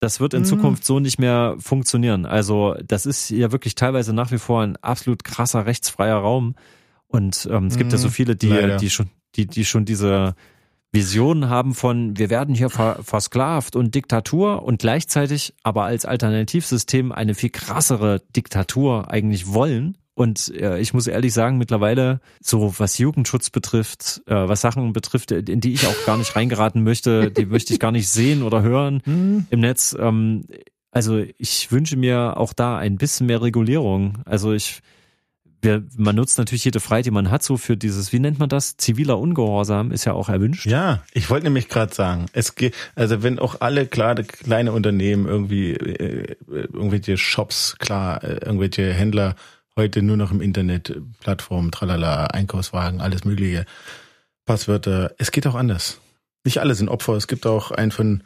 Das 0.00 0.20
wird 0.20 0.34
in 0.34 0.42
mhm. 0.42 0.46
Zukunft 0.46 0.84
so 0.84 1.00
nicht 1.00 1.18
mehr 1.18 1.56
funktionieren. 1.58 2.26
Also 2.26 2.76
das 2.84 3.06
ist 3.06 3.30
ja 3.30 3.50
wirklich 3.52 3.74
teilweise 3.76 4.12
nach 4.12 4.30
wie 4.30 4.38
vor 4.38 4.62
ein 4.62 4.76
absolut 4.76 5.24
krasser 5.24 5.66
rechtsfreier 5.66 6.16
Raum. 6.16 6.54
Und 7.06 7.48
ähm, 7.50 7.66
es 7.66 7.76
gibt 7.76 7.92
ja 7.92 7.98
so 7.98 8.08
mhm. 8.08 8.12
viele, 8.12 8.36
die, 8.36 8.76
die 8.80 8.90
schon, 8.90 9.10
die, 9.36 9.46
die 9.46 9.64
schon 9.64 9.84
diese 9.84 10.34
Visionen 10.90 11.50
haben 11.50 11.74
von, 11.74 12.16
wir 12.16 12.30
werden 12.30 12.54
hier 12.54 12.70
versklavt 12.70 13.76
und 13.76 13.94
Diktatur 13.94 14.62
und 14.62 14.80
gleichzeitig 14.80 15.54
aber 15.62 15.84
als 15.84 16.06
Alternativsystem 16.06 17.12
eine 17.12 17.34
viel 17.34 17.50
krassere 17.50 18.22
Diktatur 18.34 19.10
eigentlich 19.10 19.52
wollen. 19.52 19.98
Und 20.14 20.52
äh, 20.54 20.80
ich 20.80 20.94
muss 20.94 21.06
ehrlich 21.06 21.32
sagen, 21.32 21.58
mittlerweile, 21.58 22.20
so 22.40 22.74
was 22.78 22.98
Jugendschutz 22.98 23.50
betrifft, 23.50 24.22
äh, 24.26 24.34
was 24.34 24.62
Sachen 24.62 24.92
betrifft, 24.92 25.30
in 25.30 25.60
die 25.60 25.72
ich 25.72 25.86
auch 25.86 26.06
gar 26.06 26.16
nicht 26.16 26.34
reingeraten 26.34 26.82
möchte, 26.82 27.30
die 27.30 27.46
möchte 27.46 27.72
ich 27.72 27.78
gar 27.78 27.92
nicht 27.92 28.08
sehen 28.08 28.42
oder 28.42 28.62
hören 28.62 29.00
mhm. 29.04 29.46
im 29.50 29.60
Netz. 29.60 29.94
Ähm, 29.96 30.46
also 30.90 31.22
ich 31.36 31.70
wünsche 31.70 31.96
mir 31.96 32.36
auch 32.36 32.52
da 32.52 32.78
ein 32.78 32.96
bisschen 32.96 33.26
mehr 33.26 33.42
Regulierung. 33.42 34.18
Also 34.24 34.52
ich 34.52 34.80
wir, 35.60 35.84
man 35.96 36.16
nutzt 36.16 36.38
natürlich 36.38 36.64
jede 36.64 36.80
Freiheit, 36.80 37.06
die 37.06 37.10
man 37.10 37.30
hat, 37.30 37.42
so 37.42 37.56
für 37.56 37.76
dieses, 37.76 38.12
wie 38.12 38.20
nennt 38.20 38.38
man 38.38 38.48
das? 38.48 38.76
Ziviler 38.76 39.18
Ungehorsam 39.18 39.90
ist 39.90 40.04
ja 40.04 40.12
auch 40.12 40.28
erwünscht. 40.28 40.66
Ja, 40.66 41.02
ich 41.12 41.30
wollte 41.30 41.44
nämlich 41.44 41.68
gerade 41.68 41.92
sagen, 41.94 42.26
es 42.32 42.54
geht, 42.54 42.74
also 42.94 43.22
wenn 43.22 43.38
auch 43.38 43.60
alle 43.60 43.86
klar, 43.86 44.14
kleine 44.14 44.72
Unternehmen 44.72 45.26
irgendwie, 45.26 45.72
äh, 45.72 46.36
irgendwelche 46.48 47.16
Shops, 47.16 47.76
klar, 47.78 48.22
äh, 48.22 48.38
irgendwelche 48.44 48.92
Händler 48.92 49.34
heute 49.76 50.02
nur 50.02 50.16
noch 50.16 50.30
im 50.30 50.40
Internet, 50.40 51.00
Plattformen, 51.20 51.70
tralala, 51.70 52.26
Einkaufswagen, 52.26 53.00
alles 53.00 53.24
mögliche, 53.24 53.64
Passwörter, 54.44 55.12
es 55.18 55.30
geht 55.30 55.46
auch 55.46 55.54
anders. 55.54 56.00
Nicht 56.44 56.58
alle 56.58 56.74
sind 56.74 56.88
Opfer, 56.88 57.14
es 57.14 57.26
gibt 57.26 57.46
auch 57.46 57.70
einen 57.70 57.90
von 57.90 58.22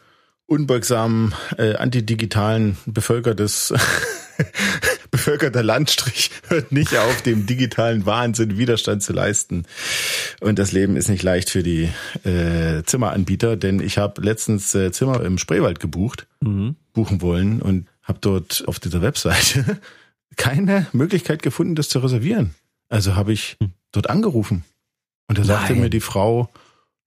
unbeugsamen, 0.47 1.35
äh, 1.57 1.75
antidigitalen 1.77 2.77
Bevölker 2.87 3.35
des 3.35 3.73
bevölkerter 5.12 5.62
Landstrich 5.62 6.33
hört 6.48 6.72
nicht 6.72 6.96
auf, 6.96 7.22
dem 7.22 7.46
digitalen 7.46 8.05
Wahnsinn 8.05 8.59
Widerstand 8.59 9.05
zu 9.05 9.12
leisten. 9.12 9.64
Und 10.40 10.59
das 10.59 10.72
Leben 10.72 10.96
ist 10.96 11.09
nicht 11.09 11.22
leicht 11.22 11.51
für 11.51 11.62
die 11.62 11.88
äh, 12.25 12.83
Zimmeranbieter, 12.83 13.57
denn 13.57 13.79
ich 13.79 13.98
habe 13.98 14.20
letztens 14.20 14.75
äh, 14.75 14.90
Zimmer 14.90 15.22
im 15.22 15.38
Spreewald 15.38 15.79
gebucht, 15.79 16.27
mhm. 16.40 16.75
buchen 16.92 17.20
wollen 17.20 17.62
und 17.62 17.87
habe 18.03 18.18
dort 18.20 18.64
auf 18.66 18.81
dieser 18.81 19.03
Webseite 19.03 19.79
keine 20.37 20.88
Möglichkeit 20.92 21.42
gefunden, 21.42 21.77
das 21.77 21.88
zu 21.88 22.01
reservieren. 22.01 22.55
Also 22.88 23.14
habe 23.14 23.33
ich 23.33 23.57
hm. 23.61 23.72
dort 23.92 24.11
angerufen. 24.11 24.64
Und 25.29 25.38
da 25.38 25.44
sagte 25.44 25.75
mir 25.75 25.88
die 25.88 26.01
Frau, 26.01 26.51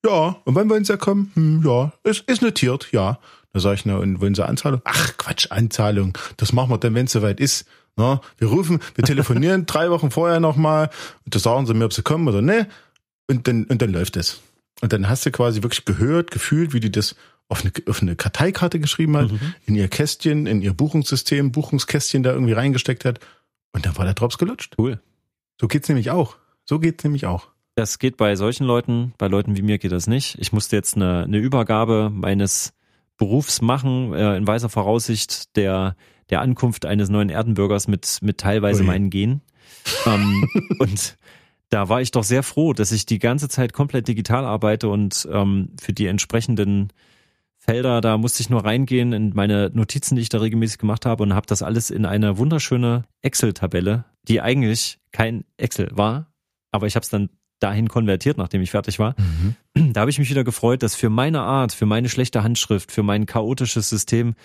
ja, 0.03 0.37
und 0.45 0.55
wann 0.55 0.69
wollen 0.69 0.85
Sie 0.85 0.97
kommen? 0.97 1.31
Hm, 1.33 1.63
ja, 1.65 1.91
ist, 2.03 2.21
ist 2.21 2.41
notiert, 2.41 2.89
ja. 2.91 3.19
Da 3.53 3.59
sage 3.59 3.75
ich, 3.75 3.85
na, 3.85 3.97
und 3.97 4.19
wollen 4.19 4.35
Sie 4.35 4.45
Anzahlung? 4.45 4.81
Ach, 4.83 5.17
Quatsch, 5.17 5.47
Anzahlung. 5.51 6.17
Das 6.37 6.53
machen 6.53 6.69
wir 6.69 6.77
dann, 6.77 6.93
wenn 6.93 7.05
es 7.05 7.11
soweit 7.11 7.39
ist. 7.39 7.65
Na, 7.95 8.21
wir 8.37 8.49
rufen, 8.49 8.79
wir 8.95 9.03
telefonieren 9.03 9.65
drei 9.67 9.89
Wochen 9.89 10.11
vorher 10.11 10.39
nochmal 10.39 10.89
und 11.23 11.33
da 11.33 11.39
sagen 11.39 11.65
sie 11.65 11.73
mir, 11.73 11.85
ob 11.85 11.93
sie 11.93 12.03
kommen 12.03 12.27
oder 12.27 12.41
ne. 12.41 12.67
Und 13.27 13.47
dann, 13.47 13.63
und 13.65 13.81
dann 13.81 13.91
läuft 13.91 14.17
es. 14.17 14.41
Und 14.81 14.93
dann 14.93 15.09
hast 15.09 15.25
du 15.25 15.31
quasi 15.31 15.63
wirklich 15.63 15.85
gehört, 15.85 16.31
gefühlt, 16.31 16.73
wie 16.73 16.79
die 16.79 16.91
das 16.91 17.15
auf 17.47 17.61
eine, 17.61 17.71
auf 17.87 18.01
eine 18.01 18.15
Karteikarte 18.15 18.79
geschrieben 18.79 19.15
hat, 19.17 19.31
mhm. 19.31 19.53
in 19.65 19.75
ihr 19.75 19.87
Kästchen, 19.87 20.47
in 20.47 20.61
ihr 20.61 20.73
Buchungssystem, 20.73 21.51
Buchungskästchen 21.51 22.23
da 22.23 22.33
irgendwie 22.33 22.53
reingesteckt 22.53 23.05
hat. 23.05 23.19
Und 23.71 23.85
dann 23.85 23.97
war 23.97 24.05
der 24.05 24.13
Drops 24.13 24.37
gelutscht. 24.37 24.75
Cool. 24.77 24.99
So 25.59 25.67
geht's 25.67 25.87
nämlich 25.87 26.11
auch. 26.11 26.37
So 26.65 26.79
geht's 26.79 27.03
nämlich 27.03 27.25
auch. 27.25 27.47
Das 27.75 27.99
geht 27.99 28.17
bei 28.17 28.35
solchen 28.35 28.65
Leuten, 28.65 29.13
bei 29.17 29.27
Leuten 29.27 29.55
wie 29.57 29.61
mir 29.61 29.77
geht 29.77 29.91
das 29.91 30.07
nicht. 30.07 30.37
Ich 30.39 30.53
musste 30.53 30.75
jetzt 30.75 30.95
eine, 30.95 31.23
eine 31.23 31.37
Übergabe 31.37 32.09
meines 32.09 32.73
Berufs 33.17 33.61
machen, 33.61 34.13
äh, 34.13 34.37
in 34.37 34.47
weiser 34.47 34.69
Voraussicht 34.69 35.55
der, 35.55 35.95
der 36.29 36.41
Ankunft 36.41 36.85
eines 36.85 37.09
neuen 37.09 37.29
Erdenbürgers 37.29 37.87
mit, 37.87 38.19
mit 38.21 38.37
teilweise 38.37 38.81
Ui. 38.81 38.87
meinen 38.87 39.09
Genen. 39.09 39.41
ähm, 40.05 40.49
und 40.79 41.17
da 41.69 41.89
war 41.89 42.01
ich 42.01 42.11
doch 42.11 42.23
sehr 42.23 42.43
froh, 42.43 42.73
dass 42.73 42.91
ich 42.91 43.05
die 43.05 43.19
ganze 43.19 43.49
Zeit 43.49 43.73
komplett 43.73 44.07
digital 44.07 44.45
arbeite 44.45 44.89
und 44.89 45.27
ähm, 45.31 45.69
für 45.81 45.93
die 45.93 46.07
entsprechenden 46.07 46.89
Felder, 47.57 47.99
da 47.99 48.17
musste 48.17 48.41
ich 48.41 48.49
nur 48.49 48.63
reingehen 48.63 49.11
in 49.11 49.31
meine 49.33 49.71
Notizen, 49.73 50.15
die 50.15 50.21
ich 50.21 50.29
da 50.29 50.39
regelmäßig 50.39 50.77
gemacht 50.77 51.05
habe 51.05 51.23
und 51.23 51.33
habe 51.33 51.47
das 51.47 51.63
alles 51.63 51.89
in 51.89 52.05
eine 52.05 52.37
wunderschöne 52.37 53.05
Excel-Tabelle, 53.23 54.05
die 54.27 54.39
eigentlich 54.41 54.99
kein 55.11 55.45
Excel 55.57 55.89
war, 55.93 56.31
aber 56.71 56.85
ich 56.85 56.95
habe 56.95 57.03
es 57.03 57.09
dann 57.09 57.29
dahin 57.59 57.87
konvertiert, 57.87 58.37
nachdem 58.37 58.61
ich 58.61 58.71
fertig 58.71 58.99
war. 58.99 59.15
Mhm. 59.17 59.93
Da 59.93 60.01
habe 60.01 60.11
ich 60.11 60.19
mich 60.19 60.29
wieder 60.29 60.43
gefreut, 60.43 60.83
dass 60.83 60.93
für 60.93 61.09
meine 61.09 61.41
Art, 61.41 61.73
für 61.73 61.85
meine 61.85 62.09
schlechte 62.09 62.43
Handschrift, 62.43 62.91
für 62.91 63.01
mein 63.01 63.25
chaotisches 63.25 63.89
System, 63.89 64.35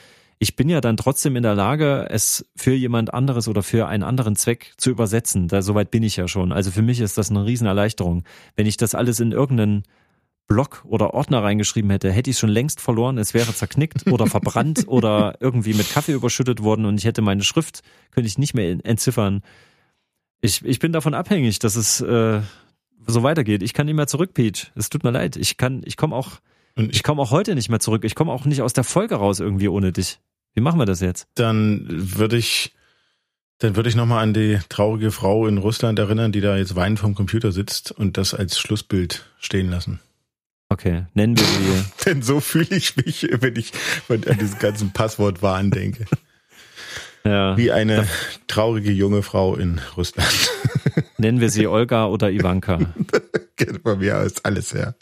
ich 0.43 0.57
bin 0.57 0.71
ja 0.71 0.81
dann 0.81 0.97
trotzdem 0.97 1.37
in 1.37 1.43
der 1.43 1.55
Lage, 1.55 2.07
es 2.09 2.47
für 2.57 2.73
jemand 2.73 3.13
anderes 3.13 3.47
oder 3.47 3.63
für 3.63 3.87
einen 3.87 4.03
anderen 4.03 4.37
Zweck 4.37 4.73
zu 4.79 4.89
übersetzen. 4.89 5.49
Da 5.49 5.61
soweit 5.61 5.91
bin 5.91 6.03
ich 6.03 6.17
ja 6.17 6.29
schon. 6.29 6.51
Also 6.51 6.71
für 6.71 6.81
mich 6.81 7.01
ist 7.01 7.19
das 7.19 7.29
eine 7.29 7.45
Riesenerleichterung. 7.45 8.25
Wenn 8.57 8.67
ich 8.67 8.79
das 8.79 8.95
alles 8.95 9.21
in 9.21 9.33
irgendeinen 9.33 9.83
Blog 10.47 10.83
oder 10.89 11.13
Ordner 11.13 11.43
reingeschrieben 11.43 11.91
hätte, 11.91 12.11
hätte 12.11 12.31
ich 12.31 12.37
es 12.37 12.41
schon 12.41 12.49
längst 12.49 12.81
verloren. 12.81 13.19
Es 13.19 13.35
wäre 13.35 13.55
zerknickt 13.55 14.07
oder 14.07 14.27
verbrannt 14.27 14.85
oder 14.89 15.37
irgendwie 15.41 15.75
mit 15.75 15.91
Kaffee 15.91 16.13
überschüttet 16.13 16.63
worden 16.63 16.87
und 16.87 16.97
ich 16.97 17.05
hätte 17.05 17.21
meine 17.21 17.45
Schrift, 17.45 17.83
könnte 18.11 18.27
ich 18.27 18.39
nicht 18.39 18.55
mehr 18.55 18.79
entziffern. 18.83 19.43
Ich, 20.41 20.65
ich 20.65 20.79
bin 20.79 20.93
davon 20.93 21.13
abhängig, 21.13 21.59
dass 21.59 21.77
es 21.77 22.01
äh, 22.01 22.41
so 23.07 23.23
weitergeht. 23.23 23.63
Ich 23.63 23.75
kann 23.75 23.85
nicht 23.85 23.95
mehr 23.95 24.07
zurück, 24.07 24.33
Peach. 24.33 24.73
Es 24.75 24.89
tut 24.89 25.05
mir 25.05 25.11
leid. 25.11 25.37
Ich 25.37 25.59
kann, 25.59 25.83
ich 25.85 25.99
komme 25.99 26.17
auch, 26.17 26.41
ich, 26.77 26.89
ich 26.89 27.03
komme 27.03 27.21
auch 27.21 27.31
heute 27.31 27.55
nicht 27.55 27.69
mehr 27.69 27.81
zurück. 27.81 28.05
Ich 28.05 28.15
komme 28.15 28.33
auch 28.33 28.47
nicht 28.47 28.63
aus 28.63 28.73
der 28.73 28.85
Folge 28.85 29.17
raus 29.17 29.39
irgendwie 29.39 29.69
ohne 29.69 29.93
dich. 29.93 30.19
Wie 30.55 30.61
machen 30.61 30.79
wir 30.79 30.87
das 30.87 31.01
jetzt? 31.01 31.27
Dann 31.35 31.87
würde 31.89 32.37
ich, 32.37 32.73
dann 33.59 33.77
würde 33.77 33.89
ich 33.89 33.97
nochmal 33.97 34.23
an 34.23 34.35
die 34.35 34.59
traurige 34.69 35.11
Frau 35.11 35.47
in 35.47 35.59
Russland 35.59 35.99
erinnern, 35.99 36.33
die 36.33 36.41
da 36.41 36.57
jetzt 36.57 36.77
weinend 36.77 36.99
vom 36.99 37.15
Computer 37.15 37.53
sitzt 37.53 37.93
und 37.93 38.17
das 38.17 38.35
als 38.35 38.59
Schlussbild 38.59 39.25
stehen 39.39 39.71
lassen. 39.71 40.01
Okay, 40.69 41.07
nennen 41.15 41.37
wir 41.37 41.45
sie. 41.45 41.85
Denn 42.07 42.23
so 42.23 42.41
fühle 42.41 42.77
ich 42.77 42.97
mich, 42.97 43.29
wenn 43.29 43.57
ich 43.57 43.73
an 44.09 44.39
diesen 44.39 44.59
ganzen 44.59 44.93
Passwortwahn 44.93 45.71
denke. 45.71 46.07
Ja. 47.23 47.55
Wie 47.57 47.71
eine 47.71 48.09
traurige 48.47 48.91
junge 48.91 49.23
Frau 49.23 49.55
in 49.55 49.79
Russland. 49.95 50.51
Nennen 51.19 51.39
wir 51.39 51.51
sie 51.51 51.67
Olga 51.67 52.07
oder 52.07 52.31
Ivanka. 52.31 52.79
Kennt 53.57 53.83
von 53.83 53.99
mir 53.99 54.19
aus 54.21 54.43
alles, 54.43 54.73
ja. 54.73 54.95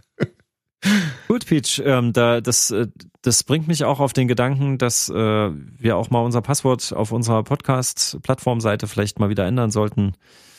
Gut, 1.49 1.63
Peach, 1.63 1.83
ähm, 1.85 2.13
da, 2.13 2.41
das, 2.41 2.71
äh, 2.71 2.89
das 3.23 3.43
bringt 3.43 3.69
mich 3.69 3.85
auch 3.85 4.01
auf 4.01 4.13
den 4.13 4.29
Gedanken, 4.29 4.79
dass 4.79 5.09
äh, 5.09 5.15
wir 5.15 5.97
auch 5.97 6.11
mal 6.11 6.21
unser 6.21 6.43
Passwort 6.43 6.93
auf 6.93 7.11
unserer 7.11 7.43
Podcast-Plattformseite 7.43 8.87
vielleicht 8.87 9.19
mal 9.19 9.31
wieder 9.31 9.47
ändern 9.47 9.71
sollten. 9.71 10.13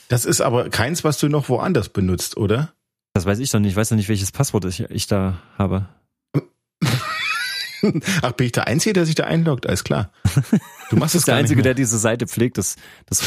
Das 0.07 0.25
ist 0.25 0.41
aber 0.41 0.69
keins, 0.69 1.03
was 1.03 1.19
du 1.19 1.29
noch 1.29 1.49
woanders 1.49 1.89
benutzt, 1.89 2.37
oder? 2.37 2.73
Das 3.13 3.25
weiß 3.25 3.39
ich 3.39 3.51
doch 3.51 3.59
nicht. 3.59 3.71
Ich 3.71 3.75
weiß 3.75 3.89
doch 3.89 3.95
nicht, 3.95 4.09
welches 4.09 4.31
Passwort 4.31 4.65
ich, 4.65 4.81
ich 4.89 5.07
da 5.07 5.39
habe. 5.57 5.87
Ach, 8.21 8.31
bin 8.33 8.45
ich 8.47 8.51
der 8.51 8.67
Einzige, 8.67 8.93
der 8.93 9.05
sich 9.05 9.15
da 9.15 9.25
einloggt? 9.25 9.67
Alles 9.67 9.83
klar. 9.83 10.11
Du 10.89 10.95
machst 10.95 11.15
es 11.15 11.25
der 11.25 11.35
Einzige, 11.35 11.61
der 11.61 11.73
diese 11.73 11.97
Seite 11.97 12.27
pflegt. 12.27 12.57
Das, 12.57 12.75
das, 13.07 13.23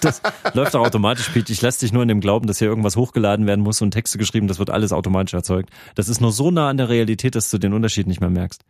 das 0.00 0.22
läuft 0.54 0.74
auch 0.74 0.84
automatisch, 0.84 1.28
Pete. 1.28 1.52
Ich 1.52 1.62
lasse 1.62 1.80
dich 1.80 1.92
nur 1.92 2.02
in 2.02 2.08
dem 2.08 2.20
Glauben, 2.20 2.46
dass 2.46 2.58
hier 2.58 2.68
irgendwas 2.68 2.96
hochgeladen 2.96 3.46
werden 3.46 3.60
muss 3.60 3.82
und 3.82 3.92
Texte 3.92 4.18
geschrieben. 4.18 4.48
Das 4.48 4.58
wird 4.58 4.70
alles 4.70 4.92
automatisch 4.92 5.34
erzeugt. 5.34 5.70
Das 5.94 6.08
ist 6.08 6.20
nur 6.20 6.32
so 6.32 6.50
nah 6.50 6.68
an 6.68 6.76
der 6.76 6.88
Realität, 6.88 7.34
dass 7.34 7.50
du 7.50 7.58
den 7.58 7.72
Unterschied 7.72 8.06
nicht 8.06 8.20
mehr 8.20 8.30
merkst. 8.30 8.64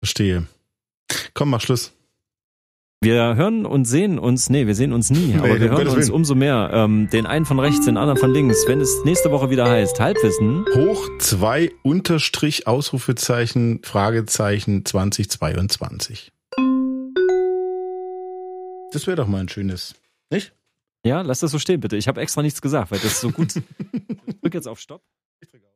Verstehe. 0.00 0.46
Komm, 1.34 1.50
mach 1.50 1.60
Schluss. 1.60 1.95
Wir 3.02 3.36
hören 3.36 3.66
und 3.66 3.84
sehen 3.84 4.18
uns, 4.18 4.48
nee, 4.48 4.66
wir 4.66 4.74
sehen 4.74 4.94
uns 4.94 5.10
nie, 5.10 5.34
nee, 5.34 5.38
aber 5.38 5.60
wir 5.60 5.70
hören 5.70 5.88
uns 5.88 6.08
umso 6.08 6.34
mehr. 6.34 6.70
Ähm, 6.72 7.08
den 7.12 7.26
einen 7.26 7.44
von 7.44 7.60
rechts, 7.60 7.84
den 7.84 7.98
anderen 7.98 8.18
von 8.18 8.32
links. 8.32 8.66
Wenn 8.66 8.80
es 8.80 9.04
nächste 9.04 9.30
Woche 9.30 9.50
wieder 9.50 9.68
heißt, 9.68 10.00
Halbwissen. 10.00 10.64
Hoch 10.74 11.06
zwei 11.18 11.72
Unterstrich 11.82 12.66
Ausrufezeichen 12.66 13.80
Fragezeichen 13.82 14.86
2022. 14.86 16.32
Das 18.92 19.06
wäre 19.06 19.16
doch 19.16 19.26
mal 19.26 19.40
ein 19.42 19.50
schönes, 19.50 19.94
nicht? 20.30 20.54
Ja, 21.04 21.20
lass 21.20 21.40
das 21.40 21.50
so 21.50 21.58
stehen, 21.58 21.80
bitte. 21.80 21.98
Ich 21.98 22.08
habe 22.08 22.20
extra 22.22 22.40
nichts 22.40 22.62
gesagt, 22.62 22.90
weil 22.90 22.98
das 23.00 23.12
ist 23.12 23.20
so 23.20 23.30
gut. 23.30 23.56
ich 24.26 24.36
drück 24.40 24.54
jetzt 24.54 24.66
auf 24.66 24.80
Stopp. 24.80 25.02
Ich 25.40 25.50
drücke 25.50 25.66
auf. 25.66 25.75